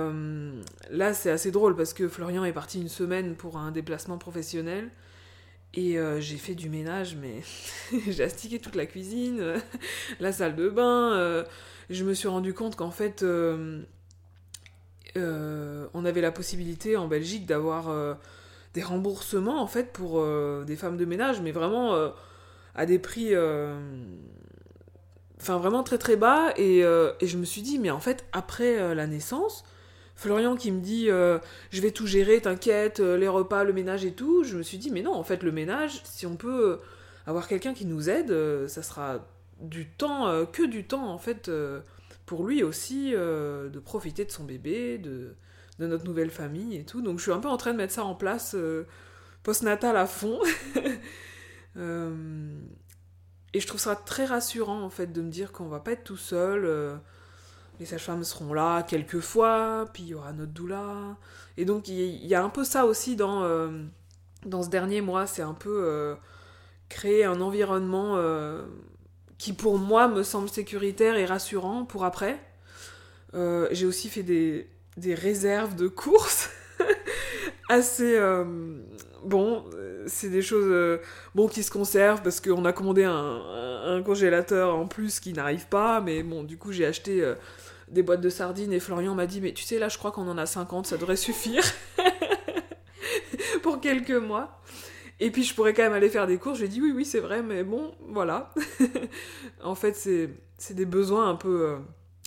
là, 0.91 1.13
c'est 1.13 1.31
assez 1.31 1.51
drôle 1.51 1.75
parce 1.75 1.93
que 1.93 2.07
Florian 2.07 2.45
est 2.45 2.53
parti 2.53 2.79
une 2.79 2.89
semaine 2.89 3.35
pour 3.35 3.57
un 3.57 3.71
déplacement 3.71 4.17
professionnel. 4.17 4.91
Et 5.73 5.99
euh, 5.99 6.19
j'ai 6.19 6.37
fait 6.37 6.55
du 6.55 6.69
ménage, 6.69 7.15
mais 7.15 7.41
j'ai 8.07 8.23
astiqué 8.23 8.59
toute 8.59 8.75
la 8.75 8.85
cuisine, 8.85 9.61
la 10.19 10.31
salle 10.31 10.55
de 10.55 10.69
bain. 10.69 11.13
Euh, 11.13 11.43
je 11.89 12.03
me 12.03 12.13
suis 12.13 12.27
rendu 12.27 12.53
compte 12.53 12.75
qu'en 12.75 12.91
fait, 12.91 13.23
euh, 13.23 13.83
on 15.15 16.05
avait 16.05 16.21
la 16.21 16.31
possibilité 16.31 16.97
en 16.97 17.07
Belgique 17.07 17.45
d'avoir 17.45 18.17
des 18.73 18.83
remboursements 18.83 19.61
en 19.61 19.67
fait 19.67 19.91
pour 19.93 20.23
des 20.65 20.75
femmes 20.75 20.97
de 20.97 21.05
ménage, 21.05 21.41
mais 21.41 21.51
vraiment 21.51 22.11
à 22.75 22.85
des 22.85 22.99
prix, 22.99 23.33
enfin 25.39 25.57
vraiment 25.57 25.83
très 25.83 25.97
très 25.97 26.15
bas. 26.15 26.53
Et, 26.57 26.79
et, 26.79 27.27
je 27.27 27.37
me 27.37 27.45
suis 27.45 27.61
dit, 27.61 27.79
mais 27.79 27.91
en 27.91 27.99
fait, 27.99 28.25
après 28.33 28.95
la 28.95 29.07
naissance, 29.07 29.63
Florian 30.17 30.55
qui 30.55 30.71
me 30.71 30.81
dit 30.81 31.09
euh, 31.09 31.37
je 31.69 31.79
vais 31.79 31.91
tout 31.91 32.07
gérer, 32.07 32.41
t'inquiète, 32.41 32.99
euh, 32.99 33.17
les 33.17 33.27
repas, 33.27 33.63
le 33.63 33.71
ménage 33.71 34.03
et 34.03 34.13
tout. 34.13 34.43
Je 34.43 34.57
me 34.57 34.63
suis 34.63 34.79
dit 34.79 34.89
mais 34.91 35.03
non, 35.03 35.13
en 35.13 35.23
fait 35.23 35.43
le 35.43 35.51
ménage, 35.51 36.01
si 36.03 36.25
on 36.25 36.35
peut 36.35 36.71
euh, 36.71 36.77
avoir 37.27 37.47
quelqu'un 37.47 37.73
qui 37.75 37.85
nous 37.85 38.09
aide, 38.09 38.35
ça 38.67 38.81
sera 38.81 39.27
du 39.61 39.87
temps, 39.87 40.45
que 40.45 40.65
du 40.65 40.85
temps 40.85 41.07
en 41.11 41.17
fait 41.17 41.51
pour 42.25 42.45
lui 42.45 42.63
aussi 42.63 43.11
de 43.11 43.79
profiter 43.79 44.23
de 44.23 44.31
son 44.31 44.43
bébé, 44.43 44.97
de, 44.97 45.35
de, 45.79 45.87
notre 45.87 46.05
nouvelle 46.05 46.29
famille 46.29 46.77
et 46.77 46.83
tout. 46.83 47.01
Donc 47.01 47.17
je 47.17 47.23
suis 47.23 47.31
un 47.31 47.39
peu 47.39 47.49
en 47.49 47.57
train 47.57 47.73
de 47.73 47.77
mettre 47.77 47.93
ça 47.93 48.05
en 48.05 48.15
place 48.15 48.55
post-natal 49.43 49.97
à 49.97 50.05
fond. 50.07 50.39
et 53.57 53.59
je 53.59 53.67
trouve 53.67 53.81
ça 53.81 53.95
très 53.95 54.25
rassurant 54.25 54.81
en 54.81 54.89
fait 54.89 55.11
de 55.11 55.21
me 55.21 55.29
dire 55.29 55.51
qu'on 55.51 55.67
va 55.67 55.79
pas 55.79 55.91
être 55.91 56.03
tout 56.03 56.17
seul 56.17 56.99
les 57.79 57.85
sages-femmes 57.85 58.23
seront 58.23 58.53
là 58.53 58.83
quelques 58.83 59.19
fois, 59.19 59.85
puis 59.93 60.03
il 60.03 60.09
y 60.09 60.13
aura 60.15 60.33
notre 60.33 60.51
doula. 60.51 61.17
Et 61.57 61.65
donc 61.65 61.87
il 61.87 62.25
y, 62.25 62.35
a 62.35 62.43
un 62.43 62.49
peu 62.49 62.63
ça 62.63 62.85
aussi 62.85 63.15
dans, 63.15 63.43
euh, 63.43 63.69
dans 64.45 64.63
ce 64.63 64.69
dernier 64.69 65.01
mois, 65.01 65.27
c'est 65.27 65.41
un 65.41 65.53
peu 65.53 65.83
euh, 65.85 66.15
créer 66.89 67.23
un 67.23 67.39
environnement 67.41 68.15
euh, 68.17 68.63
qui 69.37 69.53
pour 69.53 69.77
moi 69.77 70.07
me 70.07 70.23
semble 70.23 70.49
sécuritaire 70.49 71.17
et 71.17 71.25
rassurant 71.25 71.85
pour 71.85 72.05
après. 72.05 72.39
J'ai 73.71 73.85
aussi 73.85 74.09
fait 74.09 74.23
des, 74.23 74.67
des, 74.95 75.13
réserves 75.13 75.75
de 75.75 75.87
courses 75.87 76.49
assez... 77.69 78.19
bon, 79.23 79.63
c'est 80.07 80.29
des 80.29 80.41
choses 80.41 80.99
bon, 81.35 81.47
qui 81.47 81.63
se 81.63 81.71
conservent 81.71 82.21
parce 82.21 82.41
qu'on 82.41 82.65
a 82.65 82.73
commandé 82.73 83.03
un, 83.03 84.01
congélateur 84.05 84.75
en 84.75 84.87
plus 84.87 85.19
qui 85.19 85.33
n'arrive 85.33 85.67
pas, 85.67 86.01
mais 86.01 86.23
bon, 86.23 86.43
du 86.43 86.57
coup 86.57 86.71
j'ai 86.71 86.85
acheté 86.85 87.23
des 87.89 88.03
boîtes 88.03 88.21
de 88.21 88.29
sardines 88.29 88.73
et 88.73 88.79
Florian 88.79 89.15
m'a 89.15 89.25
dit 89.25 89.41
mais 89.41 89.53
tu 89.53 89.63
sais 89.63 89.79
là 89.79 89.89
je 89.89 89.97
crois 89.97 90.11
qu'on 90.11 90.27
en 90.27 90.37
a 90.37 90.45
50, 90.45 90.87
ça 90.87 90.97
devrait 90.97 91.15
suffire 91.15 91.63
pour 93.63 93.79
quelques 93.79 94.11
mois. 94.11 94.61
Et 95.19 95.31
puis 95.31 95.43
je 95.43 95.55
pourrais 95.55 95.73
quand 95.73 95.83
même 95.83 95.93
aller 95.93 96.09
faire 96.09 96.27
des 96.27 96.37
courses. 96.37 96.59
J'ai 96.59 96.67
dit 96.67 96.81
oui 96.81 96.91
oui 96.95 97.05
c'est 97.05 97.19
vrai 97.19 97.41
mais 97.41 97.63
bon 97.63 97.95
voilà. 98.09 98.53
en 99.63 99.75
fait 99.75 99.95
c'est 99.95 100.73
des 100.73 100.85
besoins 100.85 101.29
un 101.29 101.35
peu 101.35 101.69
euh, 101.69 101.77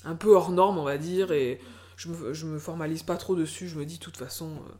un 0.04 0.14
peu 0.14 0.34
hors 0.34 0.50
normes 0.50 0.78
on 0.78 0.84
va 0.84 0.98
dire 0.98 1.30
et 1.32 1.60
je 1.96 2.46
me, 2.46 2.58
formalise 2.58 3.02
pas 3.02 3.16
trop 3.16 3.36
dessus. 3.36 3.68
Je 3.68 3.78
me 3.78 3.84
dis 3.84 3.98
de 3.98 4.02
toute 4.02 4.16
façon 4.16 4.46
euh, 4.46 4.72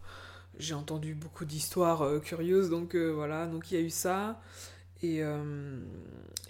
j'ai 0.60 0.74
entendu 0.74 1.14
beaucoup 1.14 1.44
d'histoires 1.44 2.02
euh, 2.02 2.20
curieuses 2.20 2.70
donc 2.70 2.94
voilà 2.94 3.46
donc 3.46 3.70
il 3.70 3.78
y 3.78 3.82
a 3.82 3.84
eu 3.84 3.90
ça. 3.90 4.40
Et, 5.02 5.22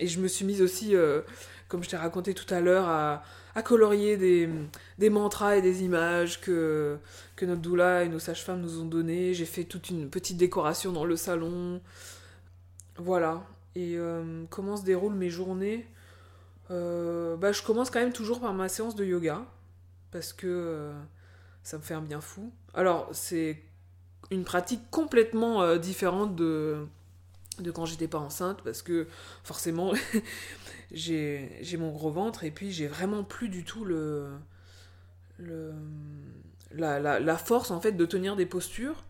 et 0.00 0.08
je 0.08 0.18
me 0.20 0.26
suis 0.26 0.44
mise 0.44 0.60
aussi, 0.60 0.96
comme 1.68 1.84
je 1.84 1.88
t'ai 1.88 1.96
raconté 1.96 2.34
tout 2.34 2.52
à 2.52 2.58
l'heure, 2.60 2.88
à, 2.88 3.62
colorier 3.62 4.16
des, 4.16 4.48
des, 4.98 5.08
mantras 5.08 5.56
et 5.56 5.62
des 5.62 5.84
images 5.84 6.40
que, 6.40 6.98
que 7.36 7.46
notre 7.46 7.60
doula 7.60 8.02
et 8.02 8.08
nos 8.08 8.18
sages-femmes 8.18 8.60
nous 8.60 8.80
ont 8.80 8.86
données. 8.86 9.34
J'ai 9.34 9.44
fait 9.44 9.62
toute 9.62 9.88
une 9.88 10.10
petite 10.10 10.36
décoration 10.36 10.90
dans 10.90 11.04
le 11.04 11.14
salon. 11.14 11.80
Voilà. 12.96 13.44
Et 13.74 13.96
euh, 13.96 14.44
comment 14.50 14.76
se 14.76 14.84
déroulent 14.84 15.14
mes 15.14 15.30
journées? 15.30 15.86
Euh, 16.70 17.36
bah, 17.36 17.52
Je 17.52 17.62
commence 17.62 17.90
quand 17.90 18.00
même 18.00 18.12
toujours 18.12 18.40
par 18.40 18.52
ma 18.52 18.68
séance 18.68 18.94
de 18.94 19.04
yoga, 19.04 19.44
parce 20.10 20.32
que 20.32 20.46
euh, 20.46 20.92
ça 21.62 21.78
me 21.78 21.82
fait 21.82 21.94
un 21.94 22.02
bien 22.02 22.20
fou. 22.20 22.52
Alors, 22.74 23.08
c'est 23.12 23.62
une 24.30 24.44
pratique 24.44 24.82
complètement 24.90 25.62
euh, 25.62 25.78
différente 25.78 26.36
de, 26.36 26.86
de 27.58 27.70
quand 27.70 27.86
j'étais 27.86 28.08
pas 28.08 28.18
enceinte, 28.18 28.62
parce 28.62 28.82
que 28.82 29.06
forcément, 29.42 29.92
j'ai 30.92 31.76
mon 31.78 31.90
gros 31.90 32.10
ventre, 32.10 32.44
et 32.44 32.50
puis 32.50 32.72
j'ai 32.72 32.86
vraiment 32.86 33.24
plus 33.24 33.48
du 33.48 33.64
tout 33.64 33.84
le, 33.84 34.28
le, 35.38 35.72
la, 36.72 37.00
la, 37.00 37.20
la 37.20 37.36
force, 37.36 37.70
en 37.70 37.80
fait, 37.80 37.92
de 37.92 38.06
tenir 38.06 38.36
des 38.36 38.46
postures, 38.46 39.04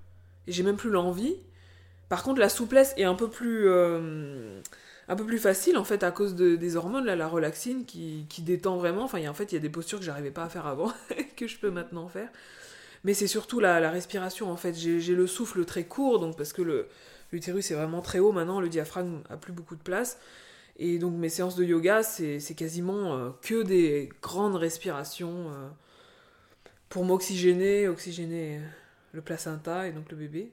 et 0.47 0.53
j'ai 0.53 0.63
même 0.63 0.77
plus 0.77 0.91
l'envie. 0.91 1.37
Par 2.09 2.23
contre, 2.23 2.41
la 2.41 2.49
souplesse 2.49 2.95
est 2.97 3.05
un 3.05 3.15
peu 3.15 3.31
plus 3.31 3.69
un 5.11 5.17
peu 5.17 5.27
plus 5.27 5.41
facile 5.41 5.77
en 5.77 5.83
fait 5.83 6.05
à 6.05 6.13
cause 6.13 6.37
de, 6.37 6.55
des 6.55 6.77
hormones, 6.77 7.05
là, 7.05 7.17
la 7.17 7.27
relaxine 7.27 7.85
qui, 7.85 8.27
qui 8.29 8.43
détend 8.43 8.77
vraiment. 8.77 9.03
Enfin, 9.03 9.19
y 9.19 9.27
a, 9.27 9.31
en 9.31 9.35
fait, 9.35 9.51
il 9.51 9.57
y 9.57 9.59
a 9.59 9.61
des 9.61 9.69
postures 9.69 9.99
que 9.99 10.05
j'arrivais 10.05 10.31
pas 10.31 10.45
à 10.45 10.49
faire 10.49 10.69
avant, 10.69 10.93
que 11.37 11.49
je 11.49 11.59
peux 11.59 11.71
maintenant 11.71 12.09
faire. 12.09 12.29
Mais 13.05 13.15
c'est 13.15 13.27
surtout 13.27 13.61
la, 13.61 13.91
respiration 13.91 14.51
en 14.51 14.57
fait. 14.57 14.75
J'ai 14.75 15.15
le 15.15 15.27
souffle 15.27 15.65
très 15.65 15.85
court, 15.85 16.21
donc 16.21 16.37
parce 16.37 16.53
que 16.53 16.87
l'utérus 17.33 17.71
est 17.71 17.75
vraiment 17.75 18.03
très 18.03 18.19
haut 18.19 18.33
maintenant, 18.33 18.61
le 18.61 18.69
diaphragme 18.69 19.23
a 19.31 19.37
plus 19.37 19.53
beaucoup 19.53 19.77
de 19.77 19.83
place. 19.83 20.19
Et 20.77 20.99
donc 20.99 21.15
mes 21.15 21.29
séances 21.29 21.57
de 21.57 21.65
yoga, 21.65 22.03
c'est 22.03 22.55
quasiment 22.57 23.15
euh, 23.15 23.31
que 23.43 23.63
des 23.63 24.09
grandes 24.23 24.57
respirations 24.57 25.51
euh, 25.51 25.69
pour 26.89 27.05
m'oxygéner, 27.05 27.89
oxygéner 27.89 28.61
le 29.13 29.21
placenta 29.21 29.89
et 29.89 29.93
donc 29.93 30.11
le 30.11 30.17
bébé. 30.17 30.53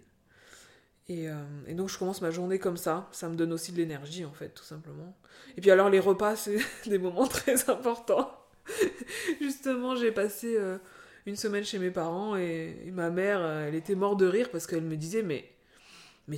Et, 1.10 1.30
euh, 1.30 1.36
donc 1.70 1.90
je 1.90 1.98
commence 1.98 2.22
ma 2.22 2.32
journée 2.32 2.60
comme 2.60 2.78
ça. 2.78 3.08
Ça 3.12 3.30
me 3.30 3.36
donne 3.36 3.54
aussi 3.54 3.72
de 3.72 3.78
l'énergie 3.78 4.26
en 4.26 4.34
fait, 4.34 4.50
tout 4.50 4.64
simplement. 4.64 5.16
Et 5.56 5.62
puis 5.62 5.72
alors 5.72 5.90
les 5.90 6.00
repas, 6.00 6.36
c'est 6.36 6.60
des 6.86 6.98
moments 6.98 7.28
très 7.28 7.70
importants. 7.70 8.32
Justement, 9.42 9.96
j'ai 9.96 10.12
passé 10.12 10.58
euh, 10.58 10.78
une 11.28 11.36
semaine 11.36 11.66
chez 11.66 11.78
mes 11.78 11.92
parents 11.92 12.38
et, 12.38 12.74
ma 12.94 13.10
mère, 13.10 13.40
euh, 13.42 13.68
elle 13.68 13.76
était 13.76 13.96
morte 13.96 14.18
de 14.18 14.26
rire 14.26 14.50
parce 14.50 14.66
qu'elle 14.66 14.84
me 14.84 14.96
disait 14.96 15.24
mais 15.24 15.46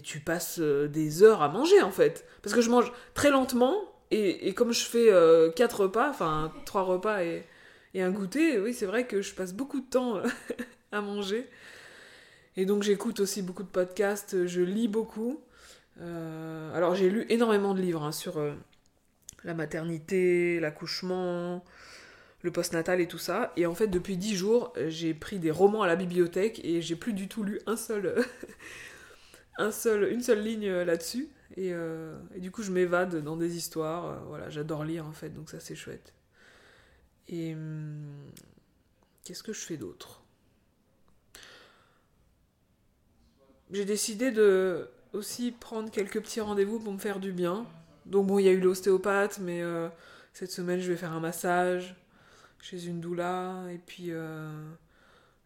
tu 0.02 0.20
passes 0.20 0.60
euh, 0.60 0.88
des 0.88 1.22
heures 1.24 1.44
à 1.44 1.50
manger 1.50 1.82
en 1.82 1.92
fait. 1.92 2.26
Parce 2.42 2.56
que 2.56 2.62
je 2.62 2.72
mange 2.72 2.92
très 3.14 3.30
lentement 3.30 3.78
et, 4.12 4.54
comme 4.56 4.74
je 4.74 4.84
fais 4.84 5.12
euh, 5.12 5.52
quatre 5.52 5.82
repas, 5.82 6.10
enfin 6.10 6.52
trois 6.66 6.82
repas 6.82 7.22
et, 7.24 7.46
un 7.96 8.10
goûter, 8.10 8.60
oui 8.60 8.74
c'est 8.74 8.88
vrai 8.88 9.06
que 9.06 9.22
je 9.22 9.34
passe 9.36 9.54
beaucoup 9.54 9.80
de 9.80 9.86
temps 9.86 10.22
à 10.92 11.02
manger. 11.02 11.48
Et 12.58 12.66
donc 12.66 12.82
j'écoute 12.82 13.20
aussi 13.20 13.44
beaucoup 13.44 13.64
de 13.64 13.70
podcasts, 13.70 14.48
je 14.48 14.62
lis 14.62 14.88
beaucoup. 14.88 15.40
Alors 16.74 16.96
j'ai 16.96 17.10
lu 17.10 17.26
énormément 17.30 17.74
de 17.74 17.82
livres 17.82 18.04
hein, 18.04 18.12
sur 18.12 18.42
la 19.44 19.54
maternité, 19.54 20.60
l'accouchement, 20.60 21.64
le 22.42 22.52
postnatal 22.52 23.02
et 23.02 23.08
tout 23.08 23.18
ça. 23.18 23.52
Et 23.58 23.66
en 23.66 23.76
fait 23.76 23.88
depuis 23.88 24.18
dix 24.18 24.36
jours, 24.36 24.74
j'ai 24.88 25.14
pris 25.14 25.40
des 25.40 25.52
romans 25.52 25.84
à 25.84 25.88
la 25.88 25.96
bibliothèque 25.96 26.62
et 26.64 26.82
j'ai 26.82 26.96
plus 26.96 27.14
du 27.14 27.28
tout 27.28 27.44
lu 27.44 27.60
un 27.66 27.76
seul, 27.76 28.16
un 29.58 29.72
seul, 29.72 30.12
une 30.12 30.22
seule 30.22 30.42
ligne 30.42 30.70
là-dessus. 30.70 31.30
Et, 31.58 31.74
euh, 31.74 32.16
et, 32.36 32.40
du 32.40 32.52
coup 32.52 32.62
je 32.62 32.72
m'évade 32.72 33.24
dans 33.24 33.36
des 33.36 33.58
histoires. 33.58 34.24
voilà, 34.28 34.50
j'adore 34.50 34.84
lire 34.86 35.06
en 35.06 35.12
fait, 35.12 35.30
donc 35.30 35.50
ça 35.50 35.60
c'est 35.60 35.76
chouette. 35.76 36.14
Et 37.28 37.54
hum, 37.54 38.32
qu'est-ce 39.24 39.44
que 39.44 39.54
je 39.54 39.62
fais 39.62 39.78
d'autre? 39.78 40.24
J'ai 43.72 43.86
décidé 43.86 44.32
de 44.32 44.90
aussi 45.14 45.52
prendre 45.52 45.92
quelques 45.92 46.22
petits 46.22 46.42
rendez-vous 46.42 46.80
pour 46.80 46.92
me 46.94 46.98
faire 46.98 47.20
du 47.20 47.32
bien. 47.32 47.66
Donc 48.06 48.28
bon, 48.28 48.40
il 48.40 48.46
y 48.46 48.50
a 48.50 48.52
eu 48.52 48.60
l'ostéopathe, 48.60 49.40
mais 49.40 49.62
euh, 49.62 49.90
cette 50.34 50.52
semaine, 50.52 50.80
je 50.80 50.92
vais 50.92 50.98
faire 50.98 51.14
un 51.14 51.20
massage 51.20 51.96
chez 52.62 52.86
une 52.86 53.00
doula. 53.00 53.64
Et 53.72 53.78
puis 53.78 54.08
euh, 54.10 54.50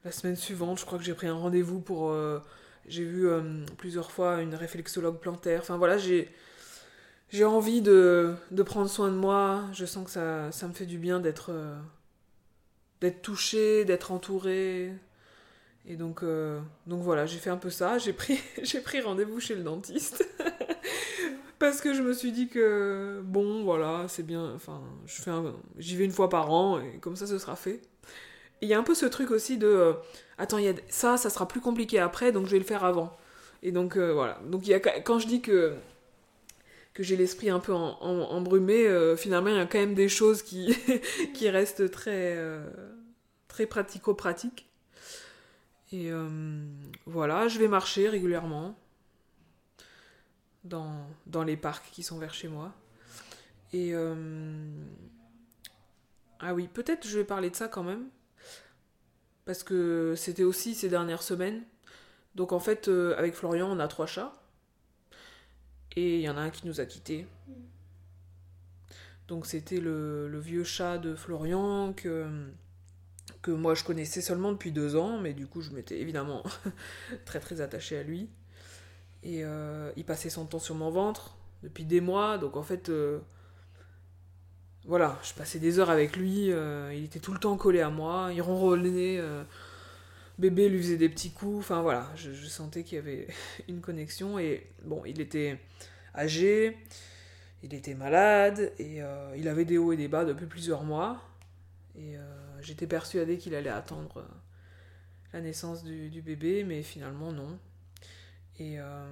la 0.03 0.11
semaine 0.11 0.35
suivante, 0.35 0.79
je 0.79 0.85
crois 0.85 0.97
que 0.97 1.03
j'ai 1.03 1.13
pris 1.13 1.27
un 1.27 1.35
rendez-vous 1.35 1.79
pour... 1.79 2.11
Euh, 2.11 2.39
j'ai 2.87 3.05
vu 3.05 3.27
euh, 3.27 3.65
plusieurs 3.77 4.11
fois 4.11 4.41
une 4.41 4.55
réflexologue 4.55 5.19
plantaire. 5.19 5.61
Enfin 5.61 5.77
voilà, 5.77 5.97
j'ai... 5.97 6.29
J'ai 7.29 7.45
envie 7.45 7.81
de, 7.81 8.35
de 8.51 8.61
prendre 8.61 8.87
soin 8.87 9.09
de 9.09 9.15
moi. 9.15 9.63
Je 9.73 9.85
sens 9.85 10.05
que 10.05 10.11
ça, 10.11 10.67
me 10.67 10.73
fait 10.73 10.85
du 10.85 10.99
bien 10.99 11.19
d'être 11.19 11.51
d'être 13.01 13.23
touchée, 13.23 13.85
d'être 13.85 14.11
entourée, 14.11 14.93
et 15.87 15.95
donc, 15.95 16.23
donc 16.85 17.01
voilà, 17.01 17.25
j'ai 17.25 17.39
fait 17.39 17.49
un 17.49 17.57
peu 17.57 17.71
ça. 17.71 17.97
J'ai 17.97 18.13
pris, 18.13 18.39
j'ai 18.61 18.81
pris 18.81 19.01
rendez-vous 19.01 19.39
chez 19.39 19.55
le 19.55 19.63
dentiste. 19.63 20.23
Parce 21.63 21.79
que 21.79 21.93
je 21.93 22.01
me 22.01 22.11
suis 22.11 22.33
dit 22.33 22.49
que, 22.49 23.21
bon, 23.23 23.63
voilà, 23.63 24.03
c'est 24.09 24.23
bien. 24.23 24.51
Enfin, 24.53 24.81
je 25.05 25.21
fais 25.21 25.31
j'y 25.77 25.95
vais 25.95 26.03
une 26.03 26.11
fois 26.11 26.27
par 26.27 26.51
an 26.51 26.81
et 26.81 26.97
comme 26.99 27.15
ça, 27.15 27.25
ce 27.25 27.37
sera 27.37 27.55
fait. 27.55 27.79
Il 28.59 28.67
y 28.67 28.73
a 28.73 28.77
un 28.77 28.83
peu 28.83 28.93
ce 28.93 29.05
truc 29.05 29.31
aussi 29.31 29.57
de. 29.57 29.67
Euh, 29.67 29.93
attends, 30.37 30.57
y 30.57 30.67
a, 30.67 30.73
ça, 30.89 31.15
ça 31.15 31.29
sera 31.29 31.47
plus 31.47 31.61
compliqué 31.61 31.99
après, 31.99 32.33
donc 32.33 32.47
je 32.47 32.51
vais 32.51 32.59
le 32.59 32.65
faire 32.65 32.83
avant. 32.83 33.15
Et 33.61 33.71
donc, 33.71 33.95
euh, 33.95 34.11
voilà. 34.11 34.41
Donc, 34.45 34.67
y 34.67 34.73
a, 34.73 34.81
quand 34.81 35.19
je 35.19 35.27
dis 35.27 35.39
que 35.39 35.73
que 36.93 37.01
j'ai 37.01 37.15
l'esprit 37.15 37.49
un 37.49 37.61
peu 37.61 37.71
embrumé, 37.71 38.85
euh, 38.85 39.15
finalement, 39.15 39.47
il 39.47 39.55
y 39.55 39.59
a 39.59 39.65
quand 39.65 39.79
même 39.79 39.95
des 39.95 40.09
choses 40.09 40.41
qui, 40.43 40.75
qui 41.33 41.49
restent 41.49 41.89
très, 41.91 42.37
très 43.47 43.67
pratico-pratiques. 43.67 44.67
Et 45.93 46.11
euh, 46.11 46.27
voilà, 47.05 47.47
je 47.47 47.57
vais 47.59 47.67
marcher 47.67 48.09
régulièrement 48.09 48.75
dans, 50.63 51.07
dans 51.25 51.43
les 51.43 51.57
parcs 51.57 51.89
qui 51.91 52.03
sont 52.03 52.17
vers 52.17 52.33
chez 52.33 52.47
moi. 52.47 52.73
Et 53.73 53.93
euh, 53.93 54.15
ah 56.39 56.53
oui, 56.53 56.67
peut-être 56.67 57.07
je 57.07 57.17
vais 57.17 57.23
parler 57.23 57.49
de 57.49 57.55
ça 57.55 57.67
quand 57.67 57.83
même. 57.83 58.07
Parce 59.45 59.63
que 59.63 60.13
c'était 60.15 60.43
aussi 60.43 60.75
ces 60.75 60.89
dernières 60.89 61.23
semaines. 61.23 61.63
Donc 62.35 62.51
en 62.51 62.59
fait, 62.59 62.87
euh, 62.87 63.17
avec 63.17 63.33
Florian, 63.33 63.69
on 63.69 63.79
a 63.79 63.87
trois 63.87 64.05
chats. 64.05 64.33
Et 65.95 66.15
il 66.15 66.21
y 66.21 66.29
en 66.29 66.37
a 66.37 66.41
un 66.41 66.49
qui 66.49 66.65
nous 66.65 66.79
a 66.79 66.85
quittés. 66.85 67.27
Donc 69.27 69.45
c'était 69.45 69.79
le, 69.79 70.27
le, 70.27 70.39
vieux 70.39 70.63
chat 70.63 70.97
de 70.97 71.15
Florian 71.15 71.93
que 71.93 72.27
que 73.41 73.51
moi 73.51 73.73
je 73.73 73.83
connaissais 73.83 74.21
seulement 74.21 74.51
depuis 74.51 74.71
deux 74.71 74.95
ans, 74.95 75.17
mais 75.17 75.33
du 75.33 75.47
coup 75.47 75.61
je 75.61 75.71
m'étais 75.71 75.99
évidemment 75.99 76.43
très 77.25 77.39
très 77.39 77.61
attachée 77.61 77.97
à 77.97 78.03
lui. 78.03 78.29
Et 79.23 79.43
euh, 79.43 79.91
il 79.95 80.03
passait 80.03 80.29
son 80.29 80.45
temps 80.45 80.59
sur 80.59 80.75
mon 80.75 80.89
ventre 80.89 81.35
depuis 81.63 81.85
des 81.85 82.01
mois, 82.01 82.37
donc 82.37 82.57
en 82.57 82.63
fait, 82.63 82.89
euh, 82.89 83.19
voilà, 84.85 85.17
je 85.23 85.33
passais 85.33 85.59
des 85.59 85.79
heures 85.79 85.89
avec 85.89 86.17
lui, 86.17 86.51
euh, 86.51 86.93
il 86.93 87.05
était 87.05 87.19
tout 87.19 87.31
le 87.31 87.39
temps 87.39 87.55
collé 87.55 87.79
à 87.79 87.89
moi, 87.89 88.31
il 88.33 88.41
ronronnait, 88.41 89.21
bébé 90.37 90.67
lui 90.67 90.79
faisait 90.79 90.97
des 90.97 91.07
petits 91.07 91.31
coups, 91.31 91.59
enfin 91.59 91.81
voilà, 91.81 92.11
je, 92.15 92.33
sentais 92.33 92.83
qu'il 92.83 92.97
y 92.97 92.99
avait 92.99 93.27
une 93.69 93.79
connexion, 93.79 94.39
et 94.39 94.67
bon, 94.83 95.03
il 95.05 95.21
était 95.21 95.57
âgé, 96.13 96.77
il 97.63 97.73
était 97.73 97.95
malade, 97.95 98.73
et 98.77 98.99
il 99.37 99.47
avait 99.47 99.63
des 99.63 99.77
hauts 99.77 99.93
et 99.93 99.97
des 99.97 100.09
bas 100.09 100.25
depuis 100.25 100.47
plusieurs 100.47 100.83
mois, 100.83 101.21
et 101.97 102.15
j'étais 102.59 102.87
persuadée 102.87 103.37
qu'il 103.37 103.55
allait 103.55 103.69
attendre 103.69 104.25
la 105.31 105.39
naissance 105.39 105.81
du, 105.85 106.21
bébé, 106.21 106.65
mais 106.65 106.83
finalement 106.83 107.31
non. 107.31 107.57
Et 108.59 108.79
euh, 108.79 109.05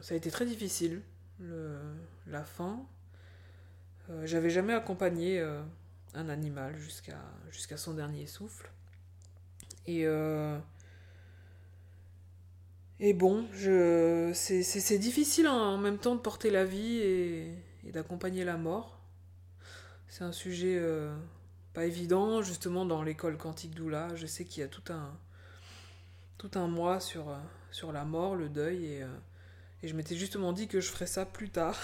ça 0.00 0.14
a 0.14 0.16
été 0.16 0.30
très 0.30 0.46
difficile, 0.46 1.02
le, 1.40 1.76
la 2.26 2.44
fin. 2.44 2.80
Euh, 4.10 4.26
J'avais 4.26 4.50
jamais 4.50 4.72
accompagné 4.72 5.38
euh, 5.38 5.62
un 6.14 6.28
animal 6.28 6.76
jusqu'à 6.76 7.76
son 7.76 7.94
dernier 7.94 8.26
souffle. 8.26 8.70
Et, 9.86 10.04
et 13.00 13.14
bon, 13.14 13.46
c'est 13.54 14.98
difficile 14.98 15.48
en 15.48 15.78
même 15.78 15.96
temps 15.96 16.14
de 16.14 16.20
porter 16.20 16.50
la 16.50 16.66
vie 16.66 16.98
et, 16.98 17.64
d'accompagner 17.90 18.44
la 18.44 18.58
mort. 18.58 18.98
C'est 20.08 20.24
un 20.24 20.32
sujet 20.32 20.78
pas 21.72 21.86
évident, 21.86 22.42
justement 22.42 22.84
dans 22.84 23.02
l'école 23.02 23.38
quantique 23.38 23.74
d'Oula. 23.74 24.14
Je 24.14 24.26
sais 24.26 24.44
qu'il 24.44 24.60
y 24.60 24.64
a 24.64 24.68
tout 24.68 24.92
un, 24.92 25.16
tout 26.36 26.50
un 26.56 26.66
mois 26.66 27.00
sur, 27.00 27.34
sur 27.70 27.92
la 27.92 28.04
mort, 28.04 28.34
le 28.34 28.48
deuil, 28.48 28.84
et, 28.84 29.04
et 29.82 29.88
je 29.88 29.94
m'étais 29.94 30.16
justement 30.16 30.52
dit 30.52 30.68
que 30.68 30.80
je 30.80 30.88
ferais 30.88 31.06
ça 31.06 31.26
plus 31.26 31.50
tard. 31.50 31.78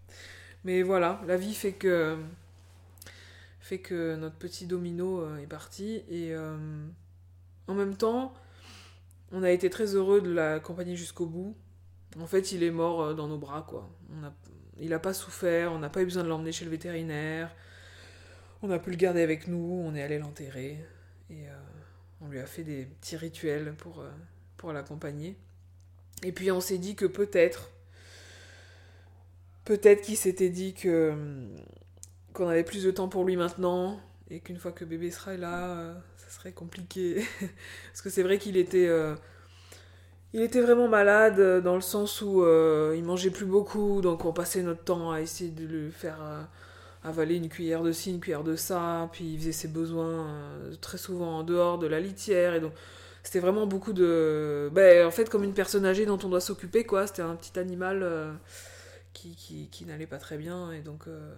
Mais 0.64 0.82
voilà, 0.82 1.20
la 1.26 1.36
vie 1.36 1.54
fait 1.54 1.72
que, 1.72 2.18
fait 3.60 3.78
que 3.78 4.16
notre 4.16 4.36
petit 4.36 4.66
domino 4.66 5.36
est 5.38 5.46
parti, 5.46 6.02
et 6.08 6.34
euh, 6.34 6.56
en 7.66 7.74
même 7.74 7.96
temps, 7.96 8.34
on 9.32 9.42
a 9.42 9.50
été 9.50 9.70
très 9.70 9.94
heureux 9.94 10.20
de 10.20 10.32
l'accompagner 10.32 10.96
jusqu'au 10.96 11.26
bout. 11.26 11.56
En 12.18 12.26
fait, 12.26 12.52
il 12.52 12.62
est 12.62 12.70
mort 12.70 13.14
dans 13.14 13.28
nos 13.28 13.38
bras, 13.38 13.64
quoi. 13.68 13.88
On 14.10 14.24
a, 14.24 14.32
il 14.80 14.90
n'a 14.90 14.98
pas 14.98 15.12
souffert, 15.12 15.72
on 15.72 15.78
n'a 15.78 15.90
pas 15.90 16.02
eu 16.02 16.04
besoin 16.04 16.22
de 16.22 16.28
l'emmener 16.28 16.52
chez 16.52 16.64
le 16.64 16.70
vétérinaire. 16.70 17.54
On 18.62 18.70
a 18.70 18.78
pu 18.78 18.90
le 18.90 18.96
garder 18.96 19.22
avec 19.22 19.46
nous, 19.46 19.82
on 19.84 19.94
est 19.94 20.02
allé 20.02 20.18
l'enterrer 20.18 20.84
et 21.30 21.48
euh, 21.48 21.56
on 22.20 22.28
lui 22.28 22.40
a 22.40 22.46
fait 22.46 22.64
des 22.64 22.86
petits 22.86 23.16
rituels 23.16 23.74
pour, 23.76 24.00
euh, 24.00 24.10
pour 24.58 24.72
l'accompagner. 24.72 25.36
Et 26.22 26.32
puis 26.32 26.50
on 26.50 26.60
s'est 26.60 26.78
dit 26.78 26.96
que 26.96 27.06
peut-être, 27.06 27.70
peut-être 29.64 30.02
qu'il 30.02 30.16
s'était 30.16 30.50
dit 30.50 30.74
que 30.74 31.14
qu'on 32.34 32.48
avait 32.48 32.64
plus 32.64 32.84
de 32.84 32.90
temps 32.90 33.08
pour 33.08 33.24
lui 33.24 33.36
maintenant 33.36 33.98
et 34.30 34.40
qu'une 34.40 34.58
fois 34.58 34.72
que 34.72 34.84
bébé 34.84 35.10
sera 35.10 35.36
là, 35.36 35.94
ça 36.16 36.28
serait 36.28 36.52
compliqué. 36.52 37.24
Parce 37.86 38.02
que 38.02 38.10
c'est 38.10 38.22
vrai 38.22 38.38
qu'il 38.38 38.56
était, 38.56 38.90
il 40.34 40.42
était 40.42 40.60
vraiment 40.60 40.88
malade 40.88 41.62
dans 41.62 41.74
le 41.74 41.80
sens 41.80 42.20
où 42.20 42.44
il 42.94 43.02
mangeait 43.02 43.30
plus 43.30 43.46
beaucoup, 43.46 44.02
donc 44.02 44.24
on 44.24 44.32
passait 44.32 44.62
notre 44.62 44.84
temps 44.84 45.10
à 45.10 45.20
essayer 45.20 45.50
de 45.50 45.66
le 45.66 45.90
faire 45.90 46.48
avaler 47.02 47.36
une 47.36 47.48
cuillère 47.48 47.82
de 47.82 47.92
ci, 47.92 48.10
une 48.10 48.20
cuillère 48.20 48.44
de 48.44 48.56
ça, 48.56 49.08
puis 49.12 49.24
il 49.24 49.38
faisait 49.38 49.52
ses 49.52 49.68
besoins 49.68 50.26
très 50.80 50.98
souvent 50.98 51.38
en 51.38 51.42
dehors 51.44 51.78
de 51.78 51.86
la 51.86 52.00
litière 52.00 52.54
et 52.54 52.60
donc 52.60 52.72
c'était 53.22 53.40
vraiment 53.40 53.66
beaucoup 53.66 53.92
de. 53.92 54.70
Ben, 54.72 55.06
en 55.06 55.10
fait, 55.10 55.28
comme 55.28 55.44
une 55.44 55.54
personne 55.54 55.84
âgée 55.84 56.06
dont 56.06 56.18
on 56.24 56.28
doit 56.28 56.40
s'occuper, 56.40 56.84
quoi. 56.84 57.06
C'était 57.06 57.22
un 57.22 57.36
petit 57.36 57.58
animal 57.58 58.02
euh, 58.02 58.32
qui, 59.12 59.34
qui, 59.36 59.68
qui 59.68 59.84
n'allait 59.84 60.06
pas 60.06 60.18
très 60.18 60.38
bien. 60.38 60.72
Et 60.72 60.80
donc, 60.80 61.08
euh, 61.08 61.34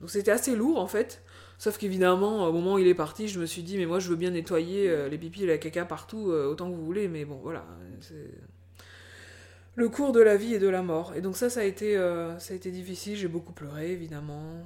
donc 0.00 0.10
c'était 0.10 0.30
assez 0.30 0.56
lourd, 0.56 0.78
en 0.78 0.86
fait. 0.86 1.22
Sauf 1.58 1.78
qu'évidemment, 1.78 2.46
au 2.46 2.52
moment 2.52 2.74
où 2.74 2.78
il 2.78 2.86
est 2.86 2.94
parti, 2.94 3.28
je 3.28 3.40
me 3.40 3.46
suis 3.46 3.62
dit, 3.62 3.76
mais 3.78 3.86
moi, 3.86 3.98
je 3.98 4.08
veux 4.08 4.16
bien 4.16 4.30
nettoyer 4.30 4.88
euh, 4.88 5.08
les 5.08 5.18
pipis 5.18 5.44
et 5.44 5.46
la 5.46 5.58
caca 5.58 5.84
partout, 5.84 6.30
autant 6.30 6.70
que 6.70 6.76
vous 6.76 6.84
voulez. 6.84 7.08
Mais 7.08 7.24
bon, 7.24 7.40
voilà. 7.42 7.64
C'est 8.00 8.30
le 9.74 9.88
cours 9.88 10.12
de 10.12 10.20
la 10.20 10.36
vie 10.36 10.54
et 10.54 10.58
de 10.58 10.68
la 10.68 10.82
mort. 10.82 11.14
Et 11.14 11.20
donc 11.20 11.36
ça, 11.36 11.50
ça 11.50 11.60
a 11.60 11.64
été, 11.64 11.94
ça 12.38 12.52
a 12.52 12.56
été 12.56 12.70
difficile. 12.70 13.16
J'ai 13.16 13.28
beaucoup 13.28 13.52
pleuré, 13.52 13.92
évidemment. 13.92 14.64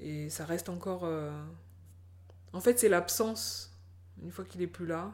Et 0.00 0.30
ça 0.30 0.44
reste 0.44 0.68
encore... 0.68 1.08
En 2.52 2.60
fait, 2.60 2.78
c'est 2.80 2.88
l'absence, 2.88 3.72
une 4.24 4.32
fois 4.32 4.44
qu'il 4.44 4.60
est 4.62 4.66
plus 4.66 4.86
là, 4.86 5.12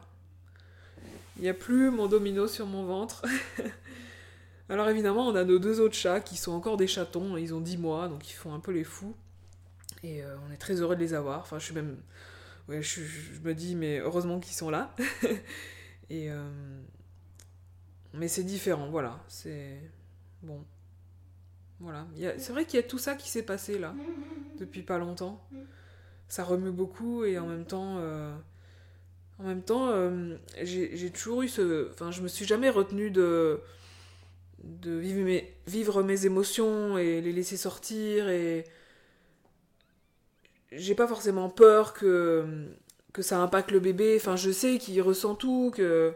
il 1.37 1.43
n'y 1.43 1.49
a 1.49 1.53
plus 1.53 1.91
mon 1.91 2.07
domino 2.07 2.47
sur 2.47 2.65
mon 2.65 2.85
ventre. 2.85 3.23
Alors 4.69 4.89
évidemment, 4.89 5.27
on 5.27 5.35
a 5.35 5.43
nos 5.43 5.59
deux 5.59 5.79
autres 5.79 5.95
chats 5.95 6.19
qui 6.19 6.35
sont 6.35 6.51
encore 6.51 6.77
des 6.77 6.87
chatons, 6.87 7.37
ils 7.37 7.53
ont 7.53 7.61
10 7.61 7.77
mois, 7.77 8.09
donc 8.09 8.29
ils 8.29 8.33
font 8.33 8.53
un 8.53 8.59
peu 8.59 8.71
les 8.71 8.83
fous. 8.83 9.15
Et 10.03 10.23
euh, 10.23 10.35
on 10.47 10.51
est 10.51 10.57
très 10.57 10.81
heureux 10.81 10.95
de 10.95 11.01
les 11.01 11.13
avoir. 11.13 11.39
Enfin, 11.39 11.59
je 11.59 11.65
suis 11.65 11.73
même... 11.73 11.97
Ouais, 12.67 12.81
je, 12.81 13.01
me 13.43 13.53
dis, 13.53 13.75
mais 13.75 13.99
heureusement 13.99 14.39
qu'ils 14.39 14.55
sont 14.55 14.69
là. 14.69 14.93
Et... 16.09 16.29
Euh, 16.31 16.49
mais 18.13 18.27
c'est 18.27 18.43
différent, 18.43 18.89
voilà. 18.89 19.23
C'est... 19.27 19.79
Bon. 20.41 20.65
Voilà. 21.79 22.07
C'est 22.37 22.51
vrai 22.51 22.65
qu'il 22.65 22.79
y 22.79 22.83
a 22.83 22.87
tout 22.87 22.97
ça 22.97 23.15
qui 23.15 23.29
s'est 23.29 23.43
passé 23.43 23.77
là, 23.77 23.93
depuis 24.57 24.81
pas 24.81 24.97
longtemps. 24.97 25.47
Ça 26.27 26.43
remue 26.43 26.71
beaucoup 26.71 27.23
et 27.23 27.37
en 27.37 27.47
même 27.47 27.65
temps... 27.65 27.97
Euh, 27.99 28.35
en 29.39 29.43
même 29.43 29.61
temps, 29.61 29.89
euh, 29.89 30.35
j'ai 30.63 31.11
toujours 31.11 31.43
eu 31.43 31.47
ce. 31.47 31.89
Enfin, 31.91 32.11
je 32.11 32.21
me 32.21 32.27
suis 32.27 32.45
jamais 32.45 32.69
retenue 32.69 33.11
de, 33.11 33.59
de 34.63 34.91
vivre 34.91 35.23
mes, 35.23 35.53
vivre 35.67 36.01
mes 36.01 36.25
émotions 36.25 36.97
et 36.97 37.21
les 37.21 37.31
laisser 37.31 37.57
sortir. 37.57 38.29
Et. 38.29 38.65
J'ai 40.71 40.95
pas 40.95 41.07
forcément 41.07 41.49
peur 41.49 41.93
que, 41.93 42.45
que 43.13 43.21
ça 43.21 43.39
impacte 43.39 43.71
le 43.71 43.79
bébé. 43.79 44.15
Enfin, 44.17 44.35
je 44.35 44.51
sais 44.51 44.79
qu'il 44.79 45.01
ressent 45.01 45.35
tout, 45.35 45.71
que 45.73 46.13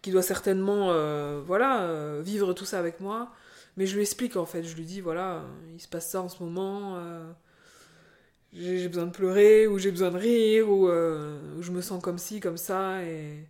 qu'il 0.00 0.12
doit 0.12 0.22
certainement 0.22 0.90
euh, 0.90 1.40
voilà, 1.46 1.82
euh, 1.82 2.22
vivre 2.24 2.54
tout 2.54 2.64
ça 2.64 2.78
avec 2.78 3.00
moi. 3.00 3.30
Mais 3.76 3.86
je 3.86 3.94
lui 3.94 4.02
explique 4.02 4.36
en 4.36 4.46
fait. 4.46 4.64
Je 4.64 4.74
lui 4.76 4.84
dis 4.84 5.00
voilà, 5.00 5.44
il 5.74 5.80
se 5.80 5.88
passe 5.88 6.10
ça 6.10 6.20
en 6.22 6.28
ce 6.28 6.42
moment 6.42 6.98
j'ai 8.52 8.88
besoin 8.88 9.06
de 9.06 9.12
pleurer, 9.12 9.66
ou 9.66 9.78
j'ai 9.78 9.90
besoin 9.90 10.10
de 10.10 10.18
rire, 10.18 10.66
euh, 10.68 11.56
ou, 11.56 11.62
je 11.62 11.70
me 11.72 11.80
sens 11.80 12.02
comme 12.02 12.18
ci, 12.18 12.40
comme 12.40 12.58
ça. 12.58 13.02
Et, 13.04 13.46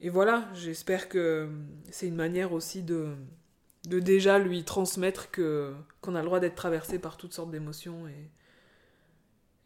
et 0.00 0.08
voilà, 0.08 0.48
j'espère 0.54 1.08
que 1.08 1.48
c'est 1.90 2.06
une 2.06 2.14
manière 2.14 2.52
aussi 2.52 2.82
de, 2.82 3.14
de 3.88 3.98
déjà 3.98 4.38
lui 4.38 4.64
transmettre 4.64 5.30
que 5.30 5.74
qu'on 6.00 6.14
a 6.14 6.20
le 6.20 6.26
droit 6.26 6.40
d'être 6.40 6.54
traversé 6.54 6.98
par 6.98 7.16
toutes 7.16 7.32
sortes 7.32 7.50
d'émotions 7.50 8.08
et, 8.08 8.30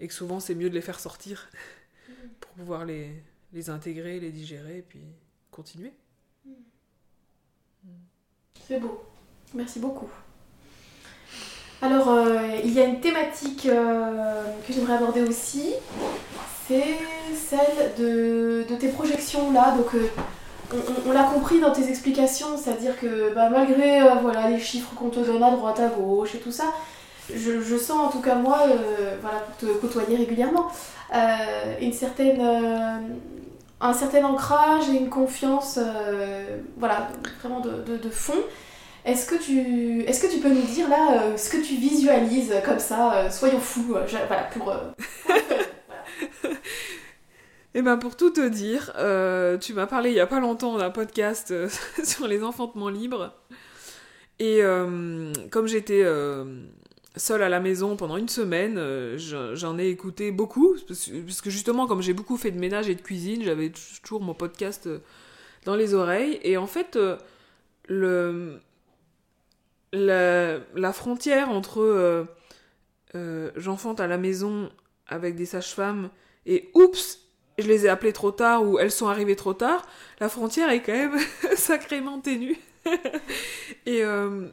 et 0.01 0.09
que 0.09 0.15
souvent 0.15 0.41
c'est 0.41 0.55
mieux 0.55 0.69
de 0.69 0.75
les 0.75 0.83
faire 0.83 1.01
sortir 1.01 1.49
pour 2.41 2.53
pouvoir 2.53 2.85
les, 2.85 3.23
les 3.53 3.71
intégrer, 3.71 4.21
les 4.21 4.31
digérer 4.31 4.79
et 4.79 4.83
puis 4.83 5.01
continuer. 5.51 5.93
C'est 8.67 8.81
beau. 8.81 9.05
Merci 9.55 9.79
beaucoup. 9.79 10.11
Alors, 11.83 12.09
euh, 12.09 12.39
il 12.65 12.73
y 12.73 12.81
a 12.81 12.85
une 12.85 13.01
thématique 13.01 13.67
euh, 13.67 14.43
que 14.67 14.73
j'aimerais 14.73 14.95
aborder 14.95 15.23
aussi, 15.23 15.75
c'est 16.67 16.99
celle 17.35 17.95
de, 17.99 18.65
tes 18.79 18.89
projections 18.89 19.53
là. 19.53 19.75
Donc, 19.77 19.95
euh, 19.95 20.09
on, 21.07 21.13
l'a 21.13 21.25
compris 21.25 21.61
dans 21.61 21.73
tes 21.73 21.89
explications, 21.89 22.57
c'est-à-dire 22.57 22.99
que 22.99 23.35
bah, 23.35 23.51
malgré 23.51 24.01
voilà, 24.23 24.49
les 24.49 24.59
chiffres 24.59 24.95
qu'on 24.97 25.11
te 25.11 25.21
donne 25.21 25.43
à 25.43 25.51
droite, 25.51 25.79
à 25.79 25.89
gauche 25.89 26.35
et 26.35 26.39
tout 26.39 26.51
ça, 26.51 26.73
je, 27.33 27.77
sens 27.77 28.07
en 28.07 28.09
tout 28.09 28.21
cas 28.21 28.37
moi, 28.37 28.63
voilà, 29.21 29.39
pour 29.41 29.57
te 29.57 29.67
côtoyer 29.75 30.17
régulièrement, 30.17 30.69
une 31.81 31.93
certaine, 31.93 32.41
un 33.81 33.93
certain 33.93 34.25
ancrage 34.25 34.89
et 34.89 34.97
une 34.97 35.09
confiance, 35.09 35.79
voilà, 36.79 37.11
vraiment 37.41 37.61
de, 37.61 37.97
de 37.97 38.11
fond. 38.11 38.43
Est-ce 39.07 39.25
que, 39.31 39.37
tu, 39.41 40.01
est 40.01 40.21
que 40.21 40.27
tu 40.27 40.41
peux 40.41 40.49
nous 40.49 40.67
dire 40.67 40.89
là 40.89 41.23
euh, 41.23 41.37
ce 41.37 41.49
que 41.49 41.59
tu 41.59 41.77
visualises 41.77 42.53
comme 42.65 42.81
ça 42.81 43.15
euh, 43.15 43.31
Soyons 43.31 43.61
fous, 43.61 43.95
euh, 43.95 44.05
voilà, 44.27 44.45
pour. 44.53 44.75
Eh 47.79 47.83
ben 47.83 47.99
pour 47.99 48.17
tout 48.17 48.31
te 48.31 48.49
dire, 48.49 48.93
tu 49.61 49.75
m'as 49.75 49.87
parlé 49.87 50.09
il 50.09 50.17
y 50.17 50.21
a 50.21 50.27
pas 50.27 50.41
longtemps 50.41 50.79
d'un 50.79 50.89
podcast 50.89 51.53
sur 52.05 52.27
les 52.27 52.43
enfantements 52.43 52.89
libres. 52.89 53.35
Et 54.39 54.63
comme 55.51 55.67
j'étais 55.67 56.03
seule 57.17 57.43
à 57.43 57.51
la 57.51 57.61
maison 57.61 57.97
pendant 57.97 58.17
une 58.17 58.31
semaine, 58.31 58.81
j'en 59.19 59.79
ai 59.79 59.89
écouté 59.89 60.31
beaucoup, 60.33 60.75
parce 60.89 61.43
que 61.43 61.51
justement 61.51 61.87
comme 61.87 62.01
j'ai 62.01 62.15
beaucoup 62.15 62.39
fait 62.39 62.51
de 62.51 62.59
ménage 62.59 62.89
et 62.89 62.95
de 62.95 63.03
cuisine, 63.03 63.43
j'avais 63.45 63.71
toujours 64.03 64.23
mon 64.23 64.33
podcast 64.33 64.89
dans 65.67 65.77
les 65.77 65.93
oreilles. 65.93 66.41
Et 66.45 66.57
en 66.57 66.67
fait, 66.67 66.99
le, 67.89 68.59
la, 69.97 70.93
frontière 70.93 71.51
entre 71.51 71.81
euh, 71.81 72.25
euh, 73.15 73.51
j'enfante 73.57 74.01
à 74.01 74.07
la 74.07 74.19
maison 74.19 74.71
avec 75.07 75.37
des 75.37 75.47
sages-femmes 75.47 76.11
et 76.45 76.71
oups, 76.75 77.21
je 77.59 77.67
les 77.67 77.87
ai 77.87 77.89
appelées 77.89 78.13
trop 78.13 78.33
tard 78.33 78.65
ou 78.65 78.79
elles 78.79 78.91
sont 78.91 79.09
arrivées 79.09 79.37
trop 79.37 79.55
tard, 79.55 79.87
la 80.21 80.29
frontière 80.29 80.71
est 80.71 80.83
quand 80.83 80.93
même 80.93 81.19
sacrément 81.57 82.21
ténue. 82.21 82.59
et, 83.87 84.05
euh, 84.05 84.49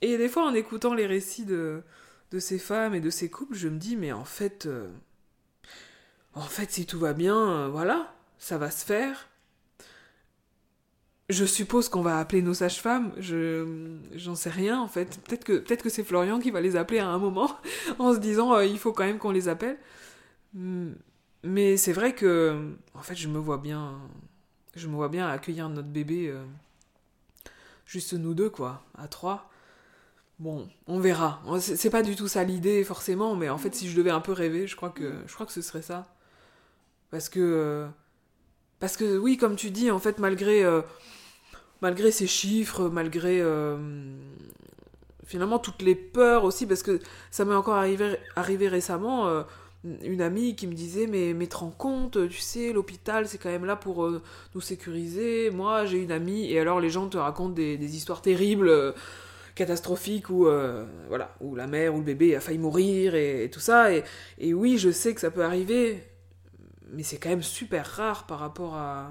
et 0.00 0.16
des 0.16 0.28
fois, 0.28 0.44
en 0.44 0.54
écoutant 0.54 0.94
les 0.94 1.06
récits 1.06 1.44
de, 1.44 1.82
de 2.30 2.38
ces 2.38 2.58
femmes 2.58 2.94
et 2.94 3.00
de 3.00 3.10
ces 3.10 3.30
couples, 3.30 3.54
je 3.54 3.68
me 3.68 3.78
dis, 3.78 3.96
mais 3.96 4.12
en 4.12 4.24
fait, 4.24 4.68
en 6.34 6.42
fait, 6.42 6.70
si 6.70 6.86
tout 6.86 6.98
va 6.98 7.12
bien, 7.12 7.68
voilà, 7.68 8.14
ça 8.38 8.58
va 8.58 8.70
se 8.70 8.84
faire 8.84 9.28
je 11.30 11.44
suppose 11.44 11.88
qu'on 11.88 12.02
va 12.02 12.18
appeler 12.18 12.42
nos 12.42 12.54
sages-femmes. 12.54 13.12
Je 13.18 13.96
j'en 14.14 14.34
sais 14.34 14.50
rien 14.50 14.80
en 14.80 14.88
fait. 14.88 15.20
Peut-être 15.22 15.44
que 15.44 15.58
peut-être 15.58 15.82
que 15.82 15.88
c'est 15.88 16.04
Florian 16.04 16.38
qui 16.38 16.50
va 16.50 16.60
les 16.60 16.76
appeler 16.76 16.98
à 16.98 17.08
un 17.08 17.18
moment 17.18 17.50
en 17.98 18.14
se 18.14 18.18
disant 18.18 18.54
euh, 18.54 18.66
il 18.66 18.78
faut 18.78 18.92
quand 18.92 19.04
même 19.04 19.18
qu'on 19.18 19.30
les 19.30 19.48
appelle. 19.48 19.78
Hmm. 20.54 20.92
Mais 21.42 21.76
c'est 21.76 21.92
vrai 21.92 22.14
que 22.14 22.74
en 22.94 23.02
fait 23.02 23.16
je 23.16 23.28
me 23.28 23.38
vois 23.38 23.58
bien 23.58 23.98
je 24.76 24.88
me 24.88 24.94
vois 24.94 25.08
bien 25.08 25.28
accueillir 25.28 25.68
notre 25.68 25.88
bébé 25.88 26.28
euh, 26.28 26.44
juste 27.86 28.12
nous 28.14 28.34
deux 28.34 28.50
quoi, 28.50 28.84
à 28.98 29.08
trois. 29.08 29.50
Bon, 30.40 30.68
on 30.88 30.98
verra. 30.98 31.42
C'est 31.60 31.90
pas 31.90 32.02
du 32.02 32.16
tout 32.16 32.26
ça 32.28 32.42
l'idée 32.44 32.82
forcément, 32.84 33.36
mais 33.36 33.48
en 33.48 33.58
fait 33.58 33.74
si 33.74 33.88
je 33.88 33.96
devais 33.96 34.10
un 34.10 34.20
peu 34.20 34.32
rêver, 34.32 34.66
je 34.66 34.76
crois 34.76 34.90
que 34.90 35.12
je 35.26 35.34
crois 35.34 35.46
que 35.46 35.52
ce 35.52 35.62
serait 35.62 35.82
ça. 35.82 36.12
Parce 37.10 37.28
que 37.28 37.40
euh, 37.40 37.88
parce 38.80 38.96
que 38.96 39.18
oui, 39.18 39.36
comme 39.36 39.56
tu 39.56 39.70
dis, 39.70 39.90
en 39.90 39.98
fait, 39.98 40.18
malgré, 40.18 40.64
euh, 40.64 40.82
malgré 41.80 42.10
ces 42.10 42.26
chiffres, 42.26 42.88
malgré 42.88 43.40
euh, 43.40 43.76
finalement 45.24 45.58
toutes 45.58 45.82
les 45.82 45.94
peurs 45.94 46.44
aussi, 46.44 46.66
parce 46.66 46.82
que 46.82 46.98
ça 47.30 47.44
m'est 47.44 47.54
encore 47.54 47.76
arrivé, 47.76 48.68
récemment, 48.68 49.28
euh, 49.28 49.42
une 50.02 50.22
amie 50.22 50.56
qui 50.56 50.66
me 50.66 50.74
disait, 50.74 51.06
mais, 51.06 51.34
mais 51.34 51.46
te 51.46 51.56
rends 51.56 51.70
compte, 51.70 52.28
tu 52.28 52.38
sais, 52.38 52.72
l'hôpital, 52.72 53.28
c'est 53.28 53.38
quand 53.38 53.50
même 53.50 53.66
là 53.66 53.76
pour 53.76 54.10
nous 54.54 54.60
sécuriser. 54.60 55.50
Moi, 55.50 55.84
j'ai 55.84 56.02
une 56.02 56.12
amie, 56.12 56.50
et 56.50 56.58
alors 56.58 56.80
les 56.80 56.90
gens 56.90 57.08
te 57.08 57.18
racontent 57.18 57.54
des, 57.54 57.96
histoires 57.96 58.22
terribles 58.22 58.94
catastrophiques 59.54 60.30
où 60.30 60.48
voilà 61.08 61.36
où 61.40 61.54
la 61.54 61.68
mère 61.68 61.94
ou 61.94 61.98
le 61.98 62.04
bébé 62.04 62.34
a 62.34 62.40
failli 62.40 62.58
mourir 62.58 63.14
et, 63.14 63.48
tout 63.52 63.60
ça 63.60 63.92
et 63.92 64.52
oui 64.52 64.78
je 64.78 64.90
sais 64.90 65.14
que 65.14 65.20
ça 65.20 65.30
peut 65.30 65.44
arriver 65.44 66.02
mais 66.94 67.02
c'est 67.02 67.18
quand 67.18 67.28
même 67.28 67.42
super 67.42 67.86
rare 67.86 68.26
par 68.26 68.38
rapport 68.38 68.74
à, 68.76 69.10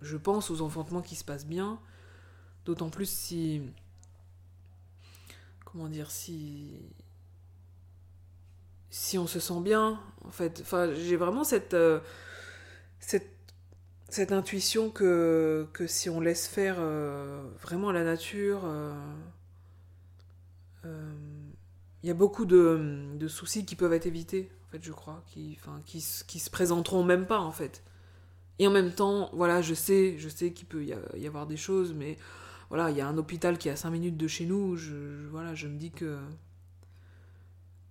je 0.00 0.16
pense, 0.16 0.50
aux 0.50 0.62
enfantements 0.62 1.02
qui 1.02 1.16
se 1.16 1.24
passent 1.24 1.46
bien. 1.46 1.80
D'autant 2.64 2.90
plus 2.90 3.08
si, 3.08 3.62
comment 5.64 5.88
dire, 5.88 6.10
si, 6.10 6.80
si 8.90 9.18
on 9.18 9.26
se 9.26 9.40
sent 9.40 9.60
bien, 9.62 10.00
en 10.24 10.30
fait. 10.30 10.60
Enfin, 10.62 10.92
j'ai 10.94 11.16
vraiment 11.16 11.44
cette, 11.44 11.74
euh, 11.74 12.00
cette, 13.00 13.30
cette 14.08 14.32
intuition 14.32 14.90
que, 14.90 15.66
que 15.72 15.86
si 15.86 16.10
on 16.10 16.20
laisse 16.20 16.46
faire 16.46 16.76
euh, 16.78 17.42
vraiment 17.60 17.90
la 17.90 18.04
nature, 18.04 18.62
euh, 18.64 18.94
il 22.02 22.08
y 22.08 22.10
a 22.10 22.14
beaucoup 22.14 22.44
de, 22.44 23.26
soucis 23.28 23.64
qui 23.64 23.76
peuvent 23.76 23.92
être 23.92 24.06
évités, 24.06 24.50
fait, 24.72 24.82
je 24.82 24.92
crois, 24.92 25.22
qui, 25.26 25.56
enfin, 25.60 25.80
qui, 25.84 26.00
se 26.00 26.50
présenteront 26.50 27.04
même 27.04 27.26
pas, 27.26 27.38
en 27.38 27.52
fait. 27.52 27.82
Et 28.58 28.66
en 28.66 28.70
même 28.70 28.92
temps, 28.92 29.30
voilà, 29.32 29.62
je 29.62 29.74
sais, 29.74 30.16
je 30.18 30.28
sais 30.28 30.52
qu'il 30.52 30.66
peut 30.66 30.84
y, 30.84 31.26
avoir 31.26 31.46
des 31.46 31.56
choses, 31.56 31.92
mais 31.92 32.16
voilà, 32.68 32.90
il 32.90 32.96
y 32.96 33.00
a 33.00 33.06
un 33.06 33.18
hôpital 33.18 33.58
qui 33.58 33.68
est 33.68 33.72
à 33.72 33.76
5 33.76 33.90
minutes 33.90 34.16
de 34.16 34.26
chez 34.26 34.46
nous, 34.46 34.76
je, 34.76 35.26
voilà, 35.30 35.54
je 35.54 35.68
me 35.68 35.78
dis 35.78 35.90
que, 35.90 36.18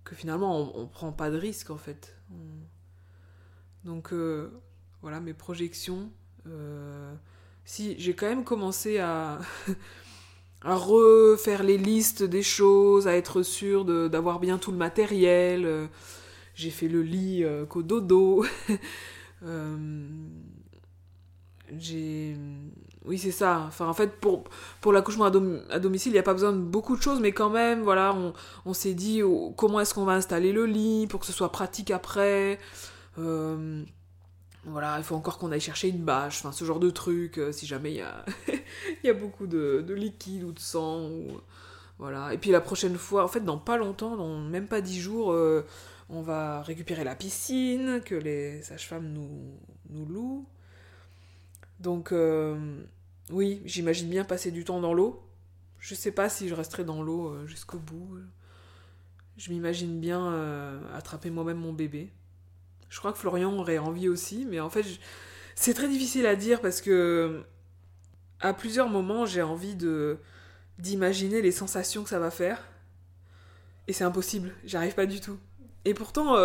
que 0.04 0.14
finalement, 0.14 0.58
on, 0.58 0.82
on 0.82 0.86
prend 0.86 1.12
pas 1.12 1.30
de 1.30 1.36
risque, 1.36 1.70
en 1.70 1.76
fait. 1.76 2.16
Donc, 3.84 4.12
euh, 4.12 4.50
voilà, 5.02 5.20
mes 5.20 5.34
projections. 5.34 6.10
Euh, 6.46 7.14
si, 7.64 7.94
j'ai 7.98 8.14
quand 8.14 8.28
même 8.28 8.44
commencé 8.44 8.98
à... 8.98 9.38
à 10.64 10.76
refaire 10.76 11.64
les 11.64 11.76
listes 11.76 12.22
des 12.22 12.42
choses, 12.42 13.08
à 13.08 13.16
être 13.16 13.42
sûr 13.42 13.84
d'avoir 13.84 14.38
bien 14.38 14.58
tout 14.58 14.70
le 14.70 14.76
matériel. 14.76 15.88
J'ai 16.54 16.70
fait 16.70 16.88
le 16.88 17.02
lit 17.02 17.44
euh, 17.44 17.64
qu'au 17.66 17.82
dodo. 17.82 18.44
euh, 19.44 20.06
j'ai 21.78 22.36
oui 23.04 23.18
c'est 23.18 23.30
ça. 23.32 23.64
Enfin 23.66 23.86
en 23.88 23.94
fait 23.94 24.20
pour 24.20 24.44
pour 24.80 24.92
l'accouchement 24.92 25.24
à, 25.24 25.78
domicile 25.78 26.12
il 26.12 26.14
n'y 26.14 26.18
a 26.18 26.22
pas 26.22 26.34
besoin 26.34 26.52
de 26.52 26.58
beaucoup 26.58 26.96
de 26.96 27.02
choses 27.02 27.20
mais 27.20 27.32
quand 27.32 27.50
même 27.50 27.82
voilà 27.82 28.14
on, 28.14 28.32
on 28.64 28.74
s'est 28.74 28.94
dit 28.94 29.22
oh, 29.22 29.52
comment 29.56 29.80
est-ce 29.80 29.94
qu'on 29.94 30.04
va 30.04 30.12
installer 30.12 30.52
le 30.52 30.66
lit 30.66 31.06
pour 31.08 31.20
que 31.20 31.26
ce 31.26 31.32
soit 31.32 31.50
pratique 31.50 31.90
après? 31.90 32.58
Euh, 33.18 33.82
voilà 34.64 34.96
il 34.98 35.04
faut 35.04 35.16
encore 35.16 35.38
qu'on 35.38 35.50
aille 35.52 35.60
chercher 35.60 35.88
une 35.88 36.02
bâche 36.04 36.38
enfin 36.38 36.52
ce 36.52 36.64
genre 36.64 36.80
de 36.80 36.90
truc 36.90 37.38
euh, 37.38 37.52
si 37.52 37.66
jamais 37.66 37.90
il 37.90 37.96
y 37.96 38.00
a 38.00 38.24
y 39.04 39.08
a 39.08 39.12
beaucoup 39.12 39.46
de, 39.46 39.84
de, 39.86 39.94
liquide 39.94 40.44
ou 40.44 40.52
de 40.52 40.60
sang 40.60 41.08
ou, 41.08 41.26
voilà. 41.98 42.32
Et 42.32 42.38
puis 42.38 42.50
la 42.50 42.60
prochaine 42.60 42.96
fois 42.96 43.24
en 43.24 43.28
fait 43.28 43.40
dans 43.44 43.58
pas 43.58 43.76
longtemps 43.76 44.16
dans 44.16 44.38
même 44.38 44.66
pas 44.66 44.80
dix 44.80 45.00
jours 45.00 45.34
on 46.12 46.22
va 46.22 46.62
récupérer 46.62 47.04
la 47.04 47.16
piscine 47.16 48.00
que 48.04 48.14
les 48.14 48.62
sages-femmes 48.62 49.12
nous 49.12 50.06
louent 50.06 50.46
donc, 51.82 52.12
euh, 52.12 52.56
oui, 53.30 53.60
j'imagine 53.64 54.08
bien 54.08 54.24
passer 54.24 54.52
du 54.52 54.64
temps 54.64 54.80
dans 54.80 54.94
l'eau. 54.94 55.20
Je 55.80 55.96
sais 55.96 56.12
pas 56.12 56.28
si 56.28 56.48
je 56.48 56.54
resterai 56.54 56.84
dans 56.84 57.02
l'eau 57.02 57.28
euh, 57.28 57.46
jusqu'au 57.46 57.78
bout. 57.78 58.18
Je 59.36 59.50
m'imagine 59.50 59.98
bien 59.98 60.32
euh, 60.32 60.80
attraper 60.96 61.30
moi-même 61.30 61.56
mon 61.56 61.72
bébé. 61.72 62.12
Je 62.88 62.98
crois 63.00 63.12
que 63.12 63.18
Florian 63.18 63.52
aurait 63.54 63.78
envie 63.78 64.08
aussi, 64.08 64.46
mais 64.48 64.60
en 64.60 64.70
fait, 64.70 64.86
c'est 65.56 65.74
très 65.74 65.88
difficile 65.88 66.26
à 66.26 66.36
dire 66.36 66.60
parce 66.60 66.80
que 66.80 67.42
à 68.40 68.54
plusieurs 68.54 68.88
moments, 68.88 69.26
j'ai 69.26 69.42
envie 69.42 69.74
de 69.74 70.18
d'imaginer 70.78 71.42
les 71.42 71.52
sensations 71.52 72.04
que 72.04 72.10
ça 72.10 72.18
va 72.18 72.30
faire. 72.30 72.68
Et 73.88 73.92
c'est 73.92 74.04
impossible, 74.04 74.54
j'arrive 74.64 74.94
pas 74.94 75.06
du 75.06 75.20
tout. 75.20 75.38
Et 75.84 75.94
pourtant, 75.94 76.36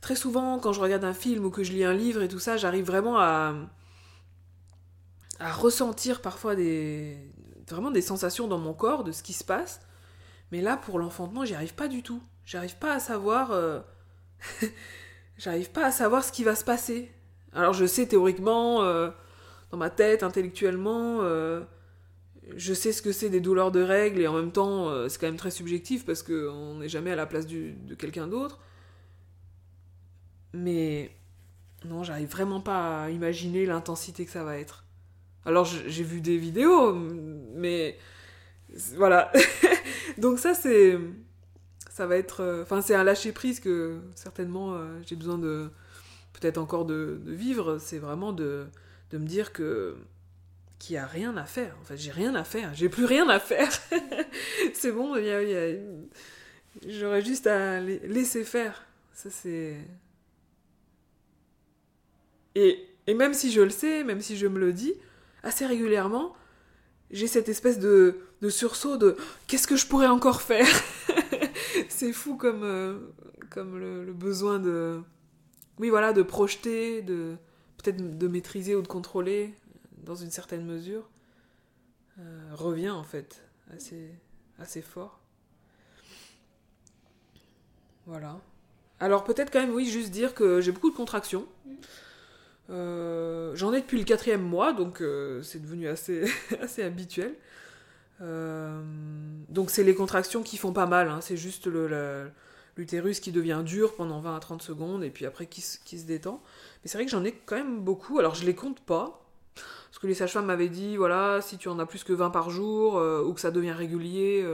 très 0.00 0.16
souvent, 0.16 0.58
quand 0.58 0.72
je 0.72 0.80
regarde 0.80 1.04
un 1.04 1.14
film 1.14 1.44
ou 1.44 1.50
que 1.50 1.62
je 1.62 1.72
lis 1.72 1.84
un 1.84 1.92
livre 1.92 2.22
et 2.22 2.28
tout 2.28 2.38
ça, 2.38 2.56
j'arrive 2.56 2.86
vraiment 2.86 3.18
à, 3.18 3.54
à 5.38 5.52
ressentir 5.52 6.20
parfois 6.20 6.54
des 6.54 7.16
vraiment 7.68 7.90
des 7.90 8.02
sensations 8.02 8.48
dans 8.48 8.58
mon 8.58 8.74
corps 8.74 9.04
de 9.04 9.12
ce 9.12 9.22
qui 9.22 9.32
se 9.32 9.44
passe. 9.44 9.80
Mais 10.50 10.60
là, 10.60 10.76
pour 10.76 10.98
l'enfantement, 10.98 11.44
j'y 11.44 11.54
arrive 11.54 11.74
pas 11.74 11.88
du 11.88 12.02
tout. 12.02 12.22
J'arrive 12.44 12.76
pas 12.76 12.94
à 12.94 13.00
savoir. 13.00 13.52
Euh, 13.52 13.80
j'arrive 15.38 15.70
pas 15.70 15.84
à 15.84 15.90
savoir 15.90 16.24
ce 16.24 16.32
qui 16.32 16.44
va 16.44 16.54
se 16.54 16.64
passer. 16.64 17.12
Alors 17.52 17.72
je 17.72 17.86
sais 17.86 18.06
théoriquement, 18.06 18.82
euh, 18.82 19.10
dans 19.70 19.76
ma 19.76 19.90
tête, 19.90 20.22
intellectuellement, 20.22 21.18
euh, 21.20 21.62
je 22.56 22.74
sais 22.74 22.92
ce 22.92 23.02
que 23.02 23.12
c'est 23.12 23.30
des 23.30 23.40
douleurs 23.40 23.70
de 23.70 23.80
règles 23.80 24.20
et 24.20 24.26
en 24.26 24.34
même 24.34 24.52
temps, 24.52 25.08
c'est 25.08 25.20
quand 25.20 25.26
même 25.26 25.36
très 25.36 25.50
subjectif 25.50 26.04
parce 26.04 26.22
qu'on 26.22 26.78
n'est 26.78 26.88
jamais 26.88 27.12
à 27.12 27.16
la 27.16 27.26
place 27.26 27.46
de 27.46 27.94
quelqu'un 27.94 28.26
d'autre. 28.26 28.58
Mais 30.54 31.10
non, 31.84 32.02
j'arrive 32.02 32.28
vraiment 32.28 32.60
pas 32.60 33.04
à 33.04 33.10
imaginer 33.10 33.66
l'intensité 33.66 34.24
que 34.24 34.30
ça 34.30 34.44
va 34.44 34.58
être. 34.58 34.84
Alors 35.44 35.64
j'ai 35.64 36.02
vu 36.02 36.20
des 36.20 36.36
vidéos, 36.36 36.94
mais 37.54 37.96
voilà. 38.96 39.32
Donc 40.18 40.38
ça 40.38 40.54
c'est 40.54 40.98
ça 41.90 42.06
va 42.06 42.16
être 42.16 42.42
euh, 42.42 42.62
enfin 42.62 42.82
c'est 42.82 42.94
un 42.94 43.04
lâcher 43.04 43.32
prise 43.32 43.60
que 43.60 43.98
certainement 44.14 44.74
euh, 44.74 45.00
j'ai 45.06 45.16
besoin 45.16 45.38
de 45.38 45.70
peut-être 46.32 46.58
encore 46.58 46.84
de, 46.84 47.20
vivre, 47.26 47.78
c'est 47.78 47.98
vraiment 47.98 48.32
de 48.32 48.68
me 49.12 49.26
dire 49.26 49.52
que 49.52 49.96
qu'il 50.78 50.94
n'y 50.94 50.98
a 50.98 51.06
rien 51.06 51.36
à 51.36 51.44
faire. 51.44 51.76
En 51.80 51.84
fait, 51.84 51.96
j'ai 51.96 52.10
rien 52.10 52.34
à 52.34 52.44
faire, 52.44 52.72
j'ai 52.74 52.88
plus 52.88 53.04
rien 53.04 53.28
à 53.28 53.40
faire. 53.40 53.70
c'est 54.74 54.92
bon, 54.92 55.14
j'aurais 56.86 57.22
juste 57.22 57.46
à 57.46 57.80
laisser 57.80 58.44
faire. 58.44 58.84
Ça 59.12 59.30
c'est 59.30 59.76
et, 62.54 62.88
et 63.06 63.14
même 63.14 63.34
si 63.34 63.52
je 63.52 63.60
le 63.60 63.70
sais, 63.70 64.02
même 64.04 64.20
si 64.20 64.36
je 64.36 64.46
me 64.46 64.58
le 64.58 64.72
dis, 64.72 64.94
assez 65.42 65.64
régulièrement, 65.64 66.34
j'ai 67.10 67.26
cette 67.26 67.48
espèce 67.48 67.78
de, 67.78 68.18
de 68.42 68.48
sursaut 68.48 68.96
de 68.96 69.16
qu'est-ce 69.46 69.66
que 69.66 69.76
je 69.76 69.86
pourrais 69.86 70.08
encore 70.08 70.42
faire? 70.42 70.68
C'est 71.88 72.12
fou 72.12 72.36
comme, 72.36 72.64
euh, 72.64 72.98
comme 73.50 73.78
le, 73.78 74.12
besoin 74.12 74.58
de. 74.58 75.00
Oui, 75.78 75.88
voilà, 75.90 76.12
de 76.12 76.22
projeter, 76.22 77.02
de 77.02 77.36
peut-être 77.82 78.18
de 78.18 78.28
maîtriser 78.28 78.74
ou 78.74 78.82
de 78.82 78.88
contrôler 78.88 79.54
dans 80.08 80.16
une 80.16 80.30
certaine 80.30 80.64
mesure, 80.64 81.06
euh, 82.18 82.50
revient 82.54 82.88
en 82.88 83.04
fait 83.04 83.44
assez, 83.70 84.10
assez 84.58 84.80
fort. 84.80 85.20
Voilà. 88.06 88.40
Alors 89.00 89.22
peut-être 89.22 89.52
quand 89.52 89.60
même, 89.60 89.74
oui, 89.74 89.84
juste 89.84 90.10
dire 90.10 90.34
que 90.34 90.62
j'ai 90.62 90.72
beaucoup 90.72 90.90
de 90.90 90.96
contractions. 90.96 91.46
Euh, 92.70 93.54
j'en 93.54 93.74
ai 93.74 93.82
depuis 93.82 93.98
le 93.98 94.04
quatrième 94.04 94.42
mois, 94.42 94.72
donc 94.72 95.02
euh, 95.02 95.42
c'est 95.42 95.60
devenu 95.60 95.88
assez, 95.88 96.24
assez 96.62 96.82
habituel. 96.82 97.34
Euh, 98.22 98.82
donc 99.50 99.70
c'est 99.70 99.84
les 99.84 99.94
contractions 99.94 100.42
qui 100.42 100.56
font 100.56 100.72
pas 100.72 100.86
mal, 100.86 101.10
hein. 101.10 101.20
c'est 101.20 101.36
juste 101.36 101.68
l'utérus 102.78 103.20
qui 103.20 103.30
devient 103.30 103.62
dur 103.62 103.94
pendant 103.94 104.20
20 104.20 104.36
à 104.36 104.40
30 104.40 104.62
secondes 104.62 105.04
et 105.04 105.10
puis 105.10 105.26
après 105.26 105.44
qui, 105.44 105.62
qui 105.84 105.98
se 105.98 106.06
détend. 106.06 106.42
Mais 106.82 106.88
c'est 106.88 106.96
vrai 106.96 107.04
que 107.04 107.10
j'en 107.10 107.24
ai 107.24 107.32
quand 107.32 107.56
même 107.56 107.80
beaucoup, 107.80 108.18
alors 108.18 108.34
je 108.34 108.46
les 108.46 108.54
compte 108.54 108.80
pas, 108.80 109.27
parce 109.90 109.98
que 110.00 110.06
les 110.06 110.14
sages-femmes 110.14 110.46
m'avaient 110.46 110.68
dit, 110.68 110.96
voilà, 110.96 111.40
si 111.40 111.58
tu 111.58 111.68
en 111.68 111.78
as 111.78 111.86
plus 111.86 112.04
que 112.04 112.12
20 112.12 112.30
par 112.30 112.50
jour 112.50 112.94
ou 113.26 113.32
que 113.32 113.40
ça 113.40 113.50
devient 113.50 113.72
régulier, 113.72 114.46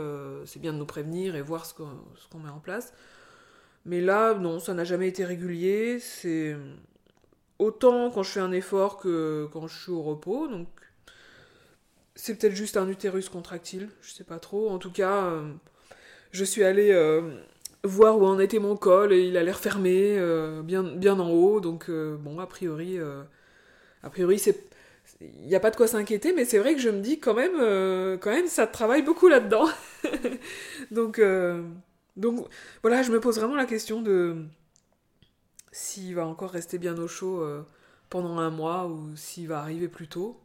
c'est 0.46 0.60
bien 0.60 0.72
de 0.72 0.78
nous 0.78 0.86
prévenir 0.86 1.34
et 1.34 1.42
voir 1.42 1.66
ce 1.66 1.74
qu'on 1.74 2.38
met 2.38 2.50
en 2.50 2.60
place. 2.60 2.92
Mais 3.84 4.00
là, 4.00 4.34
non, 4.34 4.60
ça 4.60 4.74
n'a 4.74 4.84
jamais 4.84 5.08
été 5.08 5.24
régulier, 5.24 5.98
c'est 6.00 6.56
autant 7.58 8.10
quand 8.10 8.22
je 8.22 8.30
fais 8.30 8.40
un 8.40 8.52
effort 8.52 8.98
que 8.98 9.48
quand 9.52 9.66
je 9.66 9.78
suis 9.78 9.92
au 9.92 10.02
repos. 10.02 10.48
Donc 10.48 10.68
c'est 12.14 12.36
peut-être 12.38 12.54
juste 12.54 12.76
un 12.76 12.88
utérus 12.88 13.28
contractile, 13.28 13.88
je 14.02 14.12
sais 14.12 14.24
pas 14.24 14.38
trop. 14.38 14.70
En 14.70 14.78
tout 14.78 14.92
cas, 14.92 15.24
euh, 15.24 15.52
je 16.32 16.44
suis 16.44 16.64
allée 16.64 16.92
euh, 16.92 17.36
voir 17.82 18.18
où 18.18 18.24
en 18.24 18.38
était 18.38 18.58
mon 18.58 18.76
col 18.76 19.12
et 19.12 19.26
il 19.26 19.36
a 19.36 19.42
l'air 19.42 19.58
fermé, 19.58 20.16
euh, 20.18 20.62
bien, 20.62 20.82
bien 20.82 21.18
en 21.18 21.30
haut. 21.30 21.60
Donc 21.60 21.90
bon, 21.90 22.38
a 22.38 22.46
priori, 22.46 22.98
a 24.02 24.10
priori 24.10 24.38
c'est 24.38 24.73
il 25.20 25.46
n'y 25.46 25.54
a 25.54 25.60
pas 25.60 25.70
de 25.70 25.76
quoi 25.76 25.86
s'inquiéter, 25.86 26.32
mais 26.32 26.44
c'est 26.44 26.58
vrai 26.58 26.74
que 26.74 26.80
je 26.80 26.90
me 26.90 27.00
dis 27.00 27.20
quand 27.20 27.34
même, 27.34 28.18
quand 28.18 28.30
même, 28.30 28.46
ça 28.46 28.66
travaille 28.66 29.02
beaucoup 29.02 29.28
là-dedans. 29.28 29.68
donc, 30.90 31.20
donc 32.16 32.46
voilà, 32.82 33.02
je 33.02 33.10
me 33.10 33.20
pose 33.20 33.38
vraiment 33.38 33.56
la 33.56 33.66
question 33.66 34.02
de 34.02 34.46
s'il 35.74 36.14
va 36.14 36.24
encore 36.24 36.50
rester 36.50 36.78
bien 36.78 36.96
au 36.98 37.08
chaud 37.08 37.40
euh, 37.40 37.66
pendant 38.08 38.38
un 38.38 38.50
mois 38.50 38.86
ou 38.86 39.16
s'il 39.16 39.48
va 39.48 39.58
arriver 39.58 39.88
plus 39.88 40.06
tôt. 40.06 40.40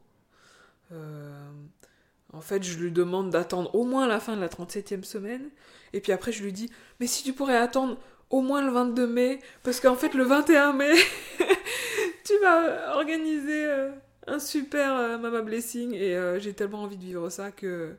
Euh, 0.92 1.52
en 2.34 2.42
fait, 2.42 2.64
je 2.64 2.80
lui 2.80 2.92
demande 2.92 3.30
d'attendre 3.30 3.74
au 3.76 3.86
moins 3.86 4.08
la 4.08 4.20
fin 4.20 4.36
de 4.36 4.42
la 4.42 4.48
37e 4.48 5.04
semaine. 5.04 5.50
Et 5.94 6.02
puis 6.02 6.12
après, 6.12 6.32
je 6.32 6.44
lui 6.44 6.52
dis, 6.52 6.72
mais 7.00 7.06
si 7.06 7.24
tu 7.24 7.34
pourrais 7.34 7.58
attendre 7.58 7.98
au 8.32 8.42
moins 8.42 8.64
le 8.64 8.72
22 8.72 9.06
mai, 9.06 9.40
parce 9.62 9.80
qu'en 9.80 9.96
fait, 9.96 10.16
le 10.16 10.24
21 10.24 10.74
mai, 10.74 10.94
tu 12.26 12.34
vas 12.42 12.96
organiser 12.96 13.66
euh, 13.66 13.92
un 14.30 14.40
super 14.40 15.18
Mama 15.20 15.42
Blessing. 15.42 15.94
Et 15.94 16.18
j'ai 16.40 16.54
tellement 16.54 16.84
envie 16.84 16.98
de 16.98 17.04
vivre 17.04 17.30
ça 17.30 17.52
que, 17.52 17.96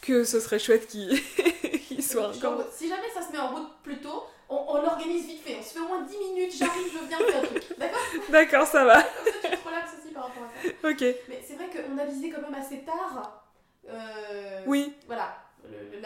que 0.00 0.24
ce 0.24 0.40
serait 0.40 0.58
chouette 0.58 0.86
qu'il 0.86 1.20
soit 2.02 2.28
encore... 2.28 2.64
Si 2.72 2.88
jamais 2.88 3.08
ça 3.12 3.22
se 3.22 3.32
met 3.32 3.38
en 3.38 3.54
route 3.54 3.68
plus 3.82 3.98
tôt, 3.98 4.24
on, 4.48 4.80
l'organise 4.80 5.26
vite 5.26 5.42
fait. 5.42 5.56
On 5.58 5.62
se 5.62 5.72
fait 5.74 5.80
au 5.80 5.88
moins 5.88 6.02
10 6.02 6.18
minutes, 6.18 6.54
j'arrive, 6.56 6.86
je 6.92 7.08
viens 7.08 7.18
faire 7.18 7.42
un 7.42 7.46
truc. 7.46 7.78
D'accord? 7.78 8.00
D'accord, 8.28 8.66
ça 8.66 8.84
va. 8.84 9.02
Comme 9.02 9.32
ça, 9.42 9.48
tu 9.50 9.56
te 9.56 9.68
relaxes 9.68 9.94
aussi 9.98 10.14
par 10.14 10.24
rapport 10.24 10.44
à 10.44 10.62
ça. 10.62 10.88
Ok. 10.88 11.00
Mais 11.28 11.42
c'est 11.46 11.54
vrai 11.54 11.68
qu'on 11.70 11.98
a 11.98 12.04
visé 12.04 12.30
quand 12.30 12.42
même 12.42 12.54
assez 12.54 12.80
tard. 12.80 13.44
Euh, 13.88 14.62
oui. 14.66 14.94
Voilà. 15.06 15.36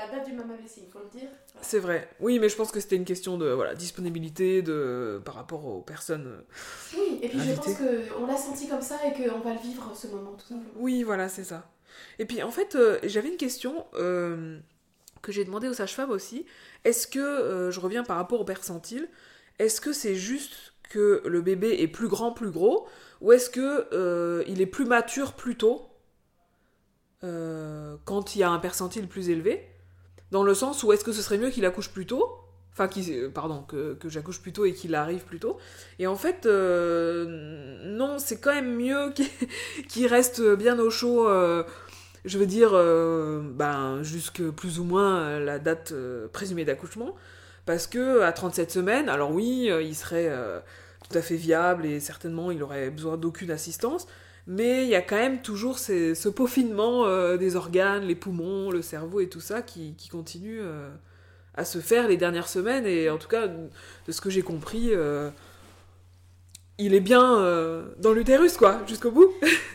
La 0.01 0.19
date 0.19 0.27
du 0.27 0.33
Mama 0.33 0.55
il 0.61 0.91
faut 0.91 0.99
le 1.01 1.19
dire. 1.19 1.29
C'est 1.61 1.79
vrai. 1.79 2.09
Oui, 2.21 2.39
mais 2.39 2.49
je 2.49 2.57
pense 2.57 2.71
que 2.73 2.81
c'était 2.81 2.97
une 2.97 3.05
question 3.05 3.39
de 3.39 3.51
voilà, 3.51 3.75
disponibilité 3.75 4.63
de, 4.63 5.21
par 5.25 5.35
rapport 5.35 5.67
aux 5.67 5.81
personnes. 5.81 6.27
Euh, 6.27 6.43
oui, 6.97 7.19
et 7.23 7.29
puis 7.29 7.41
je 7.41 7.53
pense 7.55 7.75
qu'on 7.75 8.27
l'a 8.27 8.37
senti 8.37 8.69
comme 8.69 8.83
ça 8.83 8.99
et 9.07 9.13
qu'on 9.13 9.41
va 9.41 9.53
le 9.53 9.61
vivre 9.61 9.93
ce 9.95 10.07
moment, 10.09 10.33
tout 10.33 10.47
simplement. 10.47 10.73
Oui, 10.77 11.03
voilà, 11.03 11.29
c'est 11.29 11.45
ça. 11.45 11.71
Et 12.19 12.25
puis 12.25 12.43
en 12.43 12.51
fait, 12.51 12.77
euh, 12.77 12.99
j'avais 13.05 13.29
une 13.29 13.37
question 13.37 13.85
que 15.23 15.33
j'ai 15.33 15.45
demandé 15.45 15.69
aux 15.69 15.75
sages-femmes 15.75 16.11
aussi, 16.11 16.47
est-ce 16.85 17.07
que, 17.07 17.19
euh, 17.19 17.71
je 17.71 17.81
reviens 17.81 18.05
par 18.05 18.17
rapport 18.17 18.41
au 18.41 18.45
percentile, 18.45 19.09
est-ce 19.59 19.81
que 19.81 19.93
c'est 19.93 20.15
juste 20.15 20.75
que 20.89 21.23
le 21.25 21.41
bébé 21.41 21.81
est 21.81 21.89
plus 21.89 22.09
grand, 22.09 22.33
plus 22.33 22.51
gros, 22.51 22.89
ou 23.21 23.33
est-ce 23.33 23.51
que 23.51 23.89
euh, 23.93 24.43
il 24.47 24.61
est 24.61 24.67
plus 24.67 24.87
mature 24.87 25.35
plus 25.35 25.57
tôt 25.57 25.89
euh, 27.23 27.97
quand 28.05 28.35
il 28.35 28.41
y 28.41 28.43
a 28.43 28.51
un 28.51 28.59
percentile 28.59 29.07
plus 29.07 29.29
élevé? 29.29 29.67
Dans 30.31 30.43
le 30.43 30.55
sens 30.55 30.83
où 30.83 30.93
est-ce 30.93 31.05
que 31.05 31.13
ce 31.13 31.23
serait 31.23 31.39
mieux 31.39 31.51
qu'il 31.51 31.65
accouche 31.65 31.91
plus 31.91 32.07
tôt 32.07 32.37
Enfin, 32.73 32.89
pardon, 33.35 33.63
que, 33.63 33.97
j'accouche 34.07 34.41
plus 34.41 34.53
tôt 34.53 34.65
et 34.65 34.73
qu'il 34.73 34.95
arrive 34.95 35.25
plus 35.25 35.39
tôt. 35.39 35.59
Et 35.99 36.07
en 36.07 36.15
fait, 36.15 36.47
non, 36.47 38.19
c'est 38.19 38.39
quand 38.39 38.55
même 38.55 38.77
mieux 38.77 39.13
qu'il 39.89 40.07
reste 40.07 40.41
bien 40.57 40.79
au 40.79 40.89
chaud 40.89 41.27
je 42.25 42.39
veux 42.39 42.47
dire, 42.47 42.71
euh, 42.75 43.41
ben, 43.43 44.03
jusque 44.03 44.43
plus 44.51 44.79
ou 44.79 44.85
moins 44.85 45.39
la 45.39 45.59
date 45.59 45.93
euh, 45.93 46.29
présumée 46.29 46.65
d'accouchement, 46.65 47.15
parce 47.67 47.87
que 47.87 48.21
à 48.23 48.33
37 48.33 48.71
semaines, 48.71 49.09
alors 49.09 49.31
oui, 49.31 49.71
euh, 49.71 49.83
il 49.83 49.95
serait 49.95 50.31
tout 51.09 51.17
à 51.17 51.23
fait 51.23 51.37
viable 51.37 51.87
et 51.87 52.01
certainement 52.01 52.51
il 52.51 52.63
aurait 52.63 52.91
besoin 52.91 53.17
d'aucune 53.17 53.51
assistance, 53.51 54.07
mais 54.51 54.85
il 54.85 54.91
y 54.91 54.95
a 54.95 55.01
quand 55.01 55.17
même 55.17 55.41
toujours 55.43 55.79
ce 55.79 56.29
peaufinement 56.29 57.07
des 57.37 57.57
organes, 57.57 58.05
les 58.05 58.15
poumons, 58.15 58.71
le 58.71 58.83
cerveau 58.83 59.21
et 59.21 59.29
tout 59.29 59.41
ça 59.41 59.63
qui, 59.63 59.95
qui 59.97 60.09
continue 60.09 60.61
à 61.55 61.65
se 61.65 61.79
faire 61.79 62.09
les 62.09 62.17
dernières 62.17 62.49
semaines, 62.49 62.87
et 62.87 63.11
en 63.11 63.19
tout 63.19 63.29
cas, 63.29 63.47
de 63.47 64.13
ce 64.13 64.21
que 64.21 64.29
j'ai 64.29 64.43
compris, 64.43 64.91
il 66.79 66.95
est 66.95 67.01
bien 67.01 67.85
dans 67.99 68.13
l'utérus, 68.13 68.57
quoi, 68.57 68.81
jusqu'au 68.87 69.13
bout. 69.13 69.33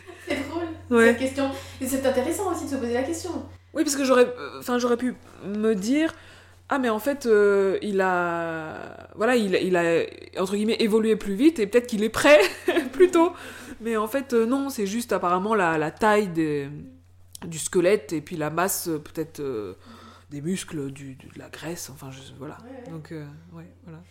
cette 0.90 1.18
question. 1.18 1.50
Et 1.80 1.86
c'est 1.86 2.06
intéressant 2.06 2.52
aussi 2.52 2.64
de 2.64 2.70
se 2.70 2.76
poser 2.76 2.94
la 2.94 3.02
question. 3.02 3.30
Oui, 3.74 3.84
parce 3.84 3.96
que 3.96 4.04
j'aurais, 4.04 4.26
euh, 4.26 4.58
enfin, 4.58 4.78
j'aurais 4.78 4.96
pu 4.96 5.14
me 5.44 5.74
dire, 5.74 6.14
ah 6.68 6.78
mais 6.78 6.88
en 6.88 6.98
fait, 6.98 7.26
euh, 7.26 7.78
il 7.82 8.00
a, 8.00 9.08
voilà, 9.16 9.36
il, 9.36 9.54
il, 9.54 9.76
a 9.76 10.02
entre 10.38 10.54
guillemets 10.54 10.76
évolué 10.80 11.16
plus 11.16 11.34
vite 11.34 11.58
et 11.58 11.66
peut-être 11.66 11.86
qu'il 11.86 12.02
est 12.02 12.08
prêt 12.08 12.40
plus 12.92 13.10
tôt. 13.10 13.32
Mais 13.86 13.96
en 13.96 14.06
fait, 14.06 14.34
euh, 14.34 14.44
non, 14.44 14.68
c'est 14.68 14.86
juste 14.86 15.12
apparemment 15.12 15.54
la, 15.54 15.78
la 15.78 15.90
taille 15.90 16.28
des, 16.28 16.68
du 17.46 17.58
squelette 17.58 18.12
et 18.12 18.20
puis 18.20 18.36
la 18.36 18.50
masse 18.50 18.90
peut-être 19.04 19.40
des 20.30 20.42
muscles, 20.42 20.90
du, 20.90 21.14
de 21.14 21.38
la 21.38 21.48
graisse, 21.48 21.88
enfin, 21.88 22.10
je, 22.10 22.18
voilà. 22.38 22.58
Donc, 22.90 23.14
ouais, 23.54 23.72
voilà. 23.84 24.02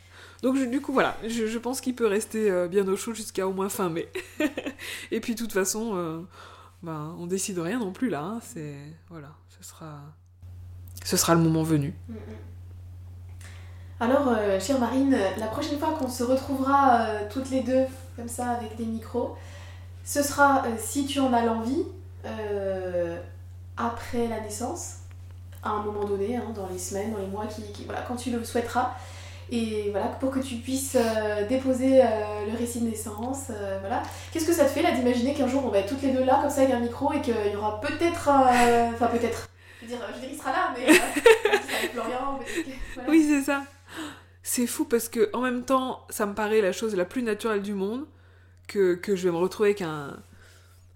Donc 0.41 0.57
du 0.69 0.79
coup 0.79 0.93
voilà, 0.93 1.17
je, 1.27 1.47
je 1.47 1.57
pense 1.57 1.81
qu'il 1.81 1.95
peut 1.95 2.07
rester 2.07 2.67
bien 2.69 2.87
au 2.87 2.95
chaud 2.95 3.13
jusqu'à 3.13 3.47
au 3.47 3.53
moins 3.53 3.69
fin 3.69 3.89
mai. 3.89 4.09
et 5.11 5.19
puis 5.19 5.35
de 5.35 5.39
toute 5.39 5.51
façon, 5.51 6.25
ben, 6.81 7.15
on 7.19 7.27
décide 7.27 7.59
rien 7.59 7.79
non 7.79 7.91
plus 7.91 8.09
là. 8.09 8.21
Hein. 8.21 8.39
C'est 8.41 8.77
voilà, 9.09 9.31
ce 9.49 9.67
sera, 9.67 9.99
ce 11.03 11.17
sera 11.17 11.35
le 11.35 11.41
moment 11.41 11.63
venu. 11.63 11.93
Mm, 12.07 12.13
mm. 12.13 12.17
Alors, 13.99 14.27
euh, 14.27 14.59
chère 14.59 14.77
Marine, 14.79 15.17
la 15.37 15.47
prochaine 15.47 15.79
fois 15.79 15.93
qu'on 15.97 16.09
se 16.09 16.23
retrouvera 16.23 17.01
euh, 17.01 17.19
toutes 17.31 17.49
les 17.49 17.61
deux 17.61 17.85
comme 18.17 18.27
ça 18.27 18.51
avec 18.51 18.75
des 18.75 18.85
micros, 18.85 19.37
ce 20.05 20.23
sera 20.23 20.63
euh, 20.65 20.75
si 20.77 21.05
tu 21.05 21.19
en 21.19 21.33
as 21.33 21.43
l'envie 21.43 21.83
après 23.77 24.27
la 24.27 24.39
naissance, 24.39 24.99
à 25.65 25.69
un 25.69 25.83
moment 25.83 26.05
donné, 26.05 26.37
hein, 26.37 26.45
dans 26.55 26.67
les 26.71 26.77
semaines, 26.77 27.11
dans 27.11 27.19
les 27.19 27.27
mois, 27.27 27.47
qui, 27.47 27.83
voilà, 27.85 28.01
quand 28.07 28.15
tu 28.15 28.31
le 28.31 28.43
souhaiteras. 28.43 28.95
Et 29.51 29.89
voilà, 29.91 30.07
pour 30.07 30.31
que 30.31 30.39
tu 30.39 30.55
puisses 30.55 30.97
euh, 30.99 31.47
déposer 31.47 32.01
euh, 32.01 32.05
le 32.51 32.57
récit 32.57 32.79
de 32.79 32.87
naissance, 32.87 33.49
euh, 33.51 33.77
voilà. 33.79 34.01
Qu'est-ce 34.31 34.45
que 34.45 34.53
ça 34.53 34.65
te 34.65 34.69
fait 34.69 34.81
là 34.81 34.91
d'imaginer 34.91 35.35
qu'un 35.35 35.47
jour 35.47 35.63
on 35.65 35.69
va 35.69 35.79
être 35.79 35.89
toutes 35.89 36.01
les 36.01 36.11
deux 36.11 36.23
là, 36.23 36.39
comme 36.41 36.49
ça 36.49 36.61
avec 36.61 36.73
un 36.73 36.79
micro, 36.79 37.13
et 37.13 37.21
qu'il 37.21 37.35
y 37.51 37.55
aura 37.55 37.79
peut-être. 37.79 38.29
Enfin, 38.29 39.07
peut-être. 39.07 39.49
Je 39.81 39.85
veux 39.85 39.91
dire, 39.91 39.99
je 40.31 40.37
sera 40.37 40.51
là, 40.51 40.73
mais. 40.75 40.85
avec 40.87 41.91
Florian, 41.91 42.39
voilà. 42.95 43.09
Oui, 43.09 43.25
c'est 43.27 43.43
ça. 43.43 43.63
C'est 44.41 44.67
fou 44.67 44.85
parce 44.85 45.09
que 45.09 45.29
en 45.33 45.41
même 45.41 45.63
temps, 45.63 46.01
ça 46.09 46.25
me 46.25 46.33
paraît 46.33 46.61
la 46.61 46.71
chose 46.71 46.95
la 46.95 47.05
plus 47.05 47.21
naturelle 47.21 47.61
du 47.61 47.73
monde 47.73 48.05
que, 48.67 48.95
que 48.95 49.15
je 49.15 49.27
vais 49.27 49.31
me 49.31 49.37
retrouver 49.37 49.69
avec, 49.69 49.81
un, 49.81 50.17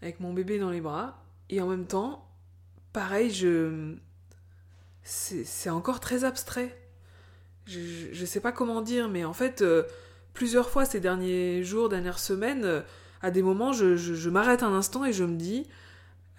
avec 0.02 0.20
mon 0.20 0.34
bébé 0.34 0.60
dans 0.60 0.70
les 0.70 0.82
bras. 0.82 1.24
Et 1.50 1.62
en 1.62 1.68
même 1.68 1.86
temps, 1.86 2.28
pareil, 2.94 3.32
je. 3.32 3.96
C'est 5.04 5.72
encore 5.72 6.00
très 6.00 6.24
abstrait 6.24 6.78
je, 7.70 8.20
ne 8.20 8.26
sais 8.26 8.40
pas 8.40 8.52
comment 8.52 8.82
dire, 8.82 9.10
mais 9.10 9.26
en 9.26 9.34
fait, 9.34 9.62
euh, 9.62 9.84
plusieurs 10.34 10.70
fois 10.70 10.86
ces 10.86 11.00
derniers 11.00 11.64
jours, 11.64 11.90
dernières 11.90 12.20
semaines, 12.20 12.66
euh, 12.66 12.82
à 13.22 13.32
des 13.32 13.42
moments, 13.42 13.74
je, 13.74 14.30
m'arrête 14.30 14.64
un 14.64 14.74
instant 14.74 15.06
et 15.06 15.14
je 15.14 15.24
me 15.24 15.36
dis, 15.36 15.68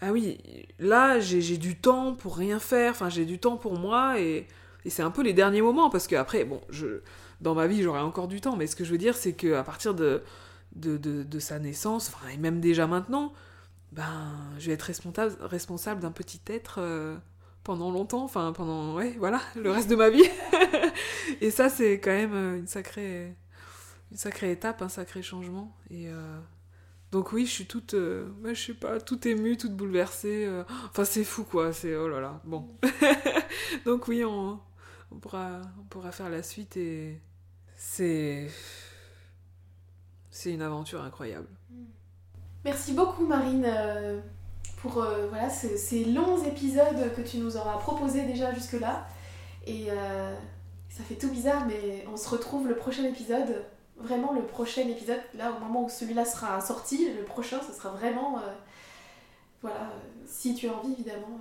ah 0.01 0.13
oui, 0.13 0.39
là, 0.79 1.21
j'ai 1.21 1.59
du 1.59 1.77
temps 1.77 2.15
pour 2.15 2.37
rien 2.37 2.59
faire, 2.59 2.93
enfin, 2.93 3.09
j'ai 3.09 3.25
du 3.25 3.39
temps 3.39 3.57
pour 3.57 3.79
moi, 3.79 4.19
et, 4.21 4.47
c'est 4.87 5.03
un 5.03 5.11
peu 5.11 5.23
les 5.23 5.35
derniers 5.35 5.61
moments, 5.61 5.91
parce 5.91 6.07
que 6.07 6.17
après, 6.17 6.45
bon, 6.45 6.61
je, 6.71 7.03
dans 7.43 7.55
ma 7.55 7.67
vie, 7.67 7.83
j'aurai 7.83 8.01
encore 8.01 8.29
du 8.29 8.41
temps, 8.41 8.57
mais 8.57 8.67
ce 8.67 8.75
que 8.75 8.85
je 8.85 8.91
veux 8.91 8.99
dire, 8.99 9.15
c'est 9.15 9.35
qu'à 9.35 9.63
partir 9.63 9.95
de, 9.95 10.23
de, 10.75 11.39
sa 11.39 11.59
naissance, 11.59 12.13
et 12.33 12.37
même 12.37 12.61
déjà 12.61 12.87
maintenant, 12.87 13.33
ben, 13.93 14.33
je 14.59 14.67
vais 14.67 14.73
être 14.75 14.83
responsable, 14.83 15.37
responsable 15.43 16.01
d'un 16.01 16.13
petit 16.13 16.41
être. 16.47 16.77
Euh, 16.79 17.17
pendant 17.65 17.91
longtemps, 17.91 18.25
enfin 18.25 18.53
pendant, 18.53 18.95
ouais, 18.95 19.15
voilà, 19.19 19.41
le 19.57 19.71
reste 19.71 19.89
de 19.91 19.97
ma 19.97 20.11
vie. 20.11 20.25
et 21.41 21.51
ça, 21.51 21.69
c'est 21.69 22.01
quand 22.01 22.11
même 22.11 22.35
euh, 22.35 22.59
une 22.59 22.67
sacrée, 22.67 23.35
une 24.11 24.17
sacrée 24.17 24.51
étape, 24.53 24.83
un 24.83 24.89
sacré 24.89 25.23
changement. 25.23 25.77
Et 25.91 26.09
euh, 26.09 26.39
donc 27.13 27.33
oui, 27.33 27.47
je 27.47 27.51
suis 27.51 27.67
toute, 27.67 27.95
euh, 27.95 28.29
je 28.53 28.73
pas, 28.73 29.01
toute 29.01 29.27
émue, 29.27 29.57
toute 29.57 29.77
bouleversée. 29.77 30.49
Enfin, 30.91 31.05
c'est 31.05 31.25
fou, 31.25 31.45
quoi. 31.45 31.73
C'est 31.73 31.97
oh 31.97 32.09
là 32.09 32.21
là. 32.21 32.41
Bon. 32.45 32.69
donc 33.85 34.09
oui, 34.09 34.25
on, 34.25 34.59
on, 35.11 35.17
pourra, 35.17 35.61
on 35.79 35.85
pourra 35.85 36.13
faire 36.13 36.31
la 36.31 36.43
suite 36.43 36.77
et 36.77 37.21
c'est, 37.77 38.49
c'est 40.31 40.53
une 40.53 40.63
aventure 40.63 41.03
incroyable. 41.03 41.49
Merci 42.65 42.93
beaucoup, 42.93 43.27
Marine 43.27 43.67
pour 44.81 45.03
euh, 45.03 45.27
voilà, 45.29 45.51
ces, 45.51 46.05
longs 46.05 46.43
épisodes 46.45 47.13
que 47.15 47.21
tu 47.21 47.39
nous 47.39 47.57
auras 47.57 47.79
proposés 47.79 48.23
déjà 48.23 48.55
jusque-là. 48.55 49.07
Et 49.67 49.87
euh, 49.91 50.35
ça 50.89 51.03
fait 51.05 51.17
tout 51.17 51.29
bizarre, 51.29 51.67
mais 51.67 52.07
on 52.13 52.17
se 52.17 52.29
retrouve 52.29 52.69
le 52.69 52.77
prochain 52.77 53.05
épisode. 53.05 53.65
Vraiment 53.99 54.33
le 54.33 54.43
prochain 54.43 54.89
épisode, 54.89 55.21
là 55.35 55.53
au 55.53 55.63
moment 55.63 55.85
où 55.85 55.91
celui-là 55.91 56.25
sera 56.25 56.61
sorti, 56.63 57.11
le 57.19 57.25
prochain, 57.25 57.59
ce 57.67 57.75
sera 57.75 57.91
vraiment, 57.91 58.39
euh, 58.39 58.53
voilà, 59.61 59.91
si 60.27 60.55
tu 60.55 60.69
as 60.69 60.73
envie 60.73 60.93
évidemment, 60.93 61.39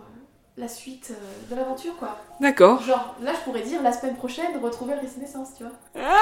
la 0.57 0.67
suite 0.67 1.13
de 1.49 1.55
l'aventure 1.55 1.95
quoi. 1.95 2.17
D'accord. 2.41 2.81
Genre, 2.81 3.15
là 3.21 3.31
je 3.33 3.39
pourrais 3.45 3.61
dire 3.61 3.81
la 3.81 3.93
semaine 3.93 4.17
prochaine, 4.17 4.57
retrouver 4.61 4.95
le 4.95 4.99
récit 4.99 5.19
naissance, 5.19 5.53
tu 5.55 5.63
vois. 5.63 5.71
Ah 6.05 6.17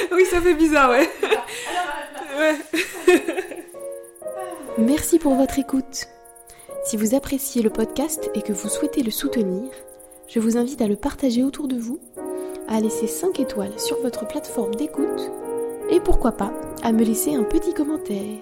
oui, 0.12 0.24
ça 0.26 0.40
fait 0.40 0.54
bizarre, 0.54 0.90
ouais. 0.90 1.08
Merci 4.78 5.18
pour 5.18 5.34
votre 5.34 5.58
écoute. 5.58 6.06
Si 6.84 6.96
vous 6.96 7.14
appréciez 7.14 7.62
le 7.62 7.70
podcast 7.70 8.30
et 8.34 8.42
que 8.42 8.52
vous 8.52 8.68
souhaitez 8.68 9.02
le 9.02 9.10
soutenir, 9.10 9.70
je 10.28 10.40
vous 10.40 10.56
invite 10.56 10.80
à 10.80 10.88
le 10.88 10.96
partager 10.96 11.42
autour 11.42 11.68
de 11.68 11.76
vous, 11.76 12.00
à 12.68 12.80
laisser 12.80 13.06
5 13.06 13.40
étoiles 13.40 13.78
sur 13.78 14.00
votre 14.00 14.26
plateforme 14.26 14.74
d'écoute 14.74 15.30
et 15.90 16.00
pourquoi 16.00 16.32
pas 16.32 16.52
à 16.82 16.92
me 16.92 17.04
laisser 17.04 17.34
un 17.34 17.42
petit 17.42 17.74
commentaire. 17.74 18.38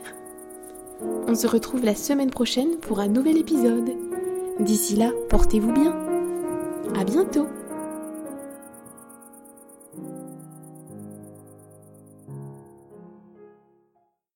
On 1.27 1.35
se 1.35 1.47
retrouve 1.47 1.85
la 1.85 1.95
semaine 1.95 2.31
prochaine 2.31 2.77
pour 2.79 3.01
un 3.01 3.09
nouvel 3.09 3.39
épisode. 3.39 3.91
D'ici 4.61 4.97
là, 4.97 5.11
portez-vous 5.29 5.73
bien. 5.73 5.97
À 6.99 7.05
bientôt 7.05 7.47